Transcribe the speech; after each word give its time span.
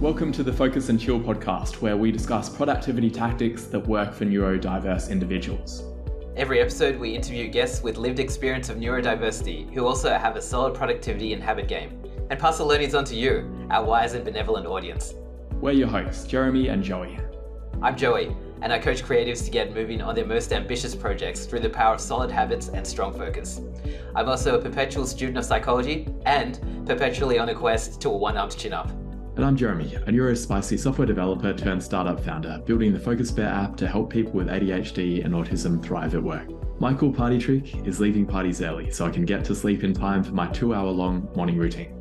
Welcome 0.00 0.32
to 0.32 0.42
the 0.42 0.50
Focus 0.50 0.88
and 0.88 0.98
Chill 0.98 1.20
podcast, 1.20 1.82
where 1.82 1.94
we 1.94 2.10
discuss 2.10 2.48
productivity 2.48 3.10
tactics 3.10 3.64
that 3.64 3.86
work 3.86 4.14
for 4.14 4.24
neurodiverse 4.24 5.10
individuals. 5.10 5.84
Every 6.36 6.58
episode, 6.58 6.98
we 6.98 7.14
interview 7.14 7.48
guests 7.48 7.82
with 7.82 7.98
lived 7.98 8.18
experience 8.18 8.70
of 8.70 8.78
neurodiversity 8.78 9.70
who 9.74 9.84
also 9.84 10.08
have 10.16 10.36
a 10.36 10.40
solid 10.40 10.72
productivity 10.72 11.34
and 11.34 11.42
habit 11.42 11.68
game, 11.68 12.02
and 12.30 12.40
pass 12.40 12.56
the 12.56 12.64
learnings 12.64 12.94
on 12.94 13.04
to 13.04 13.14
you, 13.14 13.54
our 13.68 13.84
wise 13.84 14.14
and 14.14 14.24
benevolent 14.24 14.66
audience. 14.66 15.12
We're 15.60 15.72
your 15.72 15.88
hosts, 15.88 16.26
Jeremy 16.26 16.68
and 16.68 16.82
Joey. 16.82 17.18
I'm 17.82 17.94
Joey, 17.94 18.34
and 18.62 18.72
I 18.72 18.78
coach 18.78 19.02
creatives 19.02 19.44
to 19.44 19.50
get 19.50 19.74
moving 19.74 20.00
on 20.00 20.14
their 20.14 20.24
most 20.24 20.54
ambitious 20.54 20.94
projects 20.94 21.44
through 21.44 21.60
the 21.60 21.68
power 21.68 21.92
of 21.92 22.00
solid 22.00 22.30
habits 22.30 22.68
and 22.68 22.86
strong 22.86 23.12
focus. 23.12 23.60
I'm 24.16 24.30
also 24.30 24.58
a 24.58 24.62
perpetual 24.62 25.06
student 25.06 25.36
of 25.36 25.44
psychology 25.44 26.08
and 26.24 26.58
perpetually 26.86 27.38
on 27.38 27.50
a 27.50 27.54
quest 27.54 28.00
to 28.00 28.08
a 28.08 28.16
one 28.16 28.38
armed 28.38 28.56
chin 28.56 28.72
up. 28.72 28.90
And 29.36 29.44
I'm 29.44 29.56
Jeremy, 29.56 29.94
a 29.94 30.10
neurospicy 30.10 30.78
software 30.78 31.06
developer 31.06 31.54
turned 31.54 31.82
startup 31.82 32.22
founder, 32.22 32.60
building 32.66 32.92
the 32.92 32.98
Focus 32.98 33.30
Bear 33.30 33.48
app 33.48 33.76
to 33.76 33.86
help 33.86 34.10
people 34.10 34.32
with 34.32 34.48
ADHD 34.48 35.24
and 35.24 35.32
autism 35.32 35.82
thrive 35.82 36.14
at 36.14 36.22
work. 36.22 36.48
My 36.80 36.92
cool 36.92 37.12
party 37.12 37.38
trick 37.38 37.76
is 37.86 38.00
leaving 38.00 38.26
parties 38.26 38.60
early 38.60 38.90
so 38.90 39.06
I 39.06 39.10
can 39.10 39.24
get 39.24 39.44
to 39.44 39.54
sleep 39.54 39.84
in 39.84 39.94
time 39.94 40.24
for 40.24 40.32
my 40.32 40.48
two 40.48 40.74
hour 40.74 40.90
long 40.90 41.28
morning 41.36 41.56
routine. 41.56 41.96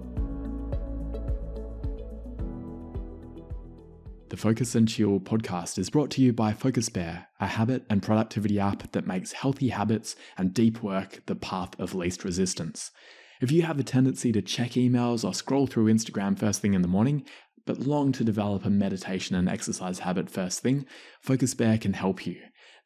The 4.29 4.37
Focus 4.37 4.75
and 4.75 4.87
Chill 4.87 5.19
podcast 5.19 5.77
is 5.77 5.89
brought 5.89 6.09
to 6.11 6.21
you 6.21 6.33
by 6.33 6.53
Focus 6.53 6.89
Bear, 6.89 7.27
a 7.39 7.47
habit 7.47 7.85
and 7.89 8.01
productivity 8.01 8.59
app 8.59 8.91
that 8.91 9.07
makes 9.07 9.31
healthy 9.31 9.69
habits 9.69 10.15
and 10.37 10.53
deep 10.53 10.81
work 10.81 11.21
the 11.27 11.35
path 11.35 11.79
of 11.79 11.93
least 11.93 12.23
resistance. 12.23 12.91
If 13.41 13.53
you 13.53 13.61
have 13.61 13.79
a 13.79 13.83
tendency 13.83 14.33
to 14.33 14.41
check 14.41 14.71
emails 14.71 15.23
or 15.23 15.33
scroll 15.33 15.65
through 15.65 15.85
Instagram 15.85 16.37
first 16.37 16.61
thing 16.61 16.73
in 16.73 16.81
the 16.81 16.89
morning, 16.89 17.23
but 17.65 17.79
long 17.79 18.11
to 18.11 18.25
develop 18.25 18.65
a 18.65 18.69
meditation 18.69 19.33
and 19.33 19.47
exercise 19.47 19.99
habit 19.99 20.29
first 20.29 20.59
thing, 20.59 20.85
Focus 21.21 21.53
Bear 21.53 21.77
can 21.77 21.93
help 21.93 22.27
you. 22.27 22.35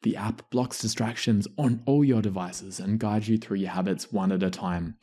The 0.02 0.16
app 0.16 0.48
blocks 0.50 0.78
distractions 0.78 1.48
on 1.58 1.82
all 1.86 2.04
your 2.04 2.22
devices 2.22 2.78
and 2.78 3.00
guides 3.00 3.28
you 3.28 3.36
through 3.36 3.56
your 3.56 3.70
habits 3.70 4.12
one 4.12 4.30
at 4.30 4.44
a 4.44 4.50
time. 4.50 4.96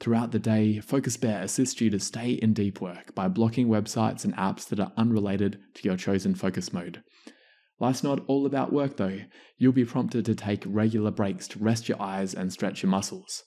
Throughout 0.00 0.32
the 0.32 0.40
day, 0.40 0.80
Focus 0.80 1.16
Bear 1.16 1.40
assists 1.40 1.80
you 1.80 1.88
to 1.90 2.00
stay 2.00 2.32
in 2.32 2.52
deep 2.52 2.80
work 2.80 3.14
by 3.14 3.28
blocking 3.28 3.68
websites 3.68 4.24
and 4.24 4.34
apps 4.34 4.66
that 4.70 4.80
are 4.80 4.92
unrelated 4.96 5.60
to 5.74 5.84
your 5.84 5.96
chosen 5.96 6.34
focus 6.34 6.72
mode. 6.72 7.04
Life's 7.78 8.02
not 8.02 8.24
all 8.26 8.44
about 8.44 8.72
work 8.72 8.96
though. 8.96 9.20
You'll 9.56 9.70
be 9.70 9.84
prompted 9.84 10.24
to 10.24 10.34
take 10.34 10.64
regular 10.66 11.12
breaks 11.12 11.46
to 11.48 11.60
rest 11.60 11.88
your 11.88 12.02
eyes 12.02 12.34
and 12.34 12.52
stretch 12.52 12.82
your 12.82 12.90
muscles. 12.90 13.44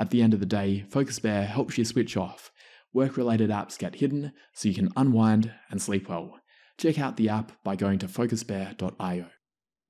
At 0.00 0.08
the 0.08 0.22
end 0.22 0.32
of 0.32 0.40
the 0.40 0.46
day, 0.46 0.86
Focus 0.88 1.18
Bear 1.18 1.44
helps 1.44 1.76
you 1.76 1.84
switch 1.84 2.16
off. 2.16 2.50
Work 2.94 3.18
related 3.18 3.50
apps 3.50 3.78
get 3.78 3.96
hidden 3.96 4.32
so 4.54 4.66
you 4.66 4.74
can 4.74 4.88
unwind 4.96 5.52
and 5.70 5.80
sleep 5.80 6.08
well. 6.08 6.38
Check 6.78 6.98
out 6.98 7.18
the 7.18 7.28
app 7.28 7.52
by 7.64 7.76
going 7.76 7.98
to 7.98 8.06
focusbear.io. 8.06 9.26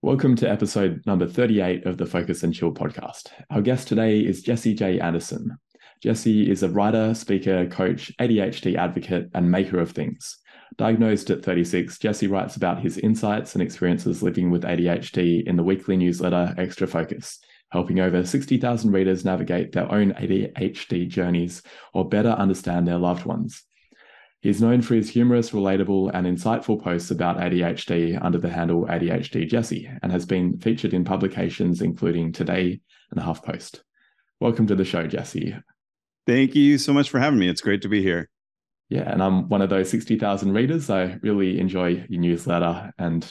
Welcome 0.02 0.34
to 0.34 0.50
episode 0.50 1.00
number 1.06 1.28
38 1.28 1.86
of 1.86 1.96
the 1.96 2.06
Focus 2.06 2.42
and 2.42 2.52
Chill 2.52 2.74
podcast. 2.74 3.28
Our 3.52 3.62
guest 3.62 3.86
today 3.86 4.18
is 4.18 4.42
Jesse 4.42 4.74
J. 4.74 4.98
Anderson. 4.98 5.56
Jesse 6.02 6.50
is 6.50 6.64
a 6.64 6.68
writer, 6.68 7.14
speaker, 7.14 7.68
coach, 7.68 8.10
ADHD 8.18 8.74
advocate, 8.74 9.30
and 9.34 9.48
maker 9.48 9.78
of 9.78 9.92
things. 9.92 10.38
Diagnosed 10.76 11.30
at 11.30 11.44
36, 11.44 12.00
Jesse 12.00 12.26
writes 12.26 12.56
about 12.56 12.80
his 12.80 12.98
insights 12.98 13.54
and 13.54 13.62
experiences 13.62 14.24
living 14.24 14.50
with 14.50 14.64
ADHD 14.64 15.46
in 15.46 15.54
the 15.54 15.62
weekly 15.62 15.96
newsletter 15.96 16.52
Extra 16.58 16.88
Focus, 16.88 17.38
helping 17.70 18.00
over 18.00 18.24
60,000 18.24 18.90
readers 18.92 19.24
navigate 19.24 19.72
their 19.72 19.90
own 19.90 20.12
ADHD 20.12 21.08
journeys 21.08 21.62
or 21.94 22.08
better 22.08 22.30
understand 22.30 22.86
their 22.86 22.98
loved 22.98 23.24
ones. 23.24 23.64
He's 24.42 24.62
known 24.62 24.80
for 24.80 24.94
his 24.94 25.10
humorous, 25.10 25.50
relatable, 25.50 26.10
and 26.14 26.26
insightful 26.26 26.82
posts 26.82 27.10
about 27.10 27.36
ADHD 27.36 28.18
under 28.22 28.38
the 28.38 28.48
handle 28.48 28.86
ADHD 28.86 29.46
Jesse 29.48 29.90
and 30.02 30.10
has 30.10 30.24
been 30.24 30.58
featured 30.58 30.94
in 30.94 31.04
publications 31.04 31.82
including 31.82 32.32
Today 32.32 32.80
and 33.10 33.20
HuffPost. 33.20 33.80
Welcome 34.40 34.66
to 34.68 34.74
the 34.74 34.84
show, 34.84 35.06
Jesse. 35.06 35.54
Thank 36.26 36.54
you 36.54 36.78
so 36.78 36.94
much 36.94 37.10
for 37.10 37.20
having 37.20 37.38
me. 37.38 37.48
It's 37.48 37.60
great 37.60 37.82
to 37.82 37.88
be 37.88 38.02
here. 38.02 38.30
Yeah, 38.88 39.10
and 39.10 39.22
I'm 39.22 39.48
one 39.48 39.62
of 39.62 39.70
those 39.70 39.90
60,000 39.90 40.52
readers. 40.52 40.88
I 40.88 41.18
really 41.22 41.60
enjoy 41.60 42.06
your 42.08 42.20
newsletter 42.20 42.92
and 42.98 43.30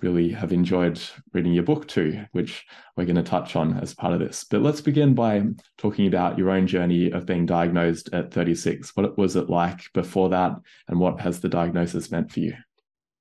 really 0.00 0.30
have 0.30 0.52
enjoyed 0.52 1.00
reading 1.32 1.52
your 1.52 1.64
book 1.64 1.88
too, 1.88 2.24
which 2.32 2.64
we're 2.96 3.06
going 3.06 3.16
to 3.16 3.22
touch 3.22 3.56
on 3.56 3.78
as 3.78 3.94
part 3.94 4.12
of 4.12 4.20
this. 4.20 4.44
But 4.44 4.62
let's 4.62 4.80
begin 4.80 5.14
by 5.14 5.42
talking 5.78 6.06
about 6.06 6.38
your 6.38 6.50
own 6.50 6.66
journey 6.66 7.10
of 7.10 7.26
being 7.26 7.46
diagnosed 7.46 8.10
at 8.12 8.32
36. 8.32 8.94
What 8.94 9.16
was 9.16 9.36
it 9.36 9.48
like 9.48 9.80
before 9.94 10.28
that, 10.30 10.52
and 10.88 10.98
what 10.98 11.20
has 11.20 11.40
the 11.40 11.48
diagnosis 11.48 12.10
meant 12.10 12.30
for 12.30 12.40
you? 12.40 12.54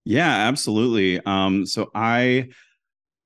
Yeah, 0.03 0.30
absolutely. 0.30 1.19
Um, 1.25 1.66
so 1.66 1.90
I 1.96 2.50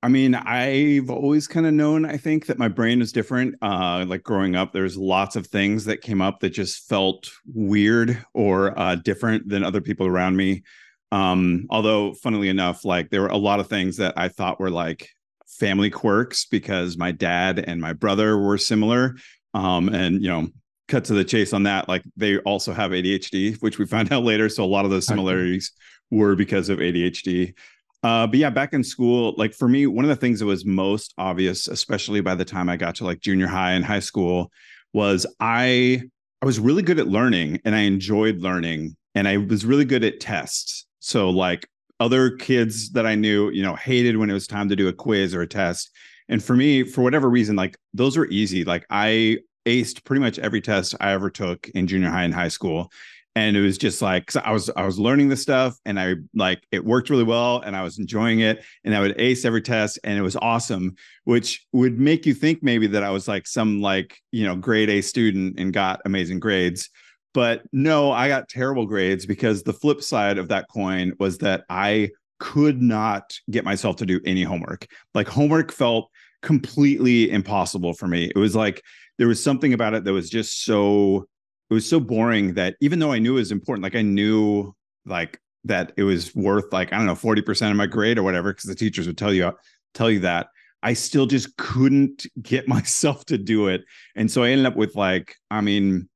I 0.02 0.08
mean, 0.08 0.34
I've 0.34 1.10
always 1.10 1.48
kind 1.48 1.66
of 1.66 1.74
known, 1.74 2.06
I 2.06 2.16
think, 2.16 2.46
that 2.46 2.58
my 2.58 2.70
brain 2.70 3.02
is 3.02 3.12
different. 3.12 3.56
Uh, 3.62 4.06
like 4.08 4.24
growing 4.24 4.56
up, 4.56 4.72
there's 4.72 4.96
lots 4.96 5.36
of 5.36 5.48
things 5.48 5.86
that 5.86 6.02
came 6.02 6.22
up 6.22 6.40
that 6.40 6.52
just 6.52 6.88
felt 6.88 7.30
weird 7.54 8.24
or 8.34 8.78
uh, 8.80 8.96
different 8.96 9.50
than 9.50 9.64
other 9.64 9.82
people 9.82 10.08
around 10.08 10.38
me. 10.38 10.64
Um, 11.12 11.66
although, 11.70 12.14
funnily 12.14 12.50
enough, 12.50 12.86
like 12.86 13.10
there 13.10 13.22
were 13.22 13.28
a 13.28 13.38
lot 13.38 13.60
of 13.60 13.68
things 13.68 13.98
that 13.98 14.14
I 14.18 14.30
thought 14.30 14.60
were 14.60 14.70
like 14.70 15.10
family 15.48 15.90
quirks 15.90 16.46
because 16.46 16.98
my 16.98 17.12
dad 17.12 17.60
and 17.60 17.82
my 17.82 17.94
brother 17.94 18.38
were 18.38 18.58
similar. 18.58 19.16
Um, 19.54 19.90
and, 19.90 20.22
you 20.22 20.30
know, 20.30 20.48
cut 20.88 21.06
to 21.06 21.14
the 21.14 21.24
chase 21.24 21.54
on 21.54 21.64
that, 21.64 21.88
like 21.88 22.04
they 22.16 22.38
also 22.40 22.74
have 22.74 22.92
ADHD, 22.92 23.62
which 23.62 23.80
we 23.80 23.86
found 23.86 24.12
out 24.14 24.24
later. 24.24 24.50
So 24.50 24.64
a 24.64 24.66
lot 24.66 24.86
of 24.86 24.92
those 24.92 25.08
similarities 25.08 25.72
were 26.12 26.36
because 26.36 26.70
of 26.70 26.80
ADHD. 26.80 27.54
Uh, 28.02 28.28
but 28.28 28.40
yeah, 28.40 28.50
back 28.50 28.74
in 28.74 28.84
school, 28.84 29.34
like 29.38 29.54
for 29.54 29.68
me, 29.68 29.86
one 29.86 30.06
of 30.06 30.10
the 30.10 30.16
things 30.16 30.40
that 30.40 30.46
was 30.46 30.66
most 30.66 31.14
obvious, 31.18 31.68
especially 31.68 32.22
by 32.22 32.36
the 32.36 32.46
time 32.46 32.70
I 32.70 32.78
got 32.78 32.96
to 32.96 33.04
like 33.04 33.20
junior 33.20 33.48
high 33.48 33.72
and 33.72 33.84
high 33.84 34.00
school, 34.00 34.52
was 34.94 35.26
I 35.40 36.02
I 36.42 36.46
was 36.46 36.60
really 36.60 36.82
good 36.82 37.00
at 37.00 37.08
learning 37.08 37.60
and 37.66 37.76
I 37.76 37.82
enjoyed 37.82 38.40
learning 38.40 38.96
and 39.14 39.28
I 39.28 39.38
was 39.38 39.66
really 39.66 39.84
good 39.84 40.06
at 40.06 40.22
tests. 40.22 40.86
So 41.00 41.30
like 41.30 41.68
other 42.00 42.32
kids 42.32 42.92
that 42.92 43.06
I 43.06 43.16
knew, 43.16 43.50
you 43.50 43.62
know, 43.62 43.76
hated 43.76 44.18
when 44.18 44.30
it 44.30 44.34
was 44.34 44.48
time 44.48 44.70
to 44.70 44.76
do 44.76 44.88
a 44.88 44.94
quiz 44.94 45.34
or 45.34 45.42
a 45.42 45.48
test. 45.48 45.92
And 46.28 46.44
for 46.44 46.56
me, 46.56 46.84
for 46.84 47.02
whatever 47.02 47.30
reason, 47.30 47.56
like 47.56 47.78
those 47.94 48.18
were 48.18 48.28
easy. 48.28 48.64
Like 48.64 48.86
I 48.90 49.40
aced 49.66 50.04
pretty 50.04 50.22
much 50.22 50.40
every 50.40 50.62
test 50.62 50.96
I 51.00 51.12
ever 51.12 51.30
took 51.30 51.68
in 51.70 51.88
junior 51.88 52.10
high 52.10 52.24
and 52.24 52.34
high 52.34 52.48
school 52.48 52.92
and 53.36 53.56
it 53.56 53.62
was 53.62 53.78
just 53.78 54.02
like 54.02 54.36
I 54.36 54.52
was 54.52 54.70
I 54.76 54.86
was 54.86 55.00
learning 55.00 55.30
the 55.30 55.38
stuff 55.38 55.78
and 55.86 56.00
I 56.00 56.16
like 56.34 56.62
it 56.72 56.84
worked 56.84 57.10
really 57.10 57.24
well 57.24 57.62
and 57.62 57.76
I 57.76 57.84
was 57.84 58.00
enjoying 58.00 58.40
it 58.40 58.64
and 58.84 58.96
I 58.96 59.00
would 59.00 59.20
ace 59.20 59.46
every 59.46 59.62
test 59.62 60.00
and 60.04 60.18
it 60.18 60.22
was 60.22 60.36
awesome 60.36 60.96
which 61.24 61.66
would 61.72 62.00
make 62.00 62.26
you 62.26 62.34
think 62.34 62.64
maybe 62.64 62.88
that 62.88 63.04
I 63.04 63.12
was 63.12 63.28
like 63.28 63.48
some 63.48 63.82
like 63.82 64.20
you 64.32 64.46
know 64.46 64.56
grade 64.56 64.90
A 64.90 65.02
student 65.02 65.60
and 65.60 65.72
got 65.72 66.02
amazing 66.06 66.40
grades 66.40 66.90
but 67.34 67.64
no 67.72 68.12
I 68.12 68.28
got 68.28 68.50
terrible 68.50 68.86
grades 68.86 69.26
because 69.26 69.64
the 69.64 69.74
flip 69.74 70.02
side 70.02 70.38
of 70.38 70.48
that 70.50 70.68
coin 70.70 71.14
was 71.20 71.38
that 71.40 71.64
I 71.70 72.10
could 72.40 72.82
not 72.82 73.38
get 73.52 73.66
myself 73.66 73.98
to 73.98 74.06
do 74.06 74.20
any 74.26 74.44
homework 74.44 74.88
like 75.14 75.28
homework 75.28 75.72
felt 75.72 76.10
completely 76.42 77.30
impossible 77.30 77.94
for 77.94 78.08
me 78.08 78.32
it 78.34 78.40
was 78.40 78.56
like 78.56 78.82
there 79.20 79.28
was 79.28 79.44
something 79.44 79.74
about 79.74 79.94
it 79.94 80.06
that 80.06 80.14
was 80.14 80.30
just 80.30 80.64
so 80.64 81.28
it 81.70 81.74
was 81.74 81.88
so 81.88 82.00
boring 82.00 82.56
that 82.56 82.76
even 82.82 82.98
though 82.98 83.12
I 83.12 83.20
knew 83.20 83.34
it 83.34 83.42
was 83.42 83.52
important, 83.52 83.84
like 83.84 83.96
I 83.96 84.02
knew 84.02 84.74
like 85.06 85.40
that 85.66 85.94
it 85.98 86.04
was 86.04 86.34
worth 86.36 86.72
like 86.74 86.92
I 86.92 86.98
don't 86.98 87.06
know 87.06 87.14
40% 87.14 87.70
of 87.70 87.78
my 87.78 87.86
grade 87.86 88.18
or 88.18 88.24
whatever 88.24 88.52
because 88.52 88.70
the 88.70 88.76
teachers 88.76 89.06
would 89.06 89.18
tell 89.18 89.34
you 89.34 89.52
tell 89.94 90.10
you 90.10 90.20
that 90.22 90.48
I 90.82 90.94
still 90.94 91.26
just 91.26 91.56
couldn't 91.58 92.26
get 92.42 92.68
myself 92.68 93.26
to 93.26 93.38
do 93.38 93.68
it. 93.68 93.82
And 94.16 94.32
so 94.32 94.44
I 94.44 94.50
ended 94.50 94.66
up 94.66 94.76
with 94.76 94.96
like 94.96 95.36
I 95.52 95.62
mean 95.62 96.10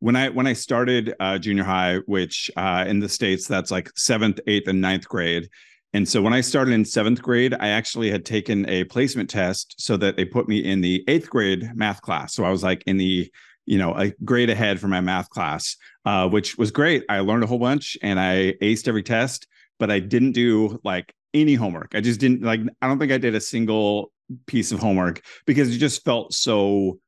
when 0.00 0.16
I 0.16 0.28
when 0.28 0.46
I 0.46 0.52
started 0.52 1.14
uh, 1.20 1.38
junior 1.38 1.64
high, 1.64 1.96
which 2.06 2.50
uh, 2.56 2.84
in 2.86 3.00
the 3.00 3.08
states 3.08 3.46
that's 3.46 3.70
like 3.70 3.90
seventh, 3.96 4.40
eighth, 4.46 4.68
and 4.68 4.80
ninth 4.80 5.08
grade. 5.08 5.48
And 5.94 6.06
so 6.06 6.20
when 6.20 6.34
I 6.34 6.42
started 6.42 6.72
in 6.72 6.84
seventh 6.84 7.22
grade, 7.22 7.54
I 7.58 7.68
actually 7.68 8.10
had 8.10 8.26
taken 8.26 8.68
a 8.68 8.84
placement 8.84 9.30
test 9.30 9.74
so 9.78 9.96
that 9.96 10.16
they 10.16 10.24
put 10.26 10.46
me 10.46 10.58
in 10.58 10.82
the 10.82 11.02
eighth 11.08 11.30
grade 11.30 11.70
math 11.74 12.02
class. 12.02 12.34
So 12.34 12.44
I 12.44 12.50
was 12.50 12.62
like 12.62 12.82
in 12.86 12.98
the 12.98 13.30
you 13.68 13.76
know 13.76 13.94
a 13.94 14.10
grade 14.24 14.48
ahead 14.48 14.80
for 14.80 14.88
my 14.88 15.00
math 15.00 15.28
class 15.28 15.76
uh, 16.06 16.26
which 16.26 16.56
was 16.56 16.70
great 16.70 17.04
i 17.10 17.20
learned 17.20 17.44
a 17.44 17.46
whole 17.46 17.58
bunch 17.58 17.98
and 18.02 18.18
i 18.18 18.54
aced 18.62 18.88
every 18.88 19.02
test 19.02 19.46
but 19.78 19.90
i 19.90 20.00
didn't 20.00 20.32
do 20.32 20.80
like 20.84 21.14
any 21.34 21.54
homework 21.54 21.94
i 21.94 22.00
just 22.00 22.18
didn't 22.18 22.42
like 22.42 22.60
i 22.80 22.88
don't 22.88 22.98
think 22.98 23.12
i 23.12 23.18
did 23.18 23.34
a 23.34 23.40
single 23.40 24.10
piece 24.46 24.72
of 24.72 24.80
homework 24.80 25.20
because 25.46 25.74
it 25.74 25.78
just 25.78 26.02
felt 26.02 26.32
so 26.32 26.98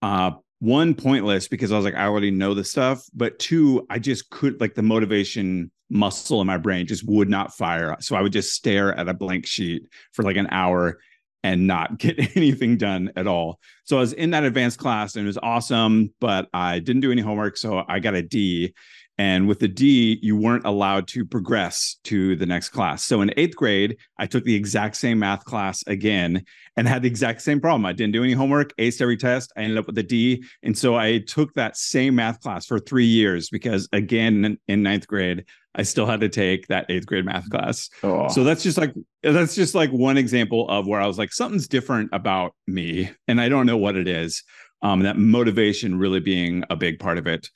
uh 0.00 0.30
one 0.60 0.94
pointless 0.94 1.48
because 1.48 1.70
i 1.72 1.76
was 1.76 1.84
like 1.84 1.94
i 1.94 2.04
already 2.04 2.30
know 2.30 2.54
the 2.54 2.64
stuff 2.64 3.04
but 3.14 3.38
two 3.38 3.86
i 3.90 3.98
just 3.98 4.28
could 4.30 4.60
like 4.60 4.74
the 4.74 4.82
motivation 4.82 5.70
muscle 5.90 6.40
in 6.40 6.46
my 6.46 6.58
brain 6.58 6.86
just 6.86 7.08
would 7.08 7.28
not 7.28 7.54
fire 7.54 7.96
so 8.00 8.16
i 8.16 8.20
would 8.20 8.32
just 8.32 8.52
stare 8.52 8.92
at 8.94 9.08
a 9.08 9.14
blank 9.14 9.46
sheet 9.46 9.86
for 10.12 10.22
like 10.22 10.36
an 10.36 10.48
hour 10.50 10.98
and 11.44 11.66
not 11.66 11.98
get 11.98 12.36
anything 12.36 12.76
done 12.76 13.12
at 13.16 13.26
all. 13.26 13.60
So 13.84 13.96
I 13.96 14.00
was 14.00 14.12
in 14.12 14.30
that 14.30 14.44
advanced 14.44 14.78
class 14.78 15.16
and 15.16 15.24
it 15.24 15.26
was 15.26 15.38
awesome, 15.38 16.12
but 16.20 16.48
I 16.52 16.78
didn't 16.78 17.02
do 17.02 17.12
any 17.12 17.22
homework. 17.22 17.56
So 17.56 17.84
I 17.88 18.00
got 18.00 18.14
a 18.14 18.22
D. 18.22 18.74
And 19.18 19.48
with 19.48 19.58
the 19.58 19.66
D, 19.66 20.20
you 20.22 20.36
weren't 20.36 20.64
allowed 20.64 21.08
to 21.08 21.24
progress 21.24 21.96
to 22.04 22.36
the 22.36 22.46
next 22.46 22.68
class. 22.68 23.02
So 23.02 23.20
in 23.20 23.34
eighth 23.36 23.56
grade, 23.56 23.96
I 24.16 24.26
took 24.26 24.44
the 24.44 24.54
exact 24.54 24.96
same 24.96 25.18
math 25.18 25.44
class 25.44 25.82
again 25.88 26.44
and 26.76 26.86
had 26.86 27.02
the 27.02 27.08
exact 27.08 27.42
same 27.42 27.60
problem. 27.60 27.84
I 27.84 27.92
didn't 27.92 28.12
do 28.12 28.22
any 28.22 28.32
homework, 28.32 28.76
aced 28.76 29.02
every 29.02 29.16
test. 29.16 29.52
I 29.56 29.62
ended 29.62 29.76
up 29.76 29.88
with 29.88 29.98
a 29.98 30.04
D. 30.04 30.44
And 30.62 30.78
so 30.78 30.94
I 30.94 31.18
took 31.18 31.52
that 31.54 31.76
same 31.76 32.14
math 32.14 32.40
class 32.40 32.64
for 32.64 32.78
three 32.78 33.06
years 33.06 33.50
because, 33.50 33.88
again, 33.92 34.56
in 34.68 34.82
ninth 34.84 35.08
grade, 35.08 35.44
I 35.74 35.82
still 35.82 36.06
had 36.06 36.20
to 36.20 36.28
take 36.28 36.68
that 36.68 36.86
eighth 36.88 37.06
grade 37.06 37.24
math 37.24 37.50
class. 37.50 37.90
Oh. 38.04 38.28
So 38.28 38.44
that's 38.44 38.62
just 38.62 38.78
like 38.78 38.94
that's 39.22 39.54
just 39.56 39.74
like 39.74 39.90
one 39.90 40.16
example 40.16 40.68
of 40.68 40.86
where 40.86 41.00
I 41.00 41.06
was 41.06 41.18
like, 41.18 41.32
something's 41.32 41.68
different 41.68 42.10
about 42.12 42.54
me, 42.66 43.10
and 43.26 43.40
I 43.40 43.48
don't 43.48 43.66
know 43.66 43.76
what 43.76 43.96
it 43.96 44.08
is. 44.08 44.42
Um, 44.80 45.00
that 45.00 45.18
motivation 45.18 45.98
really 45.98 46.20
being 46.20 46.62
a 46.70 46.76
big 46.76 47.00
part 47.00 47.18
of 47.18 47.26
it 47.26 47.48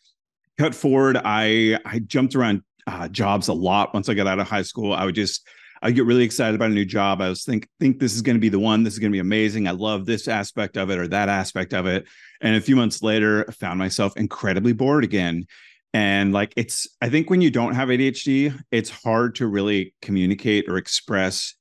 cut 0.59 0.75
forward, 0.75 1.19
I 1.23 1.79
I 1.85 2.01
jumped 2.01 2.35
around 2.35 2.63
uh, 2.87 3.09
jobs 3.09 3.49
a 3.49 3.53
lot. 3.53 3.95
Once 3.95 4.09
I 4.09 4.15
got 4.15 4.27
out 4.27 4.39
of 4.39 4.49
high 4.49 4.63
school, 4.63 4.93
I 4.93 5.05
would 5.05 5.15
just 5.15 5.47
I 5.83 5.91
get 5.91 6.07
really 6.07 6.25
excited 6.25 6.55
about 6.55 6.71
a 6.71 6.75
new 6.75 6.85
job. 6.85 7.21
I 7.21 7.29
was 7.29 7.45
think 7.45 7.69
think 7.81 7.99
this 7.99 8.15
is 8.15 8.23
going 8.23 8.37
to 8.37 8.41
be 8.41 8.49
the 8.49 8.59
one. 8.59 8.85
This 8.85 8.93
is 8.93 8.99
going 9.01 9.11
to 9.11 9.17
be 9.17 9.21
amazing. 9.21 9.67
I 9.67 9.73
love 9.73 10.07
this 10.07 10.29
aspect 10.29 10.77
of 10.77 10.91
it 10.91 10.99
or 10.99 11.09
that 11.09 11.29
aspect 11.29 11.75
of 11.75 11.87
it. 11.87 12.07
And 12.41 12.57
a 12.57 12.61
few 12.61 12.77
months 12.77 13.03
later, 13.03 13.45
I 13.49 13.53
found 13.53 13.79
myself 13.79 14.17
incredibly 14.17 14.73
bored 14.73 15.05
again. 15.05 15.47
And 15.95 16.33
like 16.33 16.55
it's, 16.57 16.87
I 17.03 17.09
think 17.09 17.29
when 17.29 17.41
you 17.41 17.51
don't 17.51 17.75
have 17.75 17.89
ADHD, 17.89 18.59
it's 18.71 18.91
hard 18.91 19.35
to 19.37 19.47
really 19.47 19.95
communicate 20.01 20.69
or 20.69 20.77
express 20.77 21.55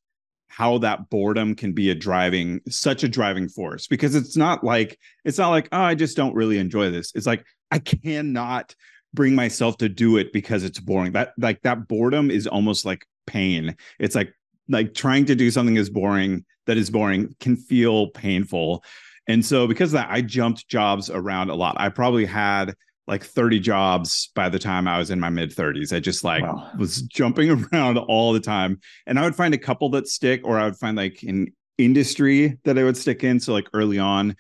how 0.48 0.78
that 0.80 1.10
boredom 1.10 1.56
can 1.56 1.74
be 1.74 1.90
a 1.90 1.96
driving, 1.96 2.62
such 2.70 3.04
a 3.04 3.10
driving 3.10 3.50
force 3.50 3.88
because 3.88 4.16
it's 4.16 4.38
not 4.38 4.64
like, 4.64 4.98
it's 5.26 5.38
not 5.38 5.50
like, 5.50 5.68
oh, 5.72 5.82
I 5.82 5.96
just 5.96 6.16
don't 6.16 6.36
really 6.36 6.60
enjoy 6.60 6.92
this. 6.92 7.12
It's 7.16 7.28
like, 7.28 7.46
I 7.72 7.80
cannot 7.80 8.76
bring 9.14 9.36
myself 9.36 9.78
to 9.78 9.90
do 9.90 10.18
it 10.18 10.32
because 10.32 10.64
it's 10.64 10.80
boring. 10.80 11.14
That 11.14 11.34
like 11.38 11.62
that 11.64 11.88
boredom 11.88 12.30
is 12.30 12.48
almost 12.48 12.86
like 12.86 13.06
pain. 13.28 13.76
It's 14.00 14.16
like 14.16 14.34
like 14.70 14.94
trying 14.94 15.26
to 15.26 15.36
do 15.36 15.52
something 15.52 15.76
is 15.76 15.90
boring 15.90 16.46
that 16.68 16.78
is 16.78 16.90
boring 16.90 17.36
can 17.40 17.56
feel 17.56 18.08
painful. 18.08 18.84
And 19.28 19.46
so 19.46 19.68
because 19.68 19.90
of 19.94 20.00
that, 20.00 20.10
I 20.10 20.22
jumped 20.22 20.68
jobs 20.68 21.10
around 21.10 21.50
a 21.50 21.56
lot. 21.56 21.76
I 21.80 21.90
probably 21.90 22.26
had 22.26 22.74
like 23.08 23.24
30 23.24 23.60
jobs 23.60 24.30
by 24.36 24.50
the 24.50 24.60
time 24.60 24.88
I 24.88 24.98
was 24.98 25.10
in 25.10 25.20
my 25.20 25.30
mid 25.30 25.54
30s. 25.54 25.96
I 25.96 26.00
just 26.00 26.24
like 26.24 26.44
wow. 26.44 26.70
was 26.78 27.02
jumping 27.04 27.50
around 27.74 27.98
all 27.98 28.34
the 28.34 28.40
time. 28.40 28.80
And 29.06 29.20
I 29.20 29.24
would 29.24 29.36
find 29.36 29.54
a 29.54 29.60
couple 29.60 29.90
that 29.90 30.08
stick, 30.08 30.42
or 30.44 30.58
I 30.58 30.66
would 30.66 30.78
find 30.78 30.96
like 30.98 31.24
an 31.24 31.54
industry 31.78 32.58
that 32.64 32.78
I 32.78 32.84
would 32.84 32.98
stick 32.98 33.24
in. 33.24 33.40
So 33.40 33.54
like 33.54 33.68
early 33.74 34.00
on, 34.00 34.32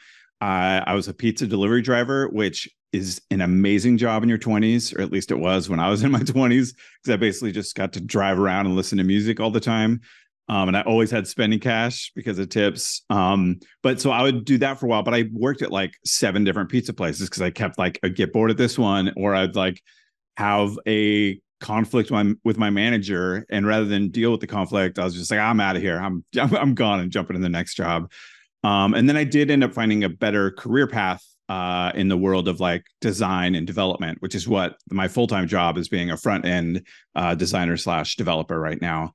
uh, 0.42 0.82
I 0.86 0.94
was 0.94 1.08
a 1.08 1.14
pizza 1.14 1.48
delivery 1.48 1.82
driver, 1.82 2.28
which 2.30 2.70
is 2.92 3.22
an 3.32 3.42
amazing 3.42 3.98
job 3.98 4.24
in 4.24 4.30
your 4.30 4.38
20s, 4.38 4.98
or 4.98 5.02
at 5.02 5.12
least 5.12 5.32
it 5.32 5.40
was 5.40 5.70
when 5.70 5.80
I 5.80 5.90
was 5.90 6.04
in 6.04 6.12
my 6.12 6.20
20s, 6.20 6.76
because 7.04 7.14
I 7.14 7.16
basically 7.16 7.52
just 7.52 7.76
got 7.76 7.94
to 7.94 8.02
drive 8.02 8.40
around 8.40 8.66
and 8.66 8.76
listen 8.76 8.98
to 8.98 9.04
music 9.04 9.40
all 9.40 9.52
the 9.52 9.60
time. 9.60 10.02
Um, 10.50 10.68
and 10.68 10.76
I 10.76 10.82
always 10.82 11.10
had 11.10 11.28
spending 11.28 11.60
cash 11.60 12.12
because 12.14 12.38
of 12.38 12.50
tips. 12.50 13.04
Um, 13.10 13.60
but 13.84 14.02
so 14.02 14.12
I 14.12 14.22
would 14.22 14.44
do 14.44 14.58
that 14.58 14.80
for 14.80 14.86
a 14.86 14.90
while. 14.90 15.04
But 15.04 15.14
I 15.14 15.30
worked 15.32 15.62
at 15.62 15.72
like 15.72 15.94
seven 16.04 16.44
different 16.44 16.70
pizza 16.70 16.94
places 16.94 17.30
because 17.30 17.42
I 17.42 17.52
kept 17.52 17.78
like 17.78 18.00
I'd 18.04 18.16
get 18.16 18.34
bored 18.34 18.52
at 18.52 18.58
this 18.58 18.78
one, 18.78 19.14
or 19.16 19.34
I'd 19.34 19.56
like 19.56 19.82
have 20.36 20.78
a 20.86 21.40
conflict 21.62 22.12
with 22.12 22.26
my, 22.26 22.34
with 22.44 22.58
my 22.58 22.70
manager, 22.70 23.46
and 23.50 23.66
rather 23.66 23.86
than 23.86 24.10
deal 24.10 24.32
with 24.32 24.42
the 24.42 24.48
conflict, 24.48 25.00
I 25.00 25.06
was 25.06 25.14
just 25.14 25.32
like, 25.32 25.40
I'm 25.40 25.62
out 25.62 25.78
of 25.78 25.82
here. 25.82 25.98
I'm 25.98 26.26
I'm 26.38 26.76
gone 26.76 27.00
and 27.00 27.12
jumping 27.12 27.38
in 27.38 27.42
the 27.42 27.50
next 27.50 27.76
job. 27.76 28.12
Um, 28.64 28.94
and 28.94 29.08
then 29.08 29.16
I 29.16 29.24
did 29.24 29.50
end 29.50 29.64
up 29.64 29.74
finding 29.74 30.04
a 30.04 30.10
better 30.10 30.52
career 30.52 30.86
path 30.86 31.26
uh, 31.52 31.92
in 31.96 32.08
the 32.08 32.16
world 32.16 32.48
of 32.48 32.62
like 32.62 32.86
design 33.02 33.56
and 33.56 33.68
development, 33.68 34.22
which 34.22 34.36
is 34.36 34.48
what 34.48 34.78
my 34.90 35.10
full 35.10 35.28
time 35.28 35.50
job 35.50 35.78
is 35.78 35.90
being 35.90 36.10
a 36.10 36.16
front 36.16 36.46
end 36.46 36.88
uh, 37.14 37.36
designer 37.36 37.76
slash 37.76 38.16
developer 38.16 38.58
right 38.58 38.82
now. 38.82 39.12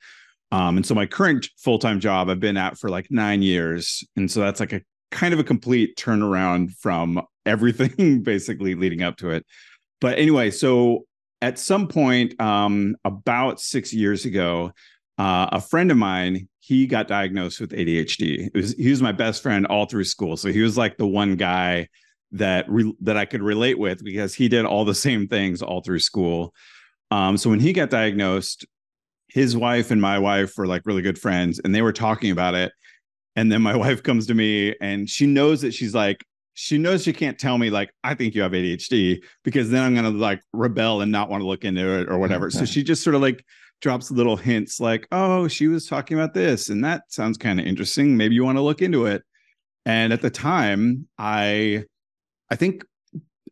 Um, 0.52 0.76
and 0.76 0.84
so 0.84 0.94
my 0.94 1.06
current 1.06 1.48
full 1.56 1.78
time 1.78 1.98
job 1.98 2.28
I've 2.28 2.38
been 2.38 2.58
at 2.58 2.76
for 2.76 2.90
like 2.90 3.06
nine 3.10 3.40
years, 3.40 4.04
and 4.16 4.30
so 4.30 4.40
that's 4.40 4.60
like 4.60 4.74
a 4.74 4.82
kind 5.10 5.32
of 5.32 5.40
a 5.40 5.44
complete 5.44 5.96
turnaround 5.96 6.72
from 6.76 7.22
everything 7.46 8.22
basically 8.22 8.74
leading 8.74 9.02
up 9.02 9.16
to 9.16 9.30
it. 9.30 9.46
But 10.02 10.18
anyway, 10.18 10.50
so 10.50 11.06
at 11.40 11.58
some 11.58 11.88
point 11.88 12.38
um, 12.38 12.96
about 13.06 13.62
six 13.62 13.94
years 13.94 14.26
ago, 14.26 14.72
uh, 15.16 15.48
a 15.52 15.60
friend 15.62 15.90
of 15.90 15.96
mine 15.96 16.50
he 16.60 16.86
got 16.86 17.08
diagnosed 17.08 17.62
with 17.62 17.70
ADHD. 17.70 18.54
Was, 18.54 18.74
he 18.74 18.90
was 18.90 19.00
my 19.00 19.12
best 19.12 19.42
friend 19.42 19.66
all 19.68 19.86
through 19.86 20.04
school, 20.04 20.36
so 20.36 20.52
he 20.52 20.60
was 20.60 20.76
like 20.76 20.98
the 20.98 21.06
one 21.06 21.36
guy 21.36 21.88
that 22.32 22.69
re- 22.69 22.96
that 23.00 23.17
I 23.17 23.25
could 23.25 23.43
relate 23.43 23.78
with 23.78 24.05
because 24.05 24.34
he 24.34 24.49
did 24.49 24.64
all 24.64 24.84
the 24.84 24.94
same 24.94 25.28
things 25.28 25.62
all 25.62 25.81
through 25.81 26.00
school. 26.00 26.55
Um, 27.11 27.37
so 27.37 27.50
when 27.50 27.61
he 27.61 27.73
got 27.73 27.90
diagnosed, 27.90 28.67
his 29.28 29.56
wife 29.56 29.90
and 29.90 30.00
my 30.00 30.19
wife 30.19 30.56
were 30.56 30.67
like 30.67 30.82
really 30.87 31.02
good 31.02 31.19
friends, 31.19 31.61
and 31.62 31.75
they 31.75 31.82
were 31.82 31.93
talking 31.93 32.31
about 32.31 32.55
it. 32.55 32.73
And 33.37 33.50
then 33.50 33.62
my 33.62 33.76
wife 33.84 34.02
comes 34.02 34.26
to 34.26 34.34
me, 34.34 34.75
and 34.81 35.08
she 35.08 35.26
knows 35.26 35.61
that 35.62 35.75
she's 35.75 35.94
like, 35.94 36.25
she 36.55 36.78
knows 36.78 37.02
she 37.02 37.12
can't 37.12 37.38
tell 37.38 37.58
me 37.58 37.69
like 37.69 37.90
I 38.02 38.14
think 38.14 38.34
you 38.34 38.40
have 38.40 38.52
ADHD 38.52 39.23
because 39.44 39.69
then 39.69 39.82
I'm 39.82 39.94
gonna 39.94 40.11
like 40.11 40.40
rebel 40.55 41.02
and 41.02 41.12
not 41.12 41.28
want 41.28 41.43
to 41.43 41.46
look 41.46 41.64
into 41.64 42.00
it 42.00 42.08
or 42.08 42.19
whatever. 42.19 42.50
so 42.50 42.64
she 42.67 42.82
just 42.82 43.05
sort 43.05 43.14
of 43.14 43.20
like 43.20 43.44
drops 43.82 44.11
little 44.11 44.37
hints 44.37 44.81
like, 44.81 45.06
oh, 45.12 45.49
she 45.49 45.69
was 45.69 45.87
talking 45.87 46.19
about 46.19 46.34
this, 46.34 46.70
and 46.70 46.84
that 46.84 47.02
sounds 47.08 47.37
kind 47.38 47.61
of 47.61 47.67
interesting. 47.67 48.17
Maybe 48.17 48.34
you 48.34 48.44
want 48.44 48.58
to 48.58 48.62
look 48.62 48.82
into 48.82 49.06
it. 49.06 49.23
And 49.84 50.12
at 50.12 50.23
the 50.23 50.31
time, 50.31 51.06
I 51.19 51.84
I 52.50 52.56
think 52.56 52.84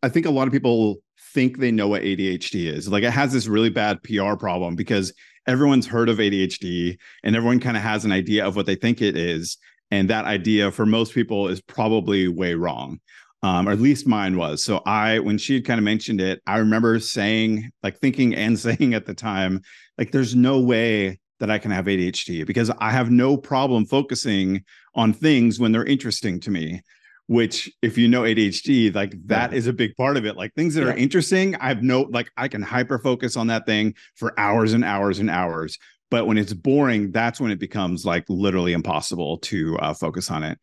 I 0.03 0.09
think 0.09 0.25
a 0.25 0.31
lot 0.31 0.47
of 0.47 0.53
people 0.53 0.97
think 1.33 1.57
they 1.57 1.71
know 1.71 1.87
what 1.87 2.03
ADHD 2.03 2.65
is. 2.65 2.87
Like 2.87 3.03
it 3.03 3.11
has 3.11 3.33
this 3.33 3.47
really 3.47 3.69
bad 3.69 4.01
PR 4.03 4.35
problem 4.35 4.75
because 4.75 5.13
everyone's 5.47 5.87
heard 5.87 6.09
of 6.09 6.17
ADHD 6.17 6.97
and 7.23 7.35
everyone 7.35 7.59
kind 7.59 7.77
of 7.77 7.83
has 7.83 8.05
an 8.05 8.11
idea 8.11 8.45
of 8.45 8.55
what 8.55 8.65
they 8.65 8.75
think 8.75 9.01
it 9.01 9.17
is. 9.17 9.57
And 9.91 10.09
that 10.09 10.25
idea 10.25 10.71
for 10.71 10.85
most 10.85 11.13
people 11.13 11.47
is 11.47 11.61
probably 11.61 12.27
way 12.27 12.53
wrong. 12.53 12.99
Um, 13.43 13.67
or 13.69 13.73
at 13.73 13.81
least 13.81 14.07
mine 14.07 14.37
was. 14.37 14.63
So 14.63 14.81
I, 14.87 15.19
when 15.19 15.37
she 15.37 15.53
had 15.53 15.65
kind 15.65 15.77
of 15.77 15.83
mentioned 15.83 16.19
it, 16.19 16.41
I 16.47 16.57
remember 16.57 16.99
saying, 16.99 17.69
like 17.83 17.99
thinking 17.99 18.33
and 18.33 18.57
saying 18.59 18.95
at 18.95 19.05
the 19.05 19.13
time, 19.13 19.61
like, 19.99 20.11
there's 20.11 20.35
no 20.35 20.59
way 20.59 21.19
that 21.39 21.51
I 21.51 21.59
can 21.59 21.69
have 21.69 21.85
ADHD 21.85 22.45
because 22.45 22.71
I 22.79 22.89
have 22.89 23.11
no 23.11 23.37
problem 23.37 23.85
focusing 23.85 24.63
on 24.95 25.13
things 25.13 25.59
when 25.59 25.71
they're 25.71 25.85
interesting 25.85 26.39
to 26.39 26.49
me 26.49 26.81
which 27.27 27.71
if 27.81 27.97
you 27.97 28.07
know 28.07 28.21
ADHD, 28.21 28.93
like 28.93 29.15
that 29.27 29.51
yeah. 29.51 29.57
is 29.57 29.67
a 29.67 29.73
big 29.73 29.95
part 29.95 30.17
of 30.17 30.25
it. 30.25 30.35
Like 30.35 30.53
things 30.53 30.75
that 30.75 30.81
yeah. 30.81 30.91
are 30.91 30.97
interesting, 30.97 31.55
I 31.55 31.69
have 31.69 31.83
no 31.83 32.01
like 32.01 32.29
I 32.37 32.47
can 32.47 32.61
hyper 32.61 32.99
focus 32.99 33.35
on 33.35 33.47
that 33.47 33.65
thing 33.65 33.95
for 34.15 34.37
hours 34.39 34.73
and 34.73 34.83
hours 34.83 35.19
and 35.19 35.29
hours. 35.29 35.77
But 36.11 36.27
when 36.27 36.37
it's 36.37 36.53
boring, 36.53 37.11
that's 37.11 37.39
when 37.39 37.51
it 37.51 37.59
becomes 37.59 38.05
like 38.05 38.25
literally 38.29 38.73
impossible 38.73 39.39
to 39.39 39.77
uh, 39.79 39.93
focus 39.93 40.29
on 40.29 40.43
it. 40.43 40.59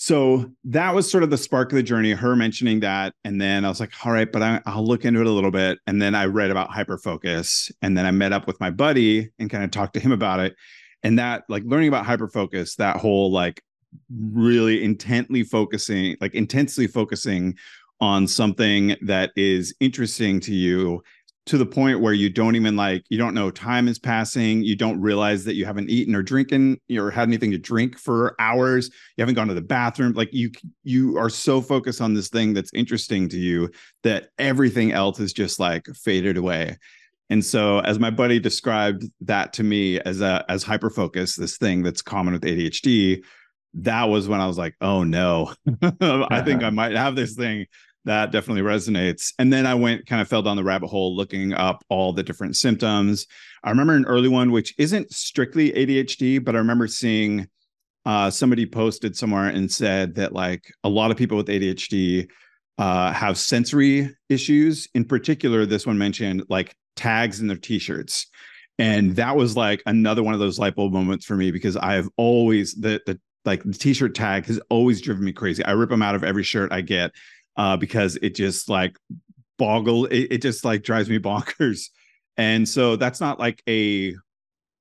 So 0.00 0.48
that 0.62 0.94
was 0.94 1.10
sort 1.10 1.24
of 1.24 1.30
the 1.30 1.36
spark 1.36 1.72
of 1.72 1.76
the 1.76 1.82
journey, 1.82 2.12
her 2.12 2.36
mentioning 2.36 2.78
that. 2.80 3.14
And 3.24 3.40
then 3.40 3.64
I 3.64 3.68
was 3.68 3.80
like, 3.80 3.90
all 4.06 4.12
right, 4.12 4.30
but 4.30 4.42
I, 4.42 4.60
will 4.66 4.86
look 4.86 5.04
into 5.04 5.20
it 5.20 5.26
a 5.26 5.30
little 5.32 5.50
bit. 5.50 5.80
And 5.88 6.00
then 6.00 6.14
I 6.14 6.26
read 6.26 6.52
about 6.52 6.70
hyperfocus. 6.70 7.72
And 7.82 7.98
then 7.98 8.06
I 8.06 8.12
met 8.12 8.32
up 8.32 8.46
with 8.46 8.60
my 8.60 8.70
buddy 8.70 9.30
and 9.40 9.50
kind 9.50 9.64
of 9.64 9.72
talked 9.72 9.94
to 9.94 10.00
him 10.00 10.12
about 10.12 10.38
it. 10.38 10.54
And 11.02 11.18
that, 11.18 11.42
like 11.48 11.64
learning 11.66 11.88
about 11.88 12.06
hyperfocus, 12.06 12.76
that 12.76 12.98
whole 12.98 13.32
like 13.32 13.60
really 14.10 14.84
intently 14.84 15.42
focusing, 15.42 16.16
like 16.20 16.34
intensely 16.34 16.86
focusing 16.86 17.56
on 18.00 18.26
something 18.26 18.96
that 19.02 19.30
is 19.36 19.74
interesting 19.80 20.40
to 20.40 20.54
you 20.54 21.02
to 21.46 21.56
the 21.56 21.66
point 21.66 22.00
where 22.00 22.12
you 22.12 22.28
don't 22.28 22.56
even 22.56 22.76
like 22.76 23.02
you 23.08 23.16
don't 23.16 23.32
know 23.32 23.50
time 23.50 23.88
is 23.88 23.98
passing 23.98 24.62
you 24.62 24.76
don't 24.76 25.00
realize 25.00 25.44
that 25.44 25.54
you 25.54 25.64
haven't 25.64 25.88
eaten 25.88 26.14
or 26.14 26.22
drinking 26.22 26.78
or 26.96 27.10
had 27.10 27.26
anything 27.26 27.50
to 27.50 27.56
drink 27.56 27.98
for 27.98 28.36
hours 28.38 28.90
you 29.16 29.22
haven't 29.22 29.34
gone 29.34 29.48
to 29.48 29.54
the 29.54 29.60
bathroom 29.62 30.12
like 30.12 30.28
you 30.30 30.50
you 30.84 31.16
are 31.16 31.30
so 31.30 31.62
focused 31.62 32.02
on 32.02 32.12
this 32.12 32.28
thing 32.28 32.52
that's 32.52 32.72
interesting 32.74 33.30
to 33.30 33.38
you 33.38 33.68
that 34.02 34.28
everything 34.38 34.92
else 34.92 35.20
is 35.20 35.32
just 35.32 35.58
like 35.58 35.86
faded 35.94 36.36
away. 36.36 36.76
And 37.30 37.44
so 37.44 37.80
as 37.80 37.98
my 37.98 38.10
buddy 38.10 38.38
described 38.38 39.04
that 39.22 39.52
to 39.54 39.62
me 39.62 40.00
as 40.00 40.20
a 40.20 40.44
as 40.48 40.62
hyper 40.62 40.90
focus 40.90 41.36
this 41.36 41.58
thing 41.58 41.82
that's 41.82 42.02
common 42.02 42.32
with 42.32 42.42
ADHD 42.42 43.22
that 43.74 44.04
was 44.04 44.28
when 44.28 44.40
I 44.40 44.46
was 44.46 44.58
like, 44.58 44.74
oh 44.80 45.04
no, 45.04 45.54
I 45.92 46.42
think 46.42 46.62
I 46.62 46.70
might 46.72 46.96
have 46.96 47.16
this 47.16 47.34
thing. 47.34 47.66
That 48.04 48.32
definitely 48.32 48.62
resonates. 48.62 49.34
And 49.38 49.52
then 49.52 49.66
I 49.66 49.74
went 49.74 50.06
kind 50.06 50.22
of 50.22 50.28
fell 50.28 50.40
down 50.40 50.56
the 50.56 50.64
rabbit 50.64 50.86
hole 50.86 51.14
looking 51.14 51.52
up 51.52 51.84
all 51.90 52.12
the 52.12 52.22
different 52.22 52.56
symptoms. 52.56 53.26
I 53.62 53.70
remember 53.70 53.94
an 53.94 54.06
early 54.06 54.28
one, 54.28 54.50
which 54.50 54.74
isn't 54.78 55.12
strictly 55.12 55.72
ADHD, 55.72 56.42
but 56.42 56.54
I 56.54 56.58
remember 56.58 56.86
seeing 56.86 57.48
uh, 58.06 58.30
somebody 58.30 58.64
posted 58.64 59.14
somewhere 59.14 59.48
and 59.48 59.70
said 59.70 60.14
that 60.14 60.32
like 60.32 60.72
a 60.84 60.88
lot 60.88 61.10
of 61.10 61.18
people 61.18 61.36
with 61.36 61.48
ADHD 61.48 62.28
uh, 62.78 63.12
have 63.12 63.36
sensory 63.36 64.14
issues. 64.30 64.88
In 64.94 65.04
particular, 65.04 65.66
this 65.66 65.86
one 65.86 65.98
mentioned 65.98 66.44
like 66.48 66.74
tags 66.96 67.40
in 67.40 67.48
their 67.48 67.58
t-shirts 67.58 68.26
and 68.78 69.16
that 69.16 69.36
was 69.36 69.56
like 69.56 69.82
another 69.86 70.22
one 70.22 70.34
of 70.34 70.40
those 70.40 70.58
light 70.58 70.76
bulb 70.76 70.92
moments 70.92 71.26
for 71.26 71.36
me 71.36 71.50
because 71.50 71.76
I've 71.76 72.08
always 72.16 72.74
the 72.74 73.00
the 73.06 73.18
like 73.48 73.64
the 73.64 73.72
t-shirt 73.72 74.14
tag 74.14 74.46
has 74.46 74.60
always 74.68 75.00
driven 75.00 75.24
me 75.24 75.32
crazy. 75.32 75.64
I 75.64 75.72
rip 75.72 75.90
them 75.90 76.02
out 76.02 76.14
of 76.14 76.22
every 76.22 76.44
shirt 76.44 76.70
I 76.70 76.82
get 76.82 77.12
uh, 77.56 77.76
because 77.76 78.16
it 78.22 78.34
just 78.34 78.68
like 78.68 78.96
boggle. 79.58 80.06
It, 80.06 80.28
it 80.30 80.42
just 80.42 80.64
like 80.64 80.84
drives 80.84 81.08
me 81.08 81.18
bonkers. 81.30 81.88
And 82.36 82.68
so 82.68 82.94
that's 82.94 83.20
not 83.20 83.40
like 83.40 83.62
a 83.68 84.14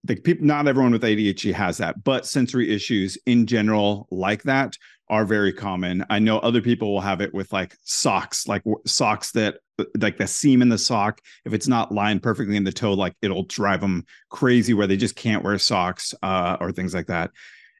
like 0.07 0.23
people 0.23 0.45
not 0.45 0.67
everyone 0.67 0.91
with 0.91 1.01
ADHD 1.01 1.53
has 1.53 1.77
that, 1.77 2.03
but 2.03 2.27
sensory 2.27 2.73
issues 2.73 3.17
in 3.25 3.47
general 3.47 4.07
like 4.11 4.43
that 4.43 4.77
are 5.09 5.25
very 5.25 5.53
common. 5.53 6.05
I 6.09 6.19
know 6.19 6.37
other 6.39 6.61
people 6.61 6.93
will 6.93 7.01
have 7.01 7.21
it 7.21 7.33
with 7.33 7.51
like 7.53 7.75
socks, 7.83 8.47
like 8.47 8.61
socks 8.85 9.31
that 9.31 9.55
like 9.99 10.17
the 10.17 10.27
seam 10.27 10.61
in 10.61 10.69
the 10.69 10.77
sock 10.77 11.21
if 11.45 11.53
it's 11.53 11.67
not 11.67 11.91
lined 11.91 12.23
perfectly 12.23 12.55
in 12.55 12.63
the 12.63 12.71
toe 12.71 12.93
like 12.93 13.13
it'll 13.21 13.43
drive 13.43 13.79
them 13.79 14.03
crazy 14.29 14.73
where 14.73 14.87
they 14.87 14.97
just 14.97 15.15
can't 15.15 15.43
wear 15.43 15.57
socks 15.59 16.15
uh, 16.23 16.57
or 16.59 16.71
things 16.71 16.95
like 16.95 17.05
that 17.05 17.29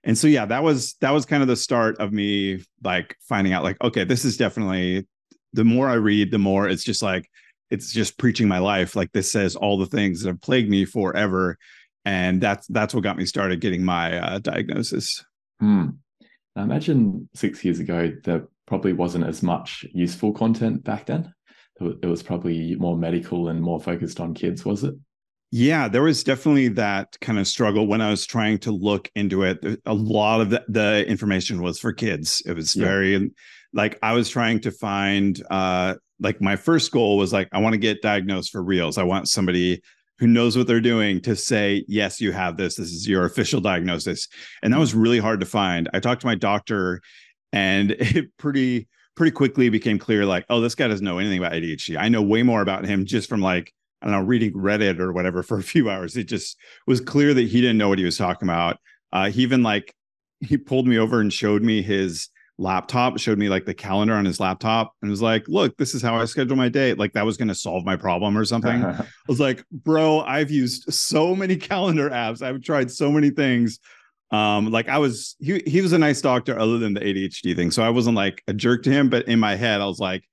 and 0.03 0.17
so 0.17 0.27
yeah 0.27 0.45
that 0.45 0.63
was 0.63 0.95
that 1.01 1.11
was 1.11 1.25
kind 1.25 1.41
of 1.41 1.47
the 1.47 1.55
start 1.55 1.97
of 1.99 2.11
me 2.11 2.63
like 2.83 3.15
finding 3.27 3.53
out 3.53 3.63
like 3.63 3.81
okay 3.83 4.03
this 4.03 4.25
is 4.25 4.37
definitely 4.37 5.07
the 5.53 5.63
more 5.63 5.87
i 5.87 5.93
read 5.93 6.31
the 6.31 6.37
more 6.37 6.67
it's 6.67 6.83
just 6.83 7.01
like 7.01 7.29
it's 7.69 7.91
just 7.91 8.17
preaching 8.17 8.47
my 8.47 8.59
life. 8.59 8.95
Like 8.95 9.11
this 9.11 9.31
says 9.31 9.55
all 9.55 9.77
the 9.77 9.85
things 9.85 10.21
that 10.21 10.29
have 10.29 10.41
plagued 10.41 10.69
me 10.69 10.85
forever. 10.85 11.57
And 12.05 12.39
that's 12.39 12.67
that's 12.67 12.93
what 12.93 13.03
got 13.03 13.17
me 13.17 13.25
started 13.25 13.59
getting 13.59 13.83
my 13.83 14.17
uh, 14.17 14.39
diagnosis. 14.39 15.25
Hmm. 15.59 15.89
i 16.55 16.61
imagine 16.61 17.27
six 17.33 17.65
years 17.65 17.79
ago 17.79 18.11
there 18.23 18.47
probably 18.67 18.93
wasn't 18.93 19.25
as 19.25 19.41
much 19.41 19.85
useful 19.93 20.31
content 20.31 20.83
back 20.83 21.07
then. 21.07 21.33
It 21.79 22.07
was 22.07 22.23
probably 22.23 22.75
more 22.75 22.97
medical 22.97 23.49
and 23.49 23.61
more 23.61 23.79
focused 23.79 24.19
on 24.19 24.33
kids 24.33 24.65
was 24.65 24.83
it 24.83 24.95
yeah, 25.51 25.87
there 25.87 26.03
was 26.03 26.23
definitely 26.23 26.67
that 26.69 27.17
kind 27.21 27.39
of 27.39 27.47
struggle 27.47 27.87
when 27.87 28.01
I 28.01 28.09
was 28.09 28.25
trying 28.25 28.57
to 28.59 28.71
look 28.71 29.09
into 29.15 29.43
it. 29.43 29.59
A 29.85 29.93
lot 29.93 30.41
of 30.41 30.49
the, 30.49 30.63
the 30.67 31.05
information 31.07 31.61
was 31.61 31.79
for 31.79 31.93
kids. 31.93 32.41
It 32.45 32.53
was 32.53 32.75
yeah. 32.75 32.85
very 32.85 33.31
like 33.73 33.97
I 34.01 34.13
was 34.13 34.29
trying 34.29 34.59
to 34.61 34.71
find 34.71 35.41
uh 35.49 35.95
like 36.19 36.41
my 36.41 36.55
first 36.55 36.91
goal 36.91 37.17
was 37.17 37.31
like 37.31 37.47
I 37.53 37.59
want 37.59 37.73
to 37.73 37.79
get 37.79 38.01
diagnosed 38.01 38.51
for 38.51 38.61
reals. 38.61 38.97
I 38.97 39.03
want 39.03 39.29
somebody 39.29 39.81
who 40.19 40.27
knows 40.27 40.57
what 40.57 40.67
they're 40.67 40.81
doing 40.81 41.21
to 41.21 41.35
say, 41.35 41.85
yes, 41.87 42.19
you 42.19 42.31
have 42.31 42.57
this. 42.57 42.75
This 42.75 42.89
is 42.89 43.07
your 43.07 43.23
official 43.25 43.61
diagnosis. 43.61 44.27
And 44.63 44.73
that 44.73 44.79
was 44.79 44.95
really 44.95 45.19
hard 45.19 45.39
to 45.41 45.45
find. 45.45 45.87
I 45.93 45.99
talked 45.99 46.21
to 46.21 46.27
my 46.27 46.35
doctor 46.35 47.01
and 47.53 47.91
it 47.99 48.35
pretty 48.37 48.87
pretty 49.15 49.31
quickly 49.31 49.69
became 49.69 49.97
clear 49.97 50.25
like, 50.25 50.45
oh, 50.49 50.59
this 50.59 50.75
guy 50.75 50.87
doesn't 50.87 51.05
know 51.05 51.17
anything 51.17 51.39
about 51.39 51.53
ADHD. 51.53 51.97
I 51.97 52.09
know 52.09 52.21
way 52.21 52.43
more 52.43 52.61
about 52.61 52.85
him 52.85 53.05
just 53.05 53.29
from 53.29 53.41
like 53.41 53.73
I 54.01 54.05
don't 54.05 54.15
know, 54.15 54.21
reading 54.21 54.53
Reddit 54.53 54.99
or 54.99 55.11
whatever 55.11 55.43
for 55.43 55.57
a 55.57 55.63
few 55.63 55.89
hours. 55.91 56.17
It 56.17 56.25
just 56.25 56.57
was 56.85 57.01
clear 57.01 57.33
that 57.33 57.47
he 57.47 57.61
didn't 57.61 57.77
know 57.77 57.89
what 57.89 57.99
he 57.99 58.05
was 58.05 58.17
talking 58.17 58.47
about. 58.47 58.77
Uh, 59.11 59.29
he 59.29 59.41
even 59.41 59.63
like 59.63 59.93
he 60.39 60.57
pulled 60.57 60.87
me 60.87 60.97
over 60.97 61.19
and 61.19 61.33
showed 61.33 61.63
me 61.63 61.81
his 61.81 62.29
laptop, 62.57 63.19
showed 63.19 63.37
me 63.37 63.49
like 63.49 63.65
the 63.65 63.73
calendar 63.73 64.13
on 64.13 64.25
his 64.25 64.39
laptop, 64.39 64.93
and 65.01 65.09
was 65.09 65.21
like, 65.21 65.47
"Look, 65.47 65.77
this 65.77 65.93
is 65.93 66.01
how 66.01 66.15
I 66.17 66.25
schedule 66.25 66.55
my 66.55 66.69
day." 66.69 66.93
Like 66.93 67.13
that 67.13 67.25
was 67.25 67.37
going 67.37 67.47
to 67.47 67.55
solve 67.55 67.85
my 67.85 67.95
problem 67.95 68.37
or 68.37 68.45
something. 68.45 68.83
I 68.85 69.05
was 69.27 69.39
like, 69.39 69.63
"Bro, 69.71 70.21
I've 70.21 70.51
used 70.51 70.91
so 70.93 71.35
many 71.35 71.55
calendar 71.57 72.09
apps. 72.09 72.41
I've 72.41 72.61
tried 72.61 72.91
so 72.91 73.11
many 73.11 73.29
things." 73.29 73.79
Um, 74.29 74.71
like 74.71 74.89
I 74.89 74.97
was, 74.97 75.37
he 75.39 75.61
he 75.65 75.81
was 75.81 75.93
a 75.93 75.97
nice 75.97 76.21
doctor, 76.21 76.59
other 76.59 76.77
than 76.77 76.93
the 76.93 76.99
ADHD 76.99 77.55
thing. 77.55 77.71
So 77.71 77.83
I 77.83 77.89
wasn't 77.89 78.17
like 78.17 78.43
a 78.47 78.53
jerk 78.53 78.83
to 78.83 78.91
him, 78.91 79.09
but 79.09 79.27
in 79.27 79.39
my 79.39 79.55
head, 79.55 79.81
I 79.81 79.85
was 79.85 79.99
like, 79.99 80.23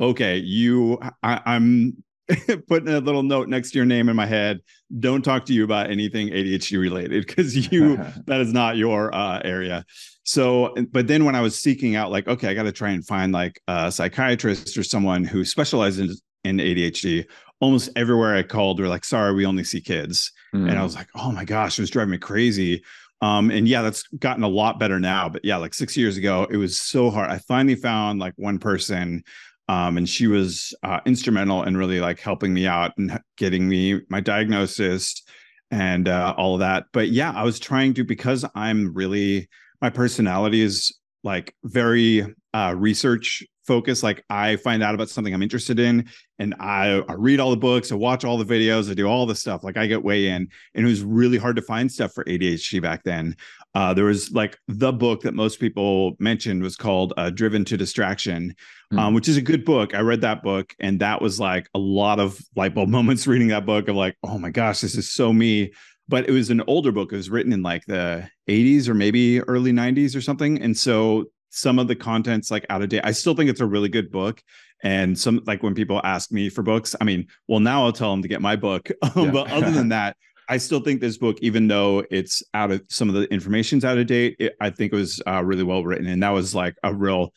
"Okay, 0.00 0.38
you, 0.38 0.98
I, 1.22 1.40
I'm 1.46 2.02
putting 2.68 2.88
a 2.88 3.00
little 3.00 3.22
note 3.22 3.48
next 3.48 3.72
to 3.72 3.78
your 3.78 3.84
name 3.84 4.08
in 4.08 4.16
my 4.16 4.26
head. 4.26 4.60
Don't 4.98 5.22
talk 5.22 5.44
to 5.46 5.52
you 5.52 5.64
about 5.64 5.90
anything 5.90 6.28
ADHD 6.28 6.80
related 6.80 7.26
because 7.26 7.70
you 7.70 7.96
that 8.26 8.40
is 8.40 8.52
not 8.52 8.76
your 8.76 9.14
uh, 9.14 9.40
area. 9.44 9.84
So, 10.24 10.74
but 10.90 11.06
then 11.06 11.24
when 11.24 11.34
I 11.34 11.42
was 11.42 11.58
seeking 11.58 11.96
out, 11.96 12.10
like, 12.10 12.26
okay, 12.26 12.48
I 12.48 12.54
got 12.54 12.62
to 12.62 12.72
try 12.72 12.90
and 12.90 13.06
find 13.06 13.32
like 13.32 13.60
a 13.68 13.92
psychiatrist 13.92 14.76
or 14.78 14.82
someone 14.82 15.24
who 15.24 15.44
specializes 15.44 16.22
in, 16.44 16.56
ADHD. 16.58 17.26
Almost 17.60 17.90
everywhere 17.96 18.34
I 18.34 18.42
called, 18.42 18.80
were 18.80 18.88
like, 18.88 19.04
sorry, 19.04 19.34
we 19.34 19.46
only 19.46 19.64
see 19.64 19.80
kids. 19.80 20.32
Mm. 20.54 20.68
And 20.68 20.72
I 20.72 20.76
hmm. 20.76 20.82
was 20.82 20.94
like, 20.94 21.08
oh 21.14 21.32
my 21.32 21.44
gosh, 21.44 21.78
it 21.78 21.82
was 21.82 21.90
driving 21.90 22.10
me 22.10 22.18
crazy. 22.18 22.82
Um, 23.22 23.50
and 23.50 23.66
yeah, 23.66 23.80
that's 23.80 24.06
gotten 24.18 24.42
a 24.42 24.48
lot 24.48 24.78
better 24.78 25.00
now. 25.00 25.30
But 25.30 25.44
yeah, 25.44 25.56
like 25.56 25.72
six 25.72 25.96
years 25.96 26.16
ago, 26.18 26.46
it 26.50 26.58
was 26.58 26.78
so 26.78 27.10
hard. 27.10 27.30
I 27.30 27.38
finally 27.38 27.74
found 27.74 28.18
like 28.18 28.34
one 28.36 28.58
person 28.58 29.24
um, 29.68 29.96
and 29.96 30.08
she 30.08 30.26
was 30.26 30.74
uh, 30.82 31.00
instrumental 31.06 31.62
in 31.62 31.76
really 31.76 32.00
like 32.00 32.20
helping 32.20 32.52
me 32.52 32.66
out 32.66 32.92
and 32.98 33.18
getting 33.36 33.68
me 33.68 34.00
my 34.08 34.20
diagnosis 34.20 35.22
and 35.70 36.08
uh, 36.08 36.34
all 36.36 36.54
of 36.54 36.60
that. 36.60 36.84
But 36.92 37.08
yeah, 37.08 37.32
I 37.32 37.42
was 37.42 37.58
trying 37.58 37.94
to 37.94 38.04
because 38.04 38.44
I'm 38.54 38.92
really 38.94 39.48
my 39.80 39.90
personality 39.90 40.60
is 40.60 40.96
like 41.22 41.54
very 41.64 42.26
uh, 42.52 42.74
research 42.76 43.42
focused. 43.66 44.02
Like 44.02 44.24
I 44.30 44.56
find 44.56 44.82
out 44.82 44.94
about 44.94 45.08
something 45.08 45.34
I'm 45.34 45.42
interested 45.42 45.78
in, 45.78 46.08
and 46.38 46.54
I, 46.60 47.02
I 47.08 47.14
read 47.14 47.40
all 47.40 47.50
the 47.50 47.56
books, 47.56 47.92
I 47.92 47.94
watch 47.94 48.24
all 48.24 48.38
the 48.38 48.44
videos, 48.44 48.90
I 48.90 48.94
do 48.94 49.06
all 49.06 49.26
the 49.26 49.34
stuff. 49.34 49.64
Like 49.64 49.76
I 49.76 49.86
get 49.86 50.02
way 50.02 50.28
in, 50.28 50.48
and 50.74 50.86
it 50.86 50.88
was 50.88 51.02
really 51.02 51.38
hard 51.38 51.56
to 51.56 51.62
find 51.62 51.90
stuff 51.90 52.12
for 52.12 52.24
ADHD 52.24 52.82
back 52.82 53.02
then. 53.04 53.36
Uh, 53.74 53.92
there 53.92 54.04
was 54.04 54.30
like 54.32 54.56
the 54.68 54.92
book 54.92 55.22
that 55.22 55.34
most 55.34 55.58
people 55.58 56.14
mentioned 56.18 56.62
was 56.62 56.76
called 56.76 57.12
uh, 57.16 57.30
Driven 57.30 57.64
to 57.66 57.76
Distraction, 57.76 58.54
mm. 58.92 58.98
um, 58.98 59.14
which 59.14 59.28
is 59.28 59.36
a 59.36 59.42
good 59.42 59.64
book. 59.64 59.94
I 59.94 60.00
read 60.00 60.20
that 60.20 60.42
book, 60.42 60.74
and 60.78 61.00
that 61.00 61.20
was 61.20 61.40
like 61.40 61.68
a 61.74 61.78
lot 61.78 62.20
of 62.20 62.38
light 62.54 62.74
bulb 62.74 62.88
moments 62.94 63.26
reading 63.26 63.48
that 63.48 63.66
book 63.66 63.88
of 63.88 63.96
like, 63.96 64.16
oh 64.22 64.38
my 64.38 64.50
gosh, 64.50 64.80
this 64.80 64.96
is 64.96 65.12
so 65.12 65.32
me. 65.32 65.72
But 66.06 66.28
it 66.28 66.32
was 66.32 66.50
an 66.50 66.62
older 66.66 66.92
book. 66.92 67.12
It 67.12 67.16
was 67.16 67.30
written 67.30 67.52
in 67.52 67.62
like 67.62 67.86
the 67.86 68.28
80s 68.48 68.88
or 68.88 68.94
maybe 68.94 69.40
early 69.40 69.72
90s 69.72 70.14
or 70.14 70.20
something. 70.20 70.60
And 70.60 70.76
so 70.76 71.24
some 71.54 71.78
of 71.78 71.86
the 71.86 71.94
content's 71.94 72.50
like 72.50 72.66
out 72.68 72.82
of 72.82 72.88
date. 72.88 73.02
I 73.04 73.12
still 73.12 73.34
think 73.34 73.48
it's 73.48 73.60
a 73.60 73.66
really 73.66 73.88
good 73.88 74.10
book. 74.10 74.42
And 74.82 75.18
some 75.18 75.40
like 75.46 75.62
when 75.62 75.74
people 75.74 76.00
ask 76.04 76.32
me 76.32 76.50
for 76.50 76.62
books, 76.62 76.96
I 77.00 77.04
mean, 77.04 77.28
well, 77.48 77.60
now 77.60 77.84
I'll 77.84 77.92
tell 77.92 78.10
them 78.10 78.22
to 78.22 78.28
get 78.28 78.42
my 78.42 78.56
book. 78.56 78.90
Yeah. 79.16 79.30
but 79.30 79.50
other 79.50 79.70
than 79.70 79.90
that, 79.90 80.16
I 80.48 80.58
still 80.58 80.80
think 80.80 81.00
this 81.00 81.16
book, 81.16 81.38
even 81.40 81.68
though 81.68 82.04
it's 82.10 82.42
out 82.52 82.70
of 82.72 82.82
some 82.88 83.08
of 83.08 83.14
the 83.14 83.32
information's 83.32 83.84
out 83.84 83.96
of 83.96 84.06
date, 84.06 84.36
it, 84.38 84.56
I 84.60 84.70
think 84.70 84.92
it 84.92 84.96
was 84.96 85.22
uh, 85.26 85.42
really 85.42 85.62
well 85.62 85.84
written, 85.84 86.06
and 86.06 86.22
that 86.22 86.30
was 86.30 86.54
like 86.54 86.74
a 86.82 86.92
real 86.92 87.32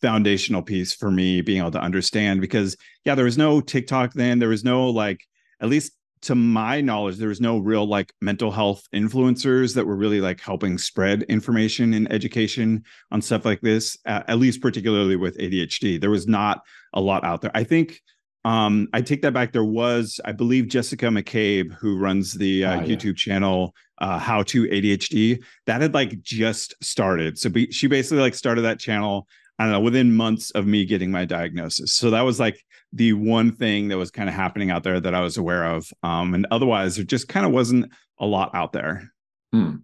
foundational 0.00 0.62
piece 0.62 0.94
for 0.94 1.10
me 1.10 1.40
being 1.40 1.60
able 1.60 1.70
to 1.72 1.80
understand. 1.80 2.40
Because 2.40 2.76
yeah, 3.04 3.14
there 3.14 3.26
was 3.26 3.38
no 3.38 3.60
TikTok 3.60 4.14
then, 4.14 4.38
there 4.38 4.48
was 4.48 4.64
no 4.64 4.88
like 4.88 5.20
at 5.60 5.68
least 5.68 5.92
to 6.22 6.34
my 6.34 6.80
knowledge, 6.80 7.16
there 7.16 7.28
was 7.28 7.40
no 7.40 7.58
real 7.58 7.86
like 7.86 8.12
mental 8.20 8.50
health 8.50 8.86
influencers 8.94 9.74
that 9.74 9.86
were 9.86 9.96
really 9.96 10.20
like 10.20 10.40
helping 10.40 10.78
spread 10.78 11.22
information 11.24 11.94
and 11.94 12.10
education 12.12 12.84
on 13.10 13.22
stuff 13.22 13.44
like 13.44 13.60
this. 13.60 13.96
At 14.04 14.38
least 14.38 14.60
particularly 14.60 15.16
with 15.16 15.38
ADHD, 15.38 16.00
there 16.00 16.10
was 16.10 16.26
not 16.26 16.62
a 16.94 17.00
lot 17.00 17.24
out 17.24 17.42
there. 17.42 17.50
I 17.54 17.64
think 17.64 18.00
um, 18.44 18.88
I 18.92 19.02
take 19.02 19.22
that 19.22 19.34
back. 19.34 19.52
There 19.52 19.64
was, 19.64 20.20
I 20.24 20.32
believe, 20.32 20.68
Jessica 20.68 21.06
McCabe, 21.06 21.72
who 21.74 21.98
runs 21.98 22.32
the 22.32 22.64
uh, 22.64 22.80
oh, 22.80 22.84
yeah. 22.84 22.96
YouTube 22.96 23.16
channel 23.16 23.74
uh, 23.98 24.18
How 24.18 24.42
to 24.44 24.64
ADHD, 24.64 25.42
that 25.66 25.82
had 25.82 25.94
like 25.94 26.22
just 26.22 26.74
started. 26.82 27.38
So 27.38 27.50
be, 27.50 27.70
she 27.70 27.88
basically 27.88 28.20
like 28.20 28.34
started 28.34 28.62
that 28.62 28.78
channel. 28.78 29.26
I 29.58 29.64
don't 29.64 29.72
know 29.72 29.80
within 29.80 30.14
months 30.14 30.50
of 30.52 30.66
me 30.66 30.84
getting 30.84 31.10
my 31.10 31.24
diagnosis. 31.24 31.92
So 31.92 32.10
that 32.10 32.22
was 32.22 32.38
like 32.38 32.64
the 32.92 33.12
one 33.12 33.52
thing 33.52 33.88
that 33.88 33.98
was 33.98 34.10
kind 34.10 34.28
of 34.28 34.34
happening 34.34 34.70
out 34.70 34.82
there 34.82 35.00
that 35.00 35.14
I 35.14 35.20
was 35.20 35.36
aware 35.36 35.64
of. 35.64 35.92
Um, 36.02 36.34
and 36.34 36.46
otherwise, 36.50 36.96
there 36.96 37.04
just 37.04 37.28
kind 37.28 37.44
of 37.44 37.52
wasn't 37.52 37.92
a 38.18 38.26
lot 38.26 38.54
out 38.54 38.72
there. 38.72 39.12
Hmm. 39.52 39.76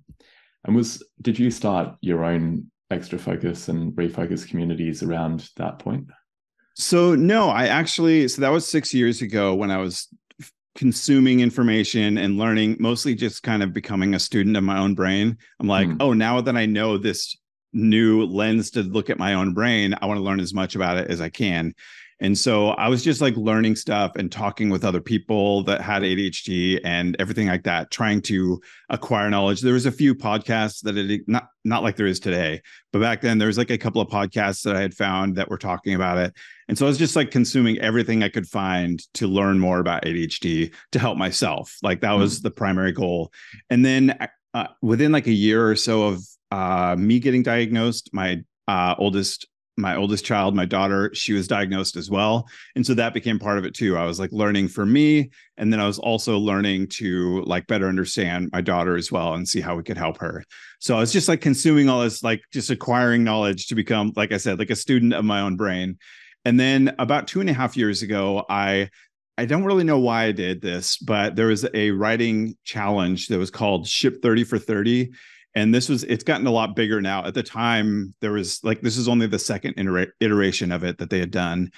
And 0.64 0.74
was 0.74 1.02
did 1.20 1.38
you 1.38 1.50
start 1.50 1.96
your 2.00 2.24
own 2.24 2.70
extra 2.90 3.18
focus 3.18 3.68
and 3.68 3.92
refocus 3.92 4.48
communities 4.48 5.02
around 5.02 5.50
that 5.56 5.78
point? 5.78 6.06
So 6.74 7.14
no, 7.14 7.50
I 7.50 7.66
actually 7.66 8.28
so 8.28 8.40
that 8.40 8.50
was 8.50 8.66
6 8.68 8.94
years 8.94 9.22
ago 9.22 9.54
when 9.54 9.70
I 9.70 9.78
was 9.78 10.08
consuming 10.74 11.40
information 11.40 12.18
and 12.18 12.36
learning 12.36 12.76
mostly 12.80 13.14
just 13.14 13.42
kind 13.42 13.62
of 13.62 13.72
becoming 13.72 14.14
a 14.14 14.18
student 14.18 14.56
of 14.56 14.64
my 14.64 14.78
own 14.78 14.94
brain. 14.94 15.36
I'm 15.60 15.68
like, 15.68 15.88
mm. 15.88 15.96
"Oh, 16.00 16.12
now 16.12 16.40
that 16.40 16.56
I 16.56 16.66
know 16.66 16.98
this 16.98 17.36
new 17.72 18.24
lens 18.24 18.70
to 18.70 18.82
look 18.82 19.10
at 19.10 19.18
my 19.18 19.34
own 19.34 19.54
brain, 19.54 19.94
I 20.00 20.06
want 20.06 20.18
to 20.18 20.24
learn 20.24 20.40
as 20.40 20.54
much 20.54 20.74
about 20.74 20.96
it 20.96 21.08
as 21.10 21.20
I 21.20 21.28
can." 21.28 21.74
And 22.20 22.38
so 22.38 22.68
I 22.70 22.88
was 22.88 23.02
just 23.02 23.20
like 23.20 23.36
learning 23.36 23.76
stuff 23.76 24.12
and 24.16 24.30
talking 24.30 24.70
with 24.70 24.84
other 24.84 25.00
people 25.00 25.62
that 25.64 25.80
had 25.80 26.02
ADHD 26.02 26.80
and 26.84 27.16
everything 27.18 27.48
like 27.48 27.64
that, 27.64 27.90
trying 27.90 28.22
to 28.22 28.60
acquire 28.88 29.28
knowledge. 29.30 29.60
There 29.60 29.74
was 29.74 29.86
a 29.86 29.92
few 29.92 30.14
podcasts 30.14 30.80
that 30.82 30.96
it 30.96 31.22
not 31.26 31.48
not 31.64 31.82
like 31.82 31.96
there 31.96 32.06
is 32.06 32.20
today, 32.20 32.60
but 32.92 33.00
back 33.00 33.20
then 33.20 33.38
there 33.38 33.48
was 33.48 33.58
like 33.58 33.70
a 33.70 33.78
couple 33.78 34.00
of 34.00 34.08
podcasts 34.08 34.62
that 34.62 34.76
I 34.76 34.80
had 34.80 34.94
found 34.94 35.36
that 35.36 35.50
were 35.50 35.58
talking 35.58 35.94
about 35.94 36.18
it. 36.18 36.34
And 36.68 36.78
so 36.78 36.86
I 36.86 36.88
was 36.88 36.98
just 36.98 37.16
like 37.16 37.30
consuming 37.30 37.78
everything 37.78 38.22
I 38.22 38.28
could 38.28 38.46
find 38.46 39.00
to 39.14 39.26
learn 39.26 39.58
more 39.58 39.80
about 39.80 40.04
ADHD 40.04 40.74
to 40.92 40.98
help 40.98 41.18
myself. 41.18 41.76
Like 41.82 42.00
that 42.00 42.12
was 42.12 42.40
mm. 42.40 42.42
the 42.44 42.50
primary 42.50 42.92
goal. 42.92 43.32
And 43.70 43.84
then 43.84 44.16
uh, 44.54 44.68
within 44.82 45.12
like 45.12 45.26
a 45.26 45.32
year 45.32 45.68
or 45.68 45.76
so 45.76 46.04
of 46.04 46.22
uh, 46.50 46.96
me 46.98 47.18
getting 47.18 47.42
diagnosed, 47.42 48.10
my 48.12 48.42
uh, 48.68 48.94
oldest 48.98 49.46
my 49.76 49.96
oldest 49.96 50.24
child, 50.24 50.54
my 50.54 50.64
daughter, 50.64 51.10
she 51.14 51.32
was 51.32 51.48
diagnosed 51.48 51.96
as 51.96 52.08
well. 52.08 52.48
And 52.76 52.86
so 52.86 52.94
that 52.94 53.14
became 53.14 53.38
part 53.38 53.58
of 53.58 53.64
it 53.64 53.74
too. 53.74 53.96
I 53.96 54.04
was 54.04 54.20
like 54.20 54.30
learning 54.32 54.68
for 54.68 54.86
me. 54.86 55.30
And 55.56 55.72
then 55.72 55.80
I 55.80 55.86
was 55.86 55.98
also 55.98 56.38
learning 56.38 56.88
to 56.88 57.42
like 57.42 57.66
better 57.66 57.88
understand 57.88 58.50
my 58.52 58.60
daughter 58.60 58.96
as 58.96 59.10
well 59.10 59.34
and 59.34 59.48
see 59.48 59.60
how 59.60 59.76
we 59.76 59.82
could 59.82 59.98
help 59.98 60.18
her. 60.18 60.44
So 60.78 60.96
I 60.96 61.00
was 61.00 61.12
just 61.12 61.28
like 61.28 61.40
consuming 61.40 61.88
all 61.88 62.02
this, 62.02 62.22
like 62.22 62.42
just 62.52 62.70
acquiring 62.70 63.24
knowledge 63.24 63.66
to 63.68 63.74
become, 63.74 64.12
like 64.14 64.32
I 64.32 64.36
said, 64.36 64.58
like 64.58 64.70
a 64.70 64.76
student 64.76 65.12
of 65.12 65.24
my 65.24 65.40
own 65.40 65.56
brain. 65.56 65.98
And 66.44 66.60
then 66.60 66.94
about 66.98 67.26
two 67.26 67.40
and 67.40 67.50
a 67.50 67.54
half 67.54 67.76
years 67.76 68.02
ago, 68.02 68.44
I 68.48 68.90
I 69.36 69.46
don't 69.46 69.64
really 69.64 69.82
know 69.82 69.98
why 69.98 70.24
I 70.24 70.32
did 70.32 70.60
this, 70.60 70.96
but 70.96 71.34
there 71.34 71.48
was 71.48 71.66
a 71.74 71.90
writing 71.90 72.56
challenge 72.62 73.26
that 73.28 73.38
was 73.38 73.50
called 73.50 73.88
Ship 73.88 74.22
30 74.22 74.44
for 74.44 74.58
30. 74.60 75.10
And 75.54 75.72
this 75.72 75.88
was, 75.88 76.04
it's 76.04 76.24
gotten 76.24 76.46
a 76.46 76.50
lot 76.50 76.74
bigger 76.74 77.00
now. 77.00 77.24
At 77.24 77.34
the 77.34 77.42
time, 77.42 78.14
there 78.20 78.32
was 78.32 78.62
like, 78.64 78.80
this 78.80 78.96
is 78.96 79.08
only 79.08 79.26
the 79.26 79.38
second 79.38 79.74
iteration 80.20 80.72
of 80.72 80.82
it 80.82 80.98
that 80.98 81.10
they 81.10 81.20
had 81.20 81.30
done. 81.30 81.70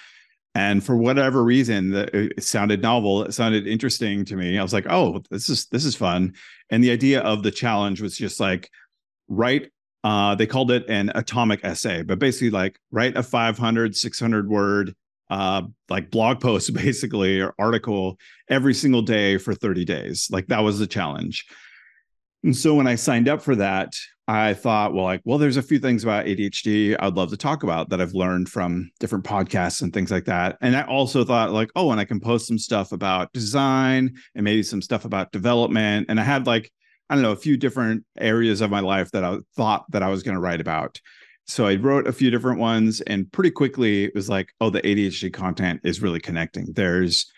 And 0.55 0.83
for 0.83 0.97
whatever 0.97 1.45
reason, 1.45 1.93
it 1.95 2.43
sounded 2.43 2.81
novel. 2.81 3.25
It 3.25 3.35
sounded 3.35 3.67
interesting 3.67 4.25
to 4.25 4.37
me. 4.37 4.59
I 4.59 4.63
was 4.63 4.73
like, 4.73 4.87
oh, 4.89 5.23
this 5.31 5.51
is, 5.51 5.67
this 5.67 5.85
is 5.85 5.95
fun. 5.95 6.35
And 6.71 6.83
the 6.83 6.91
idea 6.91 7.21
of 7.21 7.43
the 7.43 7.51
challenge 7.51 8.01
was 8.01 8.17
just 8.17 8.41
like, 8.41 8.71
write 9.29 9.71
uh, 10.07 10.37
they 10.37 10.47
called 10.47 10.71
it 10.71 10.89
an 10.89 11.11
atomic 11.17 11.59
essay, 11.65 12.01
but 12.01 12.21
basically 12.21 12.51
like 12.51 12.79
write 12.93 13.17
a 13.17 13.25
500, 13.25 13.97
600 13.97 14.49
word 14.49 14.95
uh, 15.31 15.63
like 15.89 16.13
blog 16.13 16.41
post 16.41 16.73
basically 16.75 17.41
or 17.41 17.53
article 17.59 18.17
every 18.49 18.73
single 18.73 19.03
day 19.03 19.37
for 19.37 19.53
30 19.53 19.85
days. 19.85 20.29
Like 20.31 20.47
that 20.47 20.61
was 20.61 20.79
the 20.79 20.87
challenge. 20.87 21.45
And 22.47 22.57
so 22.57 22.75
when 22.75 22.87
I 22.87 22.95
signed 22.95 23.29
up 23.29 23.43
for 23.43 23.57
that, 23.57 23.95
I 24.29 24.55
thought, 24.55 24.95
well, 24.95 25.05
like, 25.05 25.21
well, 25.25 25.37
there's 25.37 25.57
a 25.57 25.63
few 25.63 25.81
things 25.81 26.05
about 26.05 26.27
ADHD 26.27 26.97
I'd 26.99 27.15
love 27.15 27.31
to 27.31 27.37
talk 27.37 27.65
about 27.65 27.91
that 27.91 28.01
I've 28.01 28.15
learned 28.15 28.49
from 28.49 28.89
different 29.01 29.25
podcasts 29.25 29.83
and 29.83 29.93
things 29.93 30.13
like 30.13 30.27
that. 30.27 30.57
And 30.61 30.77
I 30.77 30.83
also 30.83 31.25
thought, 31.25 31.51
like, 31.51 31.71
oh, 31.75 31.91
and 31.91 32.01
I 32.01 32.05
can 32.05 32.21
post 32.21 32.47
some 32.47 32.59
stuff 32.59 32.93
about 32.93 33.33
design 33.33 34.15
and 34.37 34.45
maybe 34.45 34.63
some 34.63 34.81
stuff 34.81 35.05
about 35.05 35.33
development. 35.33 36.07
And 36.09 36.21
I 36.21 36.23
had 36.23 36.47
like, 36.47 36.73
I 37.11 37.15
don't 37.15 37.23
know, 37.23 37.33
a 37.33 37.37
few 37.37 37.57
different 37.57 38.05
areas 38.17 38.61
of 38.61 38.71
my 38.71 38.81
life 38.81 39.11
that 39.11 39.25
I 39.25 39.39
thought 39.57 39.85
that 39.91 40.05
I 40.05 40.09
was 40.09 40.23
going 40.23 40.37
to 40.37 40.41
write 40.41 40.61
about 40.61 41.01
so 41.49 41.67
I 41.67 41.77
wrote 41.77 42.09
a 42.09 42.13
few 42.13 42.31
different 42.31 42.59
ones, 42.59 43.01
and 43.03 43.31
pretty 43.31 43.53
quickly 43.53 44.05
it 44.05 44.15
was 44.15 44.29
like, 44.29 44.53
oh, 44.61 44.69
the 44.69 44.83
ADHD 44.83 45.33
content 45.33 45.81
is 45.85 46.03
really 46.03 46.19
connecting. 46.19 46.73
There's 46.73 47.31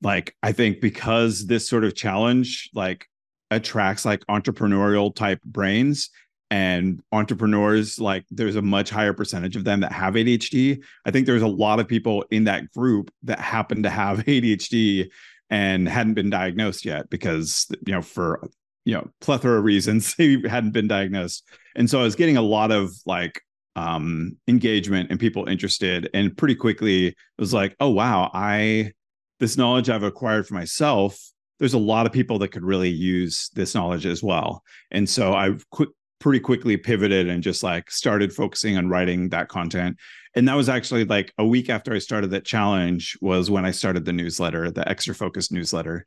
like, 0.00 0.34
I 0.42 0.52
think 0.52 0.80
because 0.80 1.46
this 1.46 1.68
sort 1.68 1.84
of 1.84 1.94
challenge 1.94 2.70
like 2.74 3.06
attracts 3.54 4.04
like 4.04 4.24
entrepreneurial 4.26 5.14
type 5.14 5.42
brains 5.44 6.10
and 6.50 7.00
entrepreneurs, 7.12 7.98
like 7.98 8.24
there's 8.30 8.56
a 8.56 8.62
much 8.62 8.90
higher 8.90 9.14
percentage 9.14 9.56
of 9.56 9.64
them 9.64 9.80
that 9.80 9.92
have 9.92 10.14
ADHD. 10.14 10.82
I 11.06 11.10
think 11.10 11.26
there's 11.26 11.42
a 11.42 11.48
lot 11.48 11.80
of 11.80 11.88
people 11.88 12.24
in 12.30 12.44
that 12.44 12.70
group 12.72 13.10
that 13.22 13.40
happen 13.40 13.82
to 13.84 13.90
have 13.90 14.18
ADHD 14.26 15.10
and 15.52 15.86
hadn't 15.86 16.14
been 16.14 16.30
diagnosed 16.30 16.84
yet 16.84 17.08
because 17.10 17.66
you 17.86 17.92
know 17.92 18.02
for 18.02 18.48
you 18.84 18.94
know 18.94 19.08
plethora 19.20 19.58
of 19.58 19.64
reasons 19.64 20.14
they 20.16 20.38
hadn't 20.48 20.72
been 20.72 20.88
diagnosed 20.88 21.44
and 21.76 21.88
so 21.88 22.00
i 22.00 22.02
was 22.02 22.16
getting 22.16 22.38
a 22.38 22.42
lot 22.42 22.72
of 22.72 22.90
like 23.06 23.40
um 23.76 24.36
engagement 24.48 25.10
and 25.10 25.20
people 25.20 25.46
interested 25.48 26.08
and 26.14 26.36
pretty 26.36 26.54
quickly 26.54 27.08
it 27.08 27.16
was 27.38 27.54
like 27.54 27.76
oh 27.80 27.90
wow 27.90 28.30
i 28.34 28.90
this 29.40 29.56
knowledge 29.56 29.90
i've 29.90 30.02
acquired 30.02 30.46
for 30.46 30.54
myself 30.54 31.31
there's 31.62 31.74
a 31.74 31.78
lot 31.78 32.06
of 32.06 32.12
people 32.12 32.40
that 32.40 32.48
could 32.48 32.64
really 32.64 32.90
use 32.90 33.48
this 33.54 33.72
knowledge 33.72 34.04
as 34.04 34.20
well. 34.20 34.64
And 34.90 35.08
so 35.08 35.32
i 35.32 35.52
quick 35.70 35.90
pretty 36.18 36.40
quickly 36.40 36.76
pivoted 36.76 37.28
and 37.28 37.40
just 37.40 37.62
like 37.62 37.88
started 37.88 38.32
focusing 38.32 38.76
on 38.76 38.88
writing 38.88 39.28
that 39.28 39.48
content. 39.48 39.96
And 40.34 40.48
that 40.48 40.56
was 40.56 40.68
actually 40.68 41.04
like 41.04 41.32
a 41.38 41.46
week 41.46 41.70
after 41.70 41.94
i 41.94 41.98
started 41.98 42.30
that 42.30 42.44
challenge 42.44 43.16
was 43.20 43.48
when 43.48 43.64
i 43.64 43.70
started 43.70 44.04
the 44.04 44.12
newsletter 44.12 44.72
the 44.72 44.88
extra 44.88 45.14
focus 45.14 45.52
newsletter. 45.52 46.04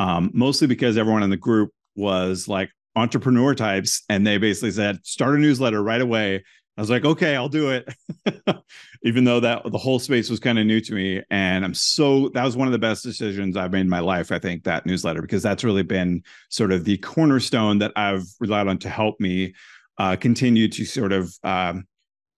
Um, 0.00 0.32
mostly 0.34 0.66
because 0.66 0.98
everyone 0.98 1.22
in 1.22 1.30
the 1.30 1.36
group 1.36 1.70
was 1.94 2.48
like 2.48 2.70
entrepreneur 2.96 3.54
types 3.54 4.02
and 4.08 4.26
they 4.26 4.38
basically 4.38 4.72
said 4.72 4.98
start 5.04 5.36
a 5.36 5.38
newsletter 5.38 5.84
right 5.84 6.00
away 6.00 6.42
i 6.76 6.80
was 6.80 6.90
like 6.90 7.04
okay 7.04 7.36
i'll 7.36 7.48
do 7.48 7.70
it. 7.70 7.88
Even 9.02 9.24
though 9.24 9.40
that 9.40 9.62
the 9.70 9.78
whole 9.78 9.98
space 9.98 10.28
was 10.28 10.40
kind 10.40 10.58
of 10.58 10.66
new 10.66 10.80
to 10.80 10.94
me 10.94 11.22
and 11.30 11.64
i'm 11.64 11.74
so 11.74 12.28
that 12.30 12.44
was 12.44 12.56
one 12.56 12.68
of 12.68 12.72
the 12.72 12.78
best 12.78 13.02
decisions 13.02 13.56
i've 13.56 13.72
made 13.72 13.80
in 13.80 13.88
my 13.88 14.00
life 14.00 14.32
i 14.32 14.38
think 14.38 14.64
that 14.64 14.86
newsletter 14.86 15.22
because 15.22 15.42
that's 15.42 15.64
really 15.64 15.82
been 15.82 16.22
sort 16.48 16.72
of 16.72 16.84
the 16.84 16.98
cornerstone 16.98 17.78
that 17.78 17.92
i've 17.96 18.24
relied 18.40 18.68
on 18.68 18.78
to 18.78 18.88
help 18.88 19.18
me 19.20 19.54
uh, 19.98 20.14
continue 20.14 20.68
to 20.68 20.84
sort 20.84 21.10
of 21.10 21.34
um, 21.42 21.86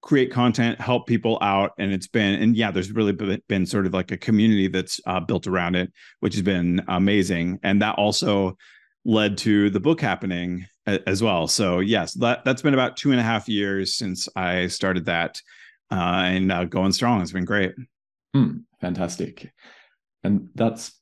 create 0.00 0.30
content 0.30 0.80
help 0.80 1.06
people 1.06 1.38
out 1.40 1.72
and 1.78 1.92
it's 1.92 2.06
been 2.06 2.40
and 2.40 2.56
yeah 2.56 2.70
there's 2.70 2.92
really 2.92 3.12
been 3.48 3.66
sort 3.66 3.84
of 3.84 3.92
like 3.92 4.12
a 4.12 4.16
community 4.16 4.68
that's 4.68 5.00
uh, 5.06 5.18
built 5.18 5.46
around 5.46 5.74
it 5.74 5.92
which 6.20 6.34
has 6.34 6.42
been 6.42 6.80
amazing 6.88 7.58
and 7.62 7.82
that 7.82 7.96
also 7.96 8.56
led 9.04 9.36
to 9.36 9.70
the 9.70 9.80
book 9.80 10.00
happening 10.00 10.64
as 11.06 11.22
well. 11.22 11.46
So 11.46 11.80
yes, 11.80 12.14
that 12.14 12.44
that's 12.44 12.62
been 12.62 12.74
about 12.74 12.96
two 12.96 13.10
and 13.10 13.20
a 13.20 13.24
half 13.24 13.48
years 13.48 13.94
since 13.94 14.28
I 14.36 14.66
started 14.68 15.04
that, 15.06 15.40
uh, 15.90 16.24
and 16.26 16.50
uh, 16.50 16.64
going 16.64 16.92
strong. 16.92 17.20
It's 17.20 17.32
been 17.32 17.44
great. 17.44 17.72
Mm, 18.36 18.64
fantastic, 18.80 19.52
and 20.22 20.48
that's 20.54 20.92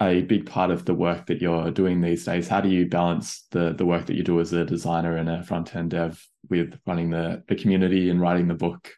a 0.00 0.22
big 0.22 0.46
part 0.46 0.70
of 0.70 0.84
the 0.86 0.94
work 0.94 1.26
that 1.26 1.42
you're 1.42 1.70
doing 1.70 2.00
these 2.00 2.24
days. 2.24 2.48
How 2.48 2.60
do 2.60 2.68
you 2.68 2.86
balance 2.86 3.46
the 3.50 3.72
the 3.72 3.86
work 3.86 4.06
that 4.06 4.16
you 4.16 4.22
do 4.22 4.40
as 4.40 4.52
a 4.52 4.64
designer 4.64 5.16
and 5.16 5.28
a 5.28 5.42
front 5.42 5.74
end 5.76 5.90
dev 5.90 6.22
with 6.48 6.78
running 6.86 7.10
the 7.10 7.42
the 7.48 7.56
community 7.56 8.10
and 8.10 8.20
writing 8.20 8.48
the 8.48 8.54
book? 8.54 8.92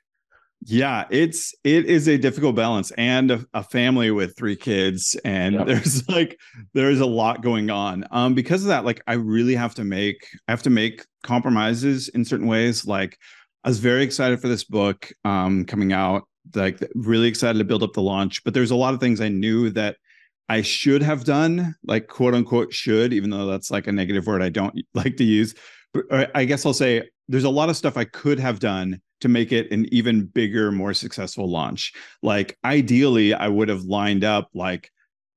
Yeah 0.64 1.06
it's 1.10 1.54
it 1.64 1.86
is 1.86 2.08
a 2.08 2.16
difficult 2.16 2.54
balance 2.54 2.92
and 2.92 3.30
a, 3.32 3.44
a 3.52 3.64
family 3.64 4.10
with 4.12 4.36
three 4.36 4.54
kids 4.54 5.16
and 5.24 5.58
there's 5.66 6.08
like 6.08 6.38
there's 6.72 7.00
a 7.00 7.06
lot 7.06 7.42
going 7.42 7.70
on. 7.70 8.04
Um 8.10 8.34
because 8.34 8.62
of 8.62 8.68
that 8.68 8.84
like 8.84 9.02
i 9.06 9.14
really 9.14 9.54
have 9.54 9.74
to 9.76 9.84
make 9.84 10.24
i 10.46 10.52
have 10.52 10.62
to 10.62 10.70
make 10.70 11.04
compromises 11.22 12.08
in 12.10 12.24
certain 12.24 12.46
ways. 12.46 12.86
Like 12.86 13.18
i 13.64 13.68
was 13.68 13.80
very 13.80 14.04
excited 14.04 14.40
for 14.40 14.48
this 14.48 14.64
book 14.64 15.12
um 15.24 15.64
coming 15.64 15.92
out 15.92 16.22
like 16.54 16.78
really 16.94 17.28
excited 17.28 17.58
to 17.58 17.64
build 17.64 17.82
up 17.82 17.92
the 17.92 18.02
launch 18.02 18.42
but 18.42 18.52
there's 18.52 18.72
a 18.72 18.76
lot 18.76 18.92
of 18.92 18.98
things 18.98 19.20
i 19.20 19.28
knew 19.28 19.70
that 19.70 19.96
i 20.48 20.60
should 20.60 21.00
have 21.00 21.22
done 21.22 21.72
like 21.84 22.08
quote 22.08 22.34
unquote 22.34 22.72
should 22.72 23.12
even 23.12 23.30
though 23.30 23.46
that's 23.46 23.70
like 23.70 23.86
a 23.86 23.92
negative 23.92 24.26
word 24.26 24.42
i 24.42 24.48
don't 24.48 24.74
like 24.94 25.16
to 25.16 25.24
use. 25.24 25.54
But 25.94 26.04
i 26.34 26.44
guess 26.44 26.66
i'll 26.66 26.74
say 26.74 27.02
there's 27.28 27.44
a 27.44 27.50
lot 27.50 27.68
of 27.68 27.76
stuff 27.76 27.96
i 27.96 28.04
could 28.04 28.38
have 28.38 28.58
done 28.58 29.00
to 29.22 29.28
make 29.28 29.52
it 29.52 29.70
an 29.70 29.86
even 29.92 30.26
bigger, 30.26 30.72
more 30.72 30.92
successful 30.92 31.48
launch. 31.48 31.92
Like 32.22 32.58
ideally, 32.64 33.32
I 33.32 33.46
would 33.48 33.68
have 33.68 33.84
lined 33.84 34.24
up 34.24 34.50
like 34.52 34.90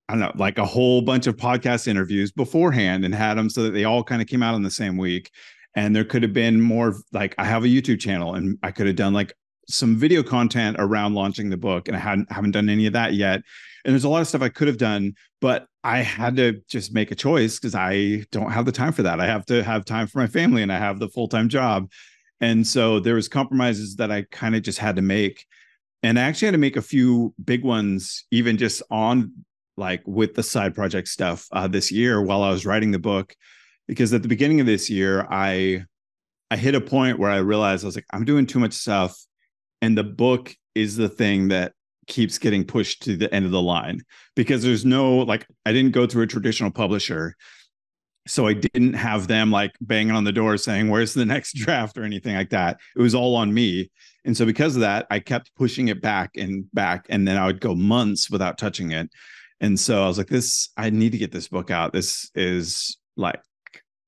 I 0.10 0.13
don't 0.13 0.21
know, 0.21 0.32
like 0.36 0.58
a 0.58 0.65
whole 0.65 1.02
bunch 1.02 1.26
of 1.26 1.36
podcast 1.36 1.88
interviews 1.88 2.32
beforehand 2.32 3.06
and 3.06 3.15
had 3.15 3.36
them 3.36 3.50
so 3.50 3.63
that 3.63 3.71
they 3.71 3.86
all 3.86 4.04
kind 4.04 4.21
of 4.21 4.28
came 4.28 4.43
out 4.43 4.56
in 4.56 4.62
the 4.62 4.69
same 4.69 4.98
week. 4.98 5.32
And 5.76 5.95
there 5.95 6.04
could 6.04 6.21
have 6.24 6.34
been 6.34 6.62
more 6.62 6.95
like 7.12 7.36
I 7.38 7.45
have 7.45 7.63
a 7.63 7.67
YouTube 7.67 8.00
channel 8.00 8.36
and 8.36 8.58
I 8.63 8.71
could 8.71 8.88
have 8.88 8.95
done 8.95 9.13
like 9.13 9.34
some 9.67 9.95
video 9.95 10.24
content 10.24 10.78
around 10.80 11.13
launching 11.13 11.50
the 11.50 11.58
book 11.58 11.88
and 11.88 11.95
I 11.95 12.00
hadn't 12.00 12.32
haven't 12.32 12.52
done 12.52 12.69
any 12.69 12.88
of 12.88 12.93
that 12.93 13.13
yet. 13.13 13.41
And 13.86 13.93
there's 13.93 14.04
a 14.04 14.10
lot 14.10 14.21
of 14.21 14.28
stuff 14.28 14.41
I 14.41 14.50
could 14.50 14.67
have 14.67 14.80
done, 14.80 15.13
but 15.41 15.67
I 15.84 16.00
had 16.00 16.36
to 16.38 16.60
just 16.67 16.91
make 16.91 17.12
a 17.12 17.15
choice 17.15 17.60
because 17.60 17.76
I 17.76 18.26
don't 18.32 18.52
have 18.52 18.65
the 18.65 18.71
time 18.71 18.91
for 18.91 19.04
that. 19.04 19.21
I 19.21 19.28
have 19.28 19.45
to 19.45 19.63
have 19.63 19.86
time 19.86 20.08
for 20.08 20.17
my 20.17 20.28
family 20.28 20.63
and 20.63 20.74
I 20.74 20.80
have 20.80 21.00
the 21.00 21.08
full-time 21.08 21.50
job. 21.50 21.91
And 22.41 22.65
so 22.65 23.00
there 23.00 23.13
was 23.13 23.28
compromises 23.28 23.98
that 23.98 24.12
I 24.12 24.26
kind 24.32 24.56
of 24.56 24.63
just 24.63 24.80
had 24.80 24.95
to 24.95 25.04
make. 25.04 25.45
And 26.02 26.19
I 26.19 26.24
actually 26.24 26.48
had 26.48 26.54
to 26.54 26.58
make 26.58 26.78
a 26.78 26.82
few 26.82 27.34
big 27.43 27.63
ones, 27.63 28.26
even 28.32 28.58
just 28.58 28.82
on 28.89 29.32
like 29.78 30.02
with 30.06 30.34
the 30.34 30.43
side 30.43 30.74
project 30.74 31.08
stuff 31.08 31.48
uh, 31.52 31.67
this 31.67 31.91
year 31.91 32.21
while 32.21 32.41
I 32.41 32.50
was 32.50 32.65
writing 32.65 32.91
the 32.91 33.00
book. 33.00 33.36
Because 33.88 34.13
at 34.13 34.24
the 34.24 34.28
beginning 34.28 34.60
of 34.60 34.65
this 34.65 34.89
year, 34.89 35.28
I 35.30 35.86
I 36.50 36.58
hit 36.58 36.76
a 36.76 36.82
point 36.82 37.19
where 37.19 37.30
I 37.30 37.38
realized 37.38 37.84
I 37.84 37.88
was 37.88 37.95
like, 37.95 38.06
I'm 38.12 38.26
doing 38.26 38.48
too 38.48 38.60
much 38.60 38.74
stuff. 38.74 39.15
And 39.82 39.98
the 39.98 40.04
book 40.04 40.56
is 40.74 40.95
the 40.95 41.10
thing 41.10 41.50
that 41.50 41.74
keeps 42.08 42.38
getting 42.38 42.63
pushed 42.63 43.02
to 43.04 43.18
the 43.18 43.34
end 43.34 43.46
of 43.46 43.52
the 43.52 43.62
line 43.62 44.02
because 44.36 44.63
there's 44.63 44.86
no 44.86 45.18
like 45.18 45.48
I 45.65 45.74
didn't 45.74 45.91
go 45.91 46.06
through 46.06 46.24
a 46.24 46.28
traditional 46.28 46.72
publisher 46.72 47.36
so 48.28 48.48
I 48.48 48.54
didn't 48.54 48.94
have 48.94 49.28
them 49.28 49.52
like 49.52 49.74
banging 49.82 50.15
on 50.15 50.24
the 50.24 50.32
door 50.32 50.58
saying, 50.58 50.89
Where's 50.89 51.13
the 51.13 51.26
next 51.26 51.54
draft 51.56 51.98
or 51.98 52.04
anything 52.04 52.36
like 52.36 52.50
that. 52.50 52.80
It 52.96 53.02
was 53.02 53.15
all 53.15 53.36
on 53.36 53.54
me. 53.54 53.91
And 54.24 54.36
so 54.36 54.46
because 54.46 54.76
of 54.76 54.82
that, 54.82 55.06
I 55.12 55.20
kept 55.20 55.56
pushing 55.56 55.89
it 55.89 56.02
back 56.02 56.32
and 56.36 56.65
back. 56.74 57.06
And 57.10 57.28
then 57.28 57.38
I 57.38 57.46
would 57.46 57.62
go 57.62 57.76
months 57.76 58.30
without 58.30 58.58
touching 58.58 58.91
it. 58.91 59.10
And 59.62 59.80
so 59.80 60.04
I 60.04 60.08
was 60.08 60.18
like, 60.18 60.28
This, 60.28 60.70
I 60.76 60.89
need 60.89 61.12
to 61.12 61.18
get 61.18 61.32
this 61.32 61.48
book 61.48 61.70
out. 61.70 61.94
This 61.94 62.30
is 62.36 62.98
like, 63.15 63.39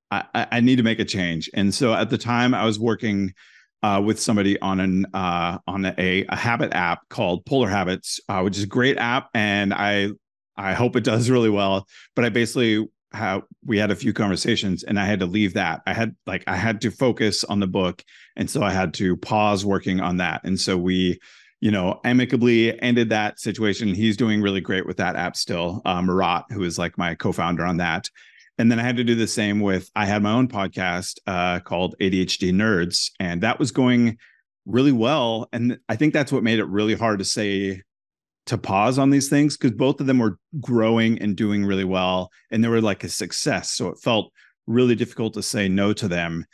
I, 0.09 0.23
I 0.33 0.59
need 0.61 0.77
to 0.77 0.83
make 0.83 0.99
a 0.99 1.05
change. 1.05 1.49
And 1.53 1.73
so 1.73 1.93
at 1.93 2.09
the 2.09 2.17
time, 2.17 2.53
I 2.53 2.65
was 2.65 2.79
working 2.79 3.33
uh, 3.83 4.01
with 4.03 4.19
somebody 4.19 4.59
on 4.59 4.79
an 4.79 5.05
uh, 5.13 5.59
on 5.67 5.85
a, 5.85 6.25
a 6.29 6.35
habit 6.35 6.73
app 6.73 7.07
called 7.09 7.45
Polar 7.45 7.69
Habits, 7.69 8.19
uh, 8.29 8.41
which 8.41 8.57
is 8.57 8.63
a 8.63 8.67
great 8.67 8.97
app, 8.97 9.29
and 9.33 9.73
I 9.73 10.09
I 10.55 10.73
hope 10.73 10.95
it 10.95 11.03
does 11.03 11.29
really 11.29 11.49
well. 11.49 11.87
But 12.15 12.25
I 12.25 12.29
basically 12.29 12.87
how 13.13 13.43
we 13.65 13.77
had 13.77 13.91
a 13.91 13.95
few 13.95 14.13
conversations 14.13 14.83
and 14.83 14.99
I 14.99 15.05
had 15.05 15.19
to 15.19 15.25
leave 15.25 15.53
that. 15.53 15.81
I 15.85 15.93
had 15.93 16.15
like 16.25 16.43
I 16.47 16.55
had 16.55 16.81
to 16.81 16.91
focus 16.91 17.43
on 17.43 17.59
the 17.59 17.67
book 17.67 18.03
and 18.35 18.49
so 18.49 18.61
I 18.61 18.71
had 18.71 18.93
to 18.95 19.15
pause 19.17 19.65
working 19.65 19.99
on 19.99 20.17
that. 20.17 20.41
And 20.43 20.59
so 20.59 20.77
we 20.77 21.19
you 21.59 21.71
know 21.71 21.99
amicably 22.03 22.79
ended 22.81 23.09
that 23.09 23.39
situation. 23.39 23.93
He's 23.93 24.17
doing 24.17 24.41
really 24.41 24.61
great 24.61 24.85
with 24.85 24.97
that 24.97 25.15
app 25.15 25.35
still. 25.35 25.81
Uh, 25.85 26.01
Marat, 26.01 26.43
who 26.49 26.63
is 26.63 26.77
like 26.77 26.97
my 26.97 27.15
co-founder 27.15 27.63
on 27.63 27.77
that. 27.77 28.09
And 28.57 28.71
then 28.71 28.79
I 28.79 28.83
had 28.83 28.97
to 28.97 29.03
do 29.03 29.15
the 29.15 29.27
same 29.27 29.59
with 29.59 29.89
I 29.95 30.05
had 30.05 30.23
my 30.23 30.31
own 30.31 30.47
podcast 30.47 31.19
uh, 31.27 31.59
called 31.59 31.95
ADHD 32.01 32.51
Nerds 32.51 33.11
and 33.19 33.41
that 33.41 33.59
was 33.59 33.71
going 33.71 34.17
really 34.65 34.91
well. 34.91 35.47
And 35.53 35.79
I 35.87 35.95
think 35.95 36.13
that's 36.13 36.31
what 36.31 36.43
made 36.43 36.59
it 36.59 36.65
really 36.65 36.95
hard 36.95 37.19
to 37.19 37.25
say 37.25 37.81
to 38.47 38.57
pause 38.57 38.97
on 38.97 39.09
these 39.09 39.29
things 39.29 39.57
because 39.57 39.75
both 39.75 39.99
of 39.99 40.07
them 40.07 40.19
were 40.19 40.39
growing 40.61 41.19
and 41.19 41.35
doing 41.35 41.65
really 41.65 41.83
well 41.83 42.31
and 42.49 42.63
they 42.63 42.67
were 42.67 42.81
like 42.81 43.03
a 43.03 43.09
success. 43.09 43.71
So 43.71 43.89
it 43.89 43.99
felt 43.99 44.31
really 44.65 44.95
difficult 44.95 45.33
to 45.35 45.43
say 45.43 45.67
no 45.67 45.93
to 45.93 46.07
them. 46.07 46.45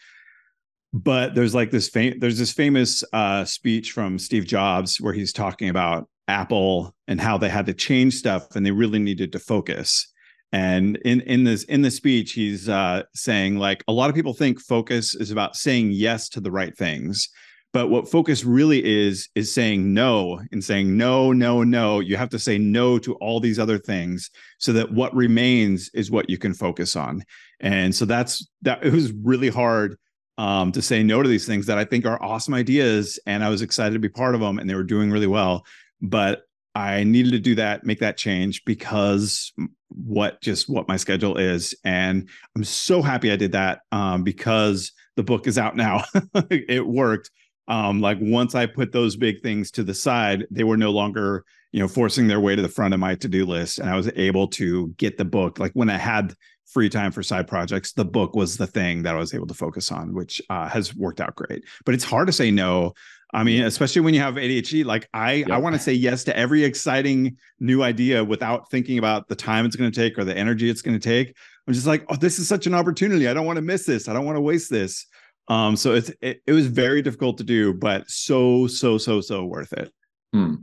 But 0.92 1.34
there's 1.34 1.56
like 1.56 1.72
this 1.72 1.90
fam- 1.90 2.20
there's 2.20 2.38
this 2.38 2.52
famous 2.52 3.04
uh, 3.14 3.46
speech 3.46 3.92
from 3.92 4.20
Steve 4.20 4.46
Jobs 4.46 5.02
where 5.02 5.14
he's 5.14 5.34
talking 5.34 5.70
about 5.70 6.08
Apple 6.28 6.94
and 7.08 7.20
how 7.20 7.38
they 7.38 7.50
had 7.50 7.66
to 7.66 7.74
change 7.74 8.14
stuff 8.16 8.56
and 8.56 8.66
they 8.66 8.72
really 8.72 9.00
needed 9.00 9.32
to 9.32 9.40
focus. 9.40 10.13
And 10.54 10.98
in 10.98 11.22
in 11.22 11.44
this 11.44 11.64
in 11.64 11.82
the 11.82 11.92
speech, 11.92 12.34
he's 12.34 12.70
uh, 12.70 13.04
saying 13.16 13.58
like 13.58 13.84
a 13.88 13.92
lot 13.92 14.10
of 14.10 14.16
people 14.16 14.34
think 14.34 14.62
focus 14.62 15.16
is 15.16 15.32
about 15.32 15.56
saying 15.56 15.92
yes 15.92 16.30
to 16.30 16.40
the 16.40 16.52
right 16.52 16.78
things, 16.78 17.28
but 17.74 17.88
what 17.88 18.08
focus 18.08 18.46
really 18.46 18.86
is 18.86 19.30
is 19.34 19.52
saying 19.52 19.96
no 19.96 20.40
and 20.52 20.64
saying 20.64 20.96
no, 20.96 21.34
no, 21.34 21.64
no. 21.64 22.00
You 22.02 22.18
have 22.18 22.30
to 22.30 22.40
say 22.40 22.60
no 22.60 23.00
to 23.00 23.16
all 23.16 23.40
these 23.40 23.58
other 23.58 23.80
things 23.80 24.30
so 24.60 24.72
that 24.74 24.92
what 24.92 25.14
remains 25.16 25.90
is 25.96 26.12
what 26.12 26.30
you 26.30 26.38
can 26.38 26.54
focus 26.54 26.96
on. 26.96 27.24
And 27.60 27.94
so 27.94 28.06
that's 28.06 28.48
that. 28.62 28.86
It 28.86 28.94
was 28.94 29.12
really 29.12 29.50
hard 29.50 29.98
um, 30.38 30.72
to 30.74 30.84
say 30.84 31.02
no 31.02 31.24
to 31.24 31.30
these 31.30 31.48
things 31.48 31.66
that 31.66 31.80
I 31.80 31.84
think 31.84 32.06
are 32.06 32.22
awesome 32.22 32.54
ideas, 32.54 33.20
and 33.26 33.44
I 33.44 33.50
was 33.50 33.64
excited 33.64 33.94
to 33.94 34.00
be 34.00 34.10
part 34.10 34.36
of 34.36 34.42
them, 34.42 34.60
and 34.60 34.70
they 34.70 34.76
were 34.76 34.84
doing 34.84 35.10
really 35.10 35.28
well. 35.28 35.66
But 36.00 36.44
I 36.76 37.04
needed 37.04 37.32
to 37.34 37.40
do 37.40 37.56
that, 37.56 37.86
make 37.86 38.00
that 38.00 38.18
change 38.18 38.66
because 38.66 39.54
what 39.90 40.42
just 40.42 40.68
what 40.70 40.88
my 40.88 40.98
schedule 40.98 41.38
is, 41.38 41.76
and 41.84 42.28
I'm 42.56 42.64
so 42.64 43.02
happy 43.02 43.32
I 43.32 43.36
did 43.36 43.52
that 43.52 43.82
um, 43.92 44.24
because 44.24 44.92
the 45.16 45.24
book 45.24 45.46
is 45.46 45.58
out 45.58 45.76
now. 45.76 46.04
it 46.50 46.86
worked 46.86 47.30
um, 47.68 48.02
like 48.02 48.18
once 48.20 48.56
I 48.56 48.66
put 48.66 48.92
those 48.92 49.16
big 49.16 49.42
things 49.42 49.72
to 49.72 49.84
the 49.84 49.94
side, 49.94 50.46
they 50.52 50.64
were 50.64 50.78
no 50.78 50.92
longer, 50.92 51.46
you 51.72 51.80
know, 51.80 51.88
forcing 51.88 52.28
their 52.28 52.40
way 52.40 52.56
to 52.56 52.62
the 52.62 52.70
front 52.70 52.94
of 52.94 53.00
my 53.00 53.16
to-do 53.16 53.46
list. 53.46 53.80
And 53.80 53.90
I 53.90 53.96
was 53.96 54.12
able 54.16 54.48
to 54.50 54.90
get 54.98 55.18
the 55.18 55.26
book. 55.26 55.60
Like 55.60 55.72
when 55.74 55.90
I 55.90 55.98
had 55.98 56.34
free 56.66 56.90
time 56.90 57.12
for 57.12 57.24
side 57.24 57.48
projects, 57.48 57.94
the 57.94 58.06
book 58.06 58.36
was 58.36 58.58
the 58.58 58.68
thing 58.68 59.04
that 59.04 59.16
I 59.16 59.20
was 59.20 59.34
able 59.34 59.48
to 59.48 59.54
focus 59.54 59.92
on, 59.92 60.14
which 60.14 60.42
uh, 60.50 60.68
has 60.68 60.96
worked 60.96 61.22
out 61.22 61.36
great. 61.36 61.64
But 61.86 61.96
it's 61.96 62.04
hard 62.04 62.28
to 62.28 62.34
say 62.34 62.52
no. 62.52 62.94
I 63.34 63.44
mean, 63.44 63.64
especially 63.64 64.02
when 64.02 64.14
you 64.14 64.20
have 64.20 64.36
ADHD, 64.36 64.86
like 64.86 65.10
I, 65.14 65.34
yep. 65.34 65.50
I 65.50 65.58
want 65.58 65.76
to 65.76 65.82
say 65.82 65.94
yes 65.94 66.24
to 66.26 66.38
every 66.38 66.64
exciting 66.64 67.38
new 67.60 67.82
idea 67.82 68.24
without 68.24 68.70
thinking 68.70 69.00
about 69.00 69.28
the 69.28 69.36
time 69.36 69.66
it's 69.66 69.76
going 69.76 69.92
to 69.92 70.00
take 70.00 70.20
or 70.20 70.24
the 70.24 70.38
energy 70.38 70.70
it's 70.70 70.84
going 70.84 71.00
to 71.00 71.04
take. 71.04 71.36
I'm 71.68 71.74
just 71.74 71.88
like, 71.88 72.06
oh, 72.10 72.16
this 72.16 72.38
is 72.38 72.48
such 72.48 72.68
an 72.68 72.76
opportunity. 72.76 73.28
I 73.28 73.34
don't 73.34 73.48
want 73.48 73.58
to 73.58 73.62
miss 73.62 73.86
this. 73.86 74.08
I 74.08 74.14
don't 74.14 74.26
want 74.26 74.36
to 74.36 74.42
waste 74.42 74.70
this. 74.70 75.08
Um, 75.48 75.76
so 75.76 75.94
it's 75.94 76.12
it, 76.22 76.42
it 76.46 76.52
was 76.54 76.68
very 76.68 77.02
difficult 77.02 77.38
to 77.40 77.44
do, 77.44 77.74
but 77.74 78.10
so 78.10 78.68
so 78.68 78.98
so 78.98 79.20
so 79.20 79.46
worth 79.46 79.74
it. 79.74 79.92
Hmm. 80.32 80.56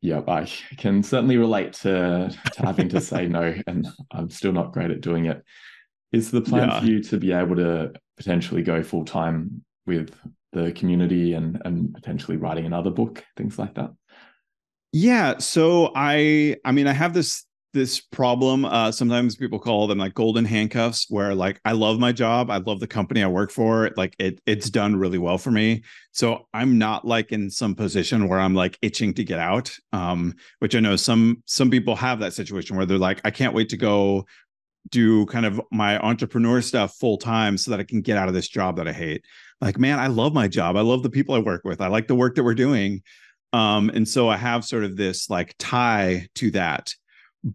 Yeah, 0.00 0.22
I 0.28 0.48
can 0.76 1.02
certainly 1.02 1.38
relate 1.38 1.72
to, 1.74 2.32
to 2.52 2.62
having 2.62 2.88
to 2.90 3.00
say 3.00 3.26
no, 3.26 3.54
and 3.66 3.86
I'm 4.12 4.30
still 4.30 4.52
not 4.52 4.72
great 4.72 4.90
at 4.90 5.00
doing 5.00 5.26
it. 5.26 5.42
Is 6.12 6.30
the 6.30 6.40
plan 6.40 6.68
yeah. 6.68 6.80
for 6.80 6.86
you 6.86 7.02
to 7.04 7.18
be 7.18 7.32
able 7.32 7.56
to 7.56 7.92
potentially 8.16 8.62
go 8.62 8.82
full 8.82 9.04
time 9.04 9.64
with 9.86 10.14
the 10.52 10.72
community 10.72 11.34
and 11.34 11.60
and 11.64 11.94
potentially 11.94 12.36
writing 12.36 12.66
another 12.66 12.90
book, 12.90 13.24
things 13.36 13.58
like 13.58 13.74
that? 13.74 13.90
Yeah, 14.92 15.38
so 15.38 15.92
I 15.94 16.56
I 16.64 16.72
mean 16.72 16.86
I 16.86 16.92
have 16.92 17.14
this 17.14 17.44
this 17.74 18.00
problem. 18.00 18.64
Uh, 18.64 18.90
sometimes 18.90 19.36
people 19.36 19.58
call 19.58 19.86
them 19.86 19.98
like 19.98 20.14
golden 20.14 20.44
handcuffs, 20.44 21.06
where 21.10 21.34
like 21.34 21.60
I 21.64 21.72
love 21.72 21.98
my 21.98 22.12
job, 22.12 22.50
I 22.50 22.56
love 22.58 22.80
the 22.80 22.86
company 22.86 23.22
I 23.22 23.26
work 23.26 23.50
for, 23.50 23.90
like 23.96 24.14
it 24.18 24.40
it's 24.46 24.70
done 24.70 24.96
really 24.96 25.18
well 25.18 25.38
for 25.38 25.50
me. 25.50 25.82
So 26.12 26.46
I'm 26.54 26.78
not 26.78 27.04
like 27.06 27.30
in 27.32 27.50
some 27.50 27.74
position 27.74 28.28
where 28.28 28.40
I'm 28.40 28.54
like 28.54 28.78
itching 28.82 29.14
to 29.14 29.24
get 29.24 29.38
out. 29.38 29.74
Um, 29.92 30.34
which 30.60 30.74
I 30.74 30.80
know 30.80 30.96
some 30.96 31.42
some 31.46 31.70
people 31.70 31.94
have 31.96 32.20
that 32.20 32.32
situation 32.32 32.76
where 32.76 32.86
they're 32.86 32.98
like, 32.98 33.20
I 33.24 33.30
can't 33.30 33.54
wait 33.54 33.68
to 33.70 33.76
go 33.76 34.26
do 34.90 35.26
kind 35.26 35.44
of 35.44 35.60
my 35.70 35.98
entrepreneur 35.98 36.62
stuff 36.62 36.96
full 36.96 37.18
time 37.18 37.58
so 37.58 37.70
that 37.70 37.80
I 37.80 37.84
can 37.84 38.00
get 38.00 38.16
out 38.16 38.28
of 38.28 38.34
this 38.34 38.48
job 38.48 38.76
that 38.76 38.88
I 38.88 38.92
hate. 38.92 39.24
Like, 39.60 39.78
man, 39.78 39.98
I 39.98 40.06
love 40.06 40.32
my 40.32 40.48
job. 40.48 40.76
I 40.76 40.82
love 40.82 41.02
the 41.02 41.10
people 41.10 41.34
I 41.34 41.40
work 41.40 41.62
with. 41.64 41.80
I 41.80 41.88
like 41.88 42.06
the 42.06 42.14
work 42.14 42.36
that 42.36 42.44
we're 42.44 42.54
doing. 42.54 43.02
Um, 43.52 43.90
and 43.94 44.06
so 44.06 44.28
I 44.28 44.36
have 44.36 44.64
sort 44.64 44.84
of 44.84 44.96
this 44.96 45.30
like 45.30 45.54
tie 45.58 46.28
to 46.36 46.50
that 46.52 46.92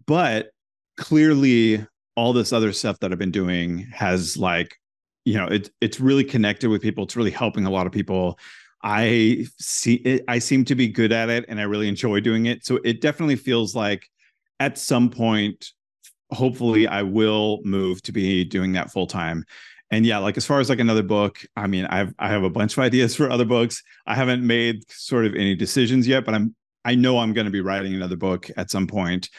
but 0.06 0.50
clearly 0.96 1.86
all 2.16 2.32
this 2.32 2.52
other 2.52 2.72
stuff 2.72 3.00
that 3.00 3.12
I've 3.12 3.18
been 3.18 3.30
doing 3.30 3.78
has 3.92 4.36
like, 4.36 4.78
you 5.24 5.34
know, 5.34 5.46
it, 5.46 5.70
it's 5.80 6.00
really 6.00 6.24
connected 6.24 6.68
with 6.70 6.82
people. 6.82 7.04
It's 7.04 7.16
really 7.16 7.30
helping 7.30 7.66
a 7.66 7.70
lot 7.70 7.86
of 7.86 7.92
people. 7.92 8.38
I 8.82 9.46
see 9.58 9.94
it, 9.94 10.24
I 10.28 10.38
seem 10.38 10.64
to 10.66 10.74
be 10.74 10.88
good 10.88 11.10
at 11.10 11.30
it 11.30 11.46
and 11.48 11.58
I 11.58 11.64
really 11.64 11.88
enjoy 11.88 12.20
doing 12.20 12.46
it. 12.46 12.64
So 12.64 12.78
it 12.84 13.00
definitely 13.00 13.36
feels 13.36 13.74
like 13.74 14.06
at 14.60 14.78
some 14.78 15.10
point, 15.10 15.70
hopefully 16.30 16.86
I 16.86 17.02
will 17.02 17.60
move 17.64 18.02
to 18.02 18.12
be 18.12 18.44
doing 18.44 18.72
that 18.72 18.92
full 18.92 19.06
time. 19.06 19.44
And 19.94 20.04
yeah, 20.04 20.18
like 20.18 20.36
as 20.36 20.44
far 20.44 20.58
as 20.58 20.68
like 20.68 20.80
another 20.80 21.04
book, 21.04 21.46
I 21.56 21.68
mean, 21.68 21.84
I've 21.84 22.12
I 22.18 22.28
have 22.28 22.42
a 22.42 22.50
bunch 22.50 22.72
of 22.72 22.80
ideas 22.80 23.14
for 23.14 23.30
other 23.30 23.44
books. 23.44 23.80
I 24.08 24.16
haven't 24.16 24.44
made 24.44 24.82
sort 24.90 25.24
of 25.24 25.36
any 25.36 25.54
decisions 25.54 26.08
yet, 26.08 26.24
but 26.24 26.34
I'm 26.34 26.52
I 26.84 26.96
know 26.96 27.18
I'm 27.18 27.32
going 27.32 27.44
to 27.44 27.52
be 27.52 27.60
writing 27.60 27.94
another 27.94 28.16
book 28.16 28.50
at 28.56 28.72
some 28.72 28.88
point. 28.88 29.30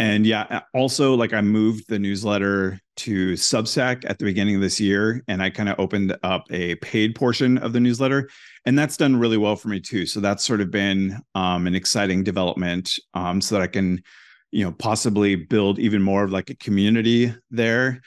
And 0.00 0.26
yeah, 0.26 0.62
also 0.74 1.14
like 1.14 1.32
I 1.32 1.42
moved 1.42 1.84
the 1.88 2.00
newsletter 2.00 2.80
to 2.96 3.34
Substack 3.34 4.04
at 4.04 4.18
the 4.18 4.24
beginning 4.24 4.56
of 4.56 4.62
this 4.62 4.80
year, 4.80 5.22
and 5.28 5.44
I 5.44 5.48
kind 5.48 5.68
of 5.68 5.78
opened 5.78 6.16
up 6.24 6.42
a 6.50 6.74
paid 6.76 7.14
portion 7.14 7.56
of 7.58 7.72
the 7.72 7.78
newsletter, 7.78 8.28
and 8.66 8.76
that's 8.76 8.96
done 8.96 9.14
really 9.14 9.36
well 9.36 9.54
for 9.54 9.68
me 9.68 9.78
too. 9.78 10.06
So 10.06 10.18
that's 10.18 10.44
sort 10.44 10.60
of 10.60 10.72
been 10.72 11.20
um, 11.36 11.68
an 11.68 11.76
exciting 11.76 12.24
development, 12.24 12.98
um, 13.14 13.40
so 13.40 13.54
that 13.54 13.62
I 13.62 13.68
can, 13.68 14.02
you 14.50 14.64
know, 14.64 14.72
possibly 14.72 15.36
build 15.36 15.78
even 15.78 16.02
more 16.02 16.24
of 16.24 16.32
like 16.32 16.50
a 16.50 16.56
community 16.56 17.32
there, 17.52 18.00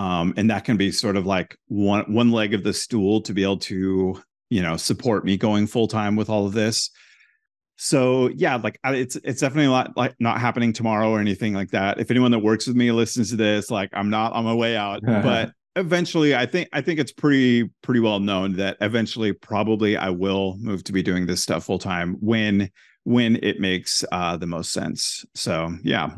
um, 0.00 0.32
and 0.38 0.48
that 0.48 0.64
can 0.64 0.78
be 0.78 0.90
sort 0.90 1.16
of 1.16 1.26
like 1.26 1.58
one 1.68 2.10
one 2.10 2.30
leg 2.30 2.54
of 2.54 2.64
the 2.64 2.72
stool 2.72 3.20
to 3.20 3.34
be 3.34 3.42
able 3.42 3.58
to, 3.58 4.18
you 4.48 4.62
know, 4.62 4.78
support 4.78 5.26
me 5.26 5.36
going 5.36 5.66
full 5.66 5.88
time 5.88 6.16
with 6.16 6.30
all 6.30 6.46
of 6.46 6.54
this. 6.54 6.90
So 7.76 8.28
yeah 8.28 8.56
like 8.56 8.78
it's 8.84 9.16
it's 9.16 9.40
definitely 9.40 9.70
not 9.70 9.94
like 9.96 10.14
not 10.18 10.40
happening 10.40 10.72
tomorrow 10.72 11.10
or 11.10 11.20
anything 11.20 11.52
like 11.52 11.70
that. 11.72 12.00
If 12.00 12.10
anyone 12.10 12.30
that 12.30 12.38
works 12.38 12.66
with 12.66 12.76
me 12.76 12.90
listens 12.92 13.28
to 13.30 13.36
this 13.36 13.70
like 13.70 13.90
i'm 13.92 14.10
not 14.10 14.32
on 14.32 14.44
my 14.44 14.54
way 14.54 14.74
out. 14.74 15.02
But 15.02 15.52
eventually 15.76 16.34
i 16.34 16.44
think 16.44 16.68
i 16.72 16.80
think 16.80 16.98
it's 16.98 17.12
pretty 17.12 17.70
pretty 17.80 18.00
well 18.00 18.18
known 18.18 18.54
that 18.54 18.76
eventually 18.80 19.32
probably 19.32 19.96
i 19.96 20.10
will 20.10 20.56
move 20.58 20.82
to 20.82 20.92
be 20.92 21.00
doing 21.00 21.26
this 21.26 21.40
stuff 21.40 21.64
full 21.64 21.78
time 21.78 22.16
when 22.18 22.68
when 23.04 23.36
it 23.36 23.60
makes 23.60 24.04
uh 24.12 24.36
the 24.36 24.46
most 24.46 24.72
sense. 24.72 25.24
So 25.34 25.76
yeah. 25.82 26.10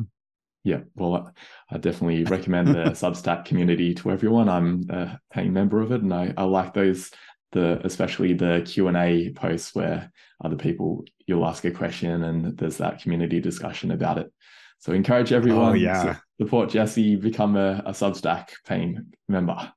Yeah. 0.64 0.80
Well 0.94 1.32
i 1.72 1.78
definitely 1.78 2.24
recommend 2.24 2.68
the 2.68 2.72
substack 2.90 3.44
community 3.44 3.94
to 3.94 4.10
everyone. 4.10 4.48
I'm 4.48 4.84
a 4.90 5.18
paying 5.30 5.52
member 5.52 5.80
of 5.80 5.92
it 5.92 6.02
and 6.02 6.12
i, 6.12 6.32
I 6.36 6.44
like 6.44 6.74
those 6.74 7.10
the 7.52 7.80
especially 7.84 8.32
the 8.32 8.62
q&a 8.66 9.30
posts 9.34 9.74
where 9.74 10.10
other 10.42 10.56
people 10.56 11.04
you'll 11.26 11.46
ask 11.46 11.64
a 11.64 11.70
question 11.70 12.24
and 12.24 12.56
there's 12.56 12.78
that 12.78 13.00
community 13.00 13.40
discussion 13.40 13.90
about 13.90 14.18
it. 14.18 14.32
So 14.78 14.92
encourage 14.92 15.32
oh, 15.32 15.36
everyone 15.36 15.72
oh, 15.72 15.74
yeah. 15.74 16.02
to 16.02 16.22
support 16.40 16.70
jesse 16.70 17.16
become 17.16 17.56
a, 17.56 17.82
a 17.86 17.92
substack 17.92 18.50
paying 18.66 19.12
member. 19.28 19.72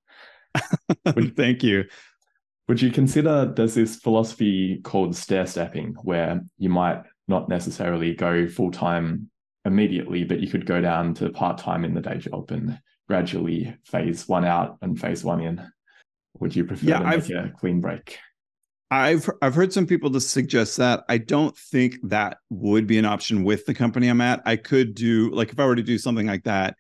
Would, 1.16 1.36
thank 1.36 1.64
you. 1.64 1.84
would 2.68 2.82
you 2.82 2.92
consider 2.92 3.46
there's 3.46 3.76
this 3.76 3.98
philosophy 3.98 4.80
called 4.84 5.16
stair 5.16 5.46
stepping 5.46 5.96
where 6.02 6.42
you 6.58 6.70
might 6.70 7.04
not 7.28 7.50
necessarily 7.50 8.14
go 8.14 8.48
full-time 8.48 9.30
immediately 9.66 10.24
but 10.24 10.40
you 10.40 10.48
could 10.48 10.66
go 10.66 10.80
down 10.80 11.14
to 11.14 11.30
part-time 11.30 11.84
in 11.84 11.94
the 11.94 12.02
day 12.02 12.18
job 12.18 12.52
and 12.52 12.80
gradually 13.08 13.76
phase 13.84 14.28
one 14.28 14.46
out 14.46 14.78
and 14.82 15.00
phase 15.00 15.24
one 15.24 15.42
in 15.42 15.62
would 16.40 16.56
you 16.56 16.66
prefer 16.66 16.86
yeah, 16.86 17.00
to 17.00 17.06
I've, 17.06 17.30
a 17.30 17.54
clean 17.58 17.82
break? 17.82 18.18
I've 18.92 19.30
I've 19.42 19.56
heard 19.56 19.74
some 19.74 19.88
people 19.88 20.12
to 20.12 20.22
suggest 20.22 20.78
that. 20.78 21.04
I 21.10 21.18
don't 21.18 21.58
think 21.58 21.98
that 22.04 22.38
would 22.50 22.88
be 22.88 22.98
an 22.98 23.06
option 23.06 23.44
with 23.44 23.66
the 23.66 23.74
company 23.74 24.08
I'm 24.08 24.22
at. 24.22 24.42
I 24.46 24.56
could 24.58 24.96
do 24.96 25.32
like 25.32 25.52
if 25.52 25.60
I 25.60 25.66
were 25.66 25.76
to 25.76 25.84
do 25.84 25.98
something 25.98 26.28
like 26.28 26.44
that, 26.44 26.76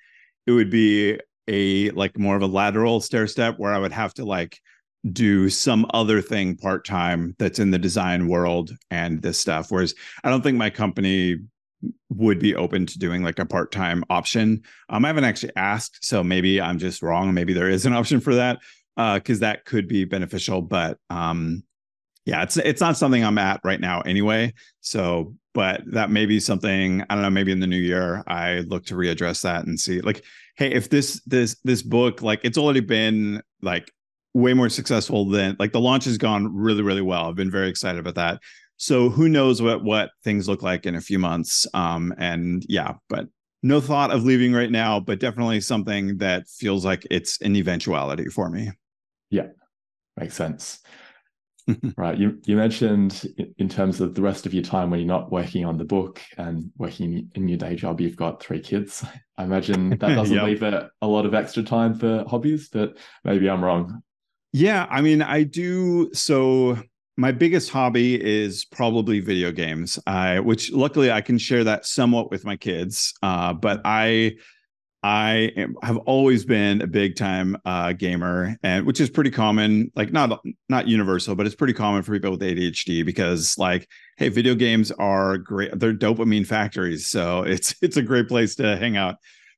it 0.45 0.51
would 0.51 0.69
be 0.69 1.19
a 1.47 1.91
like 1.91 2.17
more 2.17 2.35
of 2.35 2.41
a 2.41 2.47
lateral 2.47 3.01
stair 3.01 3.27
step 3.27 3.57
where 3.57 3.73
I 3.73 3.79
would 3.79 3.91
have 3.91 4.13
to 4.15 4.25
like 4.25 4.59
do 5.11 5.49
some 5.49 5.85
other 5.93 6.21
thing 6.21 6.57
part 6.57 6.85
time 6.85 7.35
that's 7.37 7.59
in 7.59 7.71
the 7.71 7.77
design 7.77 8.27
world 8.27 8.75
and 8.89 9.21
this 9.21 9.39
stuff. 9.39 9.71
Whereas 9.71 9.93
I 10.23 10.29
don't 10.29 10.41
think 10.41 10.57
my 10.57 10.69
company 10.69 11.37
would 12.09 12.39
be 12.39 12.55
open 12.55 12.85
to 12.85 12.99
doing 12.99 13.23
like 13.23 13.39
a 13.39 13.45
part 13.45 13.71
time 13.71 14.03
option. 14.09 14.61
Um, 14.89 15.05
I 15.05 15.09
haven't 15.09 15.23
actually 15.25 15.55
asked, 15.55 15.99
so 16.01 16.23
maybe 16.23 16.61
I'm 16.61 16.79
just 16.79 17.01
wrong. 17.01 17.33
Maybe 17.33 17.53
there 17.53 17.69
is 17.69 17.85
an 17.85 17.93
option 17.93 18.19
for 18.19 18.35
that 18.35 18.59
because 18.95 19.39
uh, 19.39 19.45
that 19.45 19.65
could 19.65 19.87
be 19.87 20.05
beneficial. 20.05 20.61
But 20.61 20.97
um, 21.09 21.63
yeah, 22.25 22.43
it's 22.43 22.57
it's 22.57 22.81
not 22.81 22.97
something 22.97 23.23
I'm 23.23 23.37
at 23.37 23.61
right 23.63 23.79
now 23.79 24.01
anyway. 24.01 24.53
So, 24.81 25.35
but 25.53 25.81
that 25.87 26.09
may 26.09 26.25
be 26.25 26.39
something 26.39 27.03
I 27.09 27.13
don't 27.13 27.21
know. 27.21 27.29
Maybe 27.29 27.51
in 27.51 27.59
the 27.59 27.67
new 27.67 27.77
year, 27.77 28.23
I 28.27 28.59
look 28.67 28.85
to 28.87 28.95
readdress 28.95 29.41
that 29.41 29.65
and 29.65 29.79
see 29.79 30.01
like, 30.01 30.23
hey, 30.57 30.71
if 30.71 30.89
this 30.89 31.21
this 31.25 31.57
this 31.63 31.81
book 31.81 32.21
like 32.21 32.39
it's 32.43 32.57
already 32.57 32.79
been 32.79 33.41
like 33.61 33.91
way 34.33 34.53
more 34.53 34.69
successful 34.69 35.29
than 35.29 35.55
like 35.59 35.71
the 35.71 35.79
launch 35.79 36.05
has 36.05 36.17
gone 36.17 36.53
really, 36.53 36.81
really 36.81 37.01
well. 37.01 37.29
I've 37.29 37.35
been 37.35 37.51
very 37.51 37.69
excited 37.69 37.99
about 37.99 38.15
that. 38.15 38.41
So 38.77 39.09
who 39.09 39.29
knows 39.29 39.61
what 39.61 39.83
what 39.83 40.11
things 40.23 40.47
look 40.47 40.61
like 40.61 40.85
in 40.85 40.95
a 40.95 41.01
few 41.01 41.19
months. 41.19 41.65
Um, 41.73 42.13
and 42.17 42.65
yeah, 42.67 42.93
but 43.09 43.27
no 43.63 43.81
thought 43.81 44.11
of 44.11 44.23
leaving 44.23 44.53
right 44.53 44.71
now, 44.71 44.99
but 44.99 45.19
definitely 45.19 45.61
something 45.61 46.17
that 46.17 46.47
feels 46.47 46.85
like 46.85 47.07
it's 47.09 47.41
an 47.41 47.55
eventuality 47.55 48.25
for 48.25 48.49
me. 48.49 48.71
Yeah, 49.29 49.47
makes 50.17 50.35
sense. 50.35 50.81
right. 51.97 52.17
You 52.17 52.39
you 52.45 52.55
mentioned 52.55 53.27
in 53.57 53.69
terms 53.69 53.99
of 53.99 54.13
the 54.13 54.21
rest 54.21 54.45
of 54.45 54.53
your 54.53 54.63
time 54.63 54.91
when 54.91 54.99
you're 54.99 55.07
not 55.07 55.31
working 55.31 55.65
on 55.65 55.77
the 55.77 55.83
book 55.83 56.21
and 56.37 56.71
working 56.77 57.31
in 57.33 57.47
your 57.47 57.57
day 57.57 57.75
job, 57.75 57.99
you've 57.99 58.15
got 58.15 58.41
three 58.41 58.59
kids. 58.59 59.03
I 59.37 59.43
imagine 59.43 59.89
that 59.89 59.99
doesn't 60.15 60.35
yep. 60.35 60.45
leave 60.45 60.63
a, 60.63 60.89
a 61.01 61.07
lot 61.07 61.25
of 61.25 61.33
extra 61.33 61.63
time 61.63 61.95
for 61.95 62.23
hobbies, 62.27 62.69
but 62.69 62.97
maybe 63.23 63.49
I'm 63.49 63.63
wrong. 63.63 64.03
Yeah, 64.53 64.85
I 64.89 65.01
mean, 65.01 65.21
I 65.21 65.43
do. 65.43 66.13
So 66.13 66.77
my 67.17 67.31
biggest 67.31 67.69
hobby 67.69 68.21
is 68.21 68.65
probably 68.65 69.19
video 69.19 69.51
games. 69.51 69.97
I, 70.05 70.39
which 70.39 70.71
luckily 70.71 71.11
I 71.11 71.21
can 71.21 71.37
share 71.37 71.63
that 71.63 71.85
somewhat 71.85 72.29
with 72.31 72.43
my 72.43 72.57
kids. 72.57 73.13
Uh, 73.21 73.53
but 73.53 73.81
I 73.85 74.35
I 75.05 75.51
am, 75.55 75.75
have 75.83 75.97
always 75.97 76.45
been 76.45 76.81
a 76.81 76.87
big 76.87 77.15
time 77.15 77.57
uh, 77.63 77.93
gamer, 77.93 78.57
and 78.63 78.87
which 78.87 78.99
is 78.99 79.07
pretty 79.07 79.29
common, 79.29 79.91
like 79.95 80.11
not 80.11 80.43
not 80.67 80.87
universal, 80.87 81.35
but 81.35 81.45
it's 81.45 81.53
pretty 81.53 81.73
common 81.73 82.01
for 82.01 82.13
people 82.13 82.31
with 82.31 82.41
ADHD 82.41 83.05
because, 83.05 83.55
like, 83.59 83.87
hey, 84.17 84.29
video 84.29 84.55
games 84.55 84.91
are 84.93 85.37
great; 85.37 85.77
they're 85.79 85.93
dopamine 85.93 86.47
factories, 86.47 87.07
so 87.07 87.43
it's 87.43 87.75
it's 87.83 87.97
a 87.97 88.01
great 88.01 88.27
place 88.27 88.55
to 88.55 88.77
hang 88.77 88.97
out. 88.97 89.17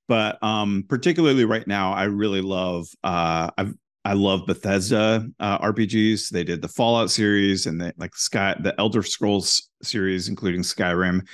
But 0.10 0.41
um, 0.43 0.84
particularly 0.89 1.46
right 1.46 1.65
now, 1.65 1.93
I 1.93 2.04
really 2.06 2.41
love 2.41 2.88
uh, 3.02 3.50
I've 3.58 3.74
I 4.08 4.13
love 4.13 4.46
Bethesda 4.46 5.28
uh, 5.41 5.60
RPGs. 5.60 6.30
They 6.30 6.46
did 6.46 6.62
the 6.62 6.70
Fallout 6.70 7.12
series 7.12 7.65
and 7.65 7.82
the 7.82 7.93
like 7.98 8.15
Sky 8.15 8.56
the 8.60 8.74
Elder 8.80 9.04
Scrolls 9.04 9.70
series, 9.84 10.30
including 10.30 10.62
Skyrim 10.62 11.28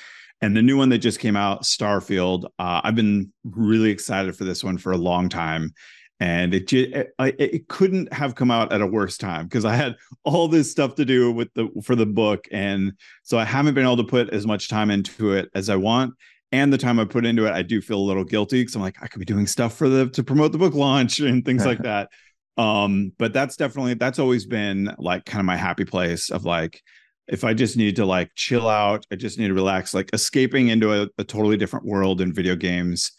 and 0.44 0.58
the 0.58 0.62
new 0.62 0.76
one 0.76 0.90
that 0.90 0.98
just 0.98 1.20
came 1.20 1.38
out, 1.38 1.64
Starfield. 1.64 2.46
Uh, 2.60 2.82
I've 2.84 2.96
been 2.96 3.32
really 3.46 3.92
excited 3.92 4.36
for 4.36 4.44
this 4.44 4.62
one 4.62 4.78
for 4.78 4.92
a 4.92 4.98
long 4.98 5.30
time, 5.30 5.74
and 6.20 6.54
it 6.54 6.74
it, 6.74 7.14
it 7.18 7.68
couldn't 7.70 8.12
have 8.12 8.36
come 8.36 8.52
out 8.52 8.74
at 8.74 8.82
a 8.82 8.88
worse 8.88 9.18
time 9.18 9.46
because 9.46 9.64
I 9.64 9.76
had 9.76 9.96
all 10.26 10.50
this 10.50 10.70
stuff 10.70 10.96
to 10.96 11.06
do 11.06 11.32
with 11.32 11.48
the 11.54 11.70
for 11.82 11.96
the 11.96 12.06
book, 12.06 12.46
and 12.52 12.92
so 13.22 13.38
I 13.38 13.46
haven't 13.46 13.74
been 13.74 13.86
able 13.86 13.98
to 13.98 14.04
put 14.04 14.32
as 14.32 14.46
much 14.46 14.68
time 14.68 14.92
into 14.92 15.32
it 15.32 15.50
as 15.56 15.70
I 15.70 15.76
want. 15.78 16.14
And 16.52 16.74
the 16.74 16.78
time 16.78 17.00
I 17.00 17.06
put 17.06 17.26
into 17.26 17.48
it, 17.48 17.54
I 17.54 17.62
do 17.62 17.80
feel 17.80 17.98
a 17.98 18.04
little 18.04 18.26
guilty 18.26 18.62
because 18.62 18.76
I'm 18.76 18.82
like, 18.82 18.98
I 19.02 19.08
could 19.08 19.20
be 19.20 19.26
doing 19.26 19.48
stuff 19.48 19.78
for 19.78 19.88
the 19.88 20.10
to 20.10 20.24
promote 20.24 20.52
the 20.52 20.58
book 20.58 20.74
launch 20.74 21.20
and 21.20 21.46
things 21.46 21.66
like 21.66 21.80
that. 21.84 22.10
Um, 22.58 23.12
but 23.18 23.34
that's 23.34 23.56
definitely 23.56 23.96
that's 23.96 24.20
always 24.20 24.46
been 24.46 24.94
like 24.98 25.26
kind 25.26 25.40
of 25.40 25.46
my 25.46 25.58
happy 25.58 25.86
place 25.86 26.30
of 26.30 26.46
like 26.46 26.82
if 27.28 27.44
I 27.44 27.54
just 27.54 27.78
need 27.78 27.96
to 27.96 28.06
like 28.06 28.32
chill 28.36 28.68
out, 28.68 29.06
I 29.12 29.16
just 29.16 29.40
need 29.40 29.48
to 29.48 29.54
relax, 29.54 29.94
like 29.94 30.10
escaping 30.14 30.68
into 30.68 30.94
a, 30.94 31.08
a 31.18 31.24
totally 31.24 31.58
different 31.58 31.86
world 31.86 32.22
in 32.22 32.34
video 32.34 32.56
games 32.56 33.12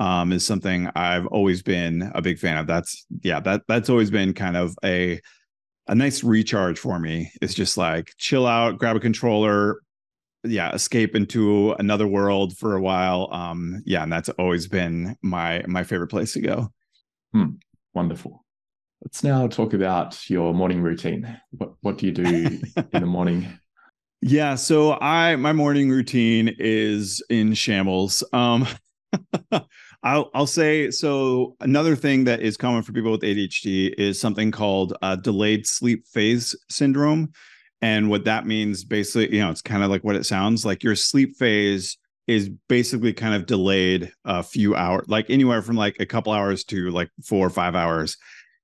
um, 0.00 0.32
is 0.32 0.44
something 0.44 0.90
I've 0.96 1.26
always 1.26 1.62
been 1.62 2.10
a 2.14 2.20
big 2.20 2.38
fan 2.38 2.58
of. 2.58 2.66
That's 2.66 3.06
yeah, 3.22 3.40
that 3.40 3.62
that's 3.68 3.88
always 3.88 4.10
been 4.10 4.34
kind 4.34 4.56
of 4.56 4.74
a 4.84 5.20
a 5.86 5.94
nice 5.94 6.24
recharge 6.24 6.78
for 6.78 6.98
me. 6.98 7.30
It's 7.40 7.54
just 7.54 7.76
like 7.76 8.12
chill 8.18 8.46
out, 8.46 8.78
grab 8.78 8.96
a 8.96 9.00
controller, 9.00 9.80
yeah, 10.44 10.72
escape 10.72 11.14
into 11.14 11.72
another 11.78 12.06
world 12.06 12.56
for 12.56 12.74
a 12.74 12.80
while. 12.80 13.28
Um, 13.32 13.82
yeah, 13.86 14.02
and 14.02 14.12
that's 14.12 14.28
always 14.30 14.66
been 14.66 15.16
my 15.22 15.62
my 15.68 15.84
favorite 15.84 16.08
place 16.08 16.32
to 16.32 16.40
go. 16.40 16.72
Hmm. 17.32 17.52
Wonderful. 17.94 18.44
Let's 19.02 19.24
now 19.24 19.48
talk 19.48 19.74
about 19.74 20.30
your 20.30 20.54
morning 20.54 20.80
routine. 20.80 21.36
What 21.50 21.72
what 21.80 21.98
do 21.98 22.06
you 22.06 22.12
do 22.12 22.24
in 22.24 22.62
the 22.92 23.06
morning? 23.06 23.46
Yeah, 24.24 24.54
so 24.54 25.00
I 25.00 25.34
my 25.34 25.52
morning 25.52 25.90
routine 25.90 26.54
is 26.60 27.20
in 27.28 27.54
shambles. 27.54 28.22
Um 28.32 28.68
I'll 30.04 30.30
I'll 30.32 30.46
say 30.46 30.92
so 30.92 31.56
another 31.58 31.96
thing 31.96 32.22
that 32.24 32.40
is 32.40 32.56
common 32.56 32.84
for 32.84 32.92
people 32.92 33.10
with 33.10 33.22
ADHD 33.22 33.92
is 33.98 34.20
something 34.20 34.52
called 34.52 34.94
delayed 35.22 35.66
sleep 35.66 36.06
phase 36.06 36.54
syndrome. 36.70 37.32
And 37.80 38.10
what 38.10 38.24
that 38.26 38.46
means 38.46 38.84
basically, 38.84 39.34
you 39.34 39.42
know, 39.42 39.50
it's 39.50 39.60
kind 39.60 39.82
of 39.82 39.90
like 39.90 40.04
what 40.04 40.14
it 40.14 40.24
sounds 40.24 40.64
like 40.64 40.84
your 40.84 40.94
sleep 40.94 41.36
phase 41.36 41.98
is 42.28 42.48
basically 42.68 43.12
kind 43.12 43.34
of 43.34 43.46
delayed 43.46 44.12
a 44.24 44.44
few 44.44 44.76
hours, 44.76 45.04
like 45.08 45.28
anywhere 45.30 45.62
from 45.62 45.74
like 45.74 45.96
a 45.98 46.06
couple 46.06 46.32
hours 46.32 46.62
to 46.62 46.90
like 46.90 47.10
four 47.24 47.44
or 47.44 47.50
five 47.50 47.74
hours. 47.74 48.16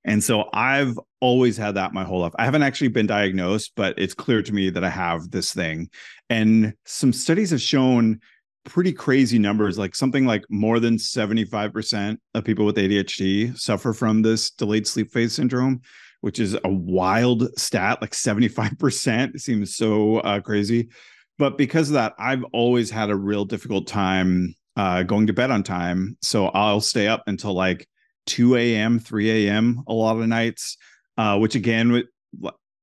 And 0.08 0.24
so 0.24 0.48
I've 0.54 0.98
always 1.20 1.58
had 1.58 1.74
that 1.74 1.92
my 1.92 2.02
whole 2.02 2.20
life. 2.20 2.32
I 2.38 2.46
haven't 2.46 2.62
actually 2.62 2.88
been 2.88 3.06
diagnosed, 3.06 3.72
but 3.76 3.98
it's 3.98 4.14
clear 4.14 4.42
to 4.42 4.54
me 4.54 4.70
that 4.70 4.82
I 4.82 4.88
have 4.88 5.30
this 5.30 5.52
thing. 5.52 5.90
And 6.30 6.72
some 6.86 7.12
studies 7.12 7.50
have 7.50 7.60
shown 7.60 8.20
pretty 8.64 8.94
crazy 8.94 9.38
numbers, 9.38 9.76
like 9.76 9.94
something 9.94 10.24
like 10.24 10.46
more 10.48 10.80
than 10.80 10.96
75% 10.96 12.16
of 12.32 12.44
people 12.44 12.64
with 12.64 12.76
ADHD 12.76 13.54
suffer 13.58 13.92
from 13.92 14.22
this 14.22 14.50
delayed 14.50 14.86
sleep 14.86 15.12
phase 15.12 15.34
syndrome, 15.34 15.82
which 16.22 16.38
is 16.38 16.56
a 16.64 16.72
wild 16.72 17.54
stat. 17.58 17.98
Like 18.00 18.12
75% 18.12 19.38
seems 19.38 19.76
so 19.76 20.20
uh, 20.20 20.40
crazy. 20.40 20.88
But 21.36 21.58
because 21.58 21.90
of 21.90 21.94
that, 21.94 22.14
I've 22.18 22.44
always 22.54 22.90
had 22.90 23.10
a 23.10 23.16
real 23.16 23.44
difficult 23.44 23.86
time 23.86 24.54
uh, 24.74 25.02
going 25.02 25.26
to 25.26 25.34
bed 25.34 25.50
on 25.50 25.64
time. 25.64 26.16
So 26.22 26.46
I'll 26.46 26.80
stay 26.80 27.08
up 27.08 27.24
until 27.26 27.52
like 27.52 27.86
2 28.28 28.56
a.m., 28.56 28.98
3 28.98 29.48
a.m. 29.48 29.82
a 29.88 29.92
lot 29.92 30.16
of 30.16 30.26
nights. 30.28 30.76
Uh, 31.16 31.36
which 31.36 31.56
again, 31.56 32.04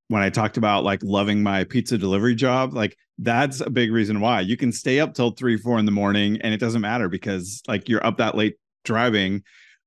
when 0.10 0.22
I 0.22 0.30
talked 0.30 0.58
about 0.58 0.84
like 0.84 1.00
loving 1.04 1.42
my 1.42 1.64
pizza 1.64 1.98
delivery 1.98 2.36
job, 2.36 2.74
like 2.74 2.98
that's 3.18 3.62
a 3.62 3.70
big 3.70 3.92
reason 3.92 4.20
why 4.20 4.42
you 4.42 4.58
can 4.58 4.72
stay 4.72 5.00
up 5.00 5.14
till 5.14 5.32
three, 5.32 5.58
four 5.58 5.80
in 5.80 5.86
the 5.86 5.92
morning 5.92 6.38
and 6.42 6.54
it 6.54 6.60
doesn't 6.60 6.82
matter 6.82 7.08
because 7.08 7.62
like 7.68 7.88
you're 7.88 8.06
up 8.06 8.18
that 8.18 8.36
late 8.36 8.56
driving 8.84 9.42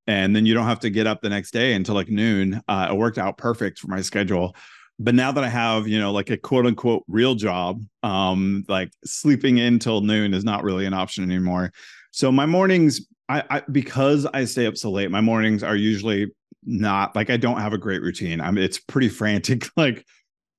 and 0.06 0.34
then 0.34 0.46
you 0.46 0.54
don't 0.54 0.64
have 0.64 0.80
to 0.80 0.90
get 0.90 1.06
up 1.06 1.20
the 1.20 1.28
next 1.28 1.50
day 1.50 1.74
until 1.74 1.94
like 1.94 2.08
noon. 2.08 2.62
Uh, 2.66 2.88
it 2.90 2.96
worked 2.96 3.18
out 3.18 3.36
perfect 3.36 3.78
for 3.78 3.88
my 3.88 4.00
schedule. 4.00 4.56
But 4.98 5.14
now 5.14 5.30
that 5.30 5.44
I 5.44 5.48
have, 5.48 5.86
you 5.86 6.00
know, 6.00 6.10
like 6.10 6.30
a 6.30 6.36
quote 6.36 6.66
unquote 6.66 7.04
real 7.06 7.34
job, 7.34 7.82
um, 8.02 8.64
like 8.66 8.90
sleeping 9.04 9.58
in 9.58 9.78
till 9.78 10.00
noon 10.00 10.34
is 10.34 10.42
not 10.44 10.64
really 10.64 10.86
an 10.86 10.94
option 10.94 11.22
anymore. 11.22 11.72
So 12.10 12.32
my 12.32 12.46
mornings 12.46 13.06
I, 13.28 13.42
I 13.50 13.62
because 13.70 14.26
I 14.26 14.44
stay 14.44 14.66
up 14.66 14.76
so 14.76 14.90
late, 14.90 15.10
my 15.10 15.20
mornings 15.20 15.62
are 15.62 15.76
usually 15.76 16.32
not 16.64 17.14
like 17.14 17.30
I 17.30 17.36
don't 17.36 17.60
have 17.60 17.72
a 17.72 17.78
great 17.78 18.02
routine. 18.02 18.40
I 18.40 18.50
mean, 18.50 18.64
it's 18.64 18.78
pretty 18.78 19.08
frantic, 19.08 19.66
like 19.76 20.04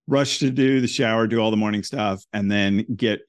rush 0.08 0.40
to 0.40 0.50
do 0.50 0.82
the 0.82 0.88
shower, 0.88 1.28
do 1.28 1.40
all 1.40 1.52
the 1.52 1.58
morning 1.58 1.84
stuff, 1.84 2.24
and 2.34 2.52
then 2.52 2.86
get 2.96 3.22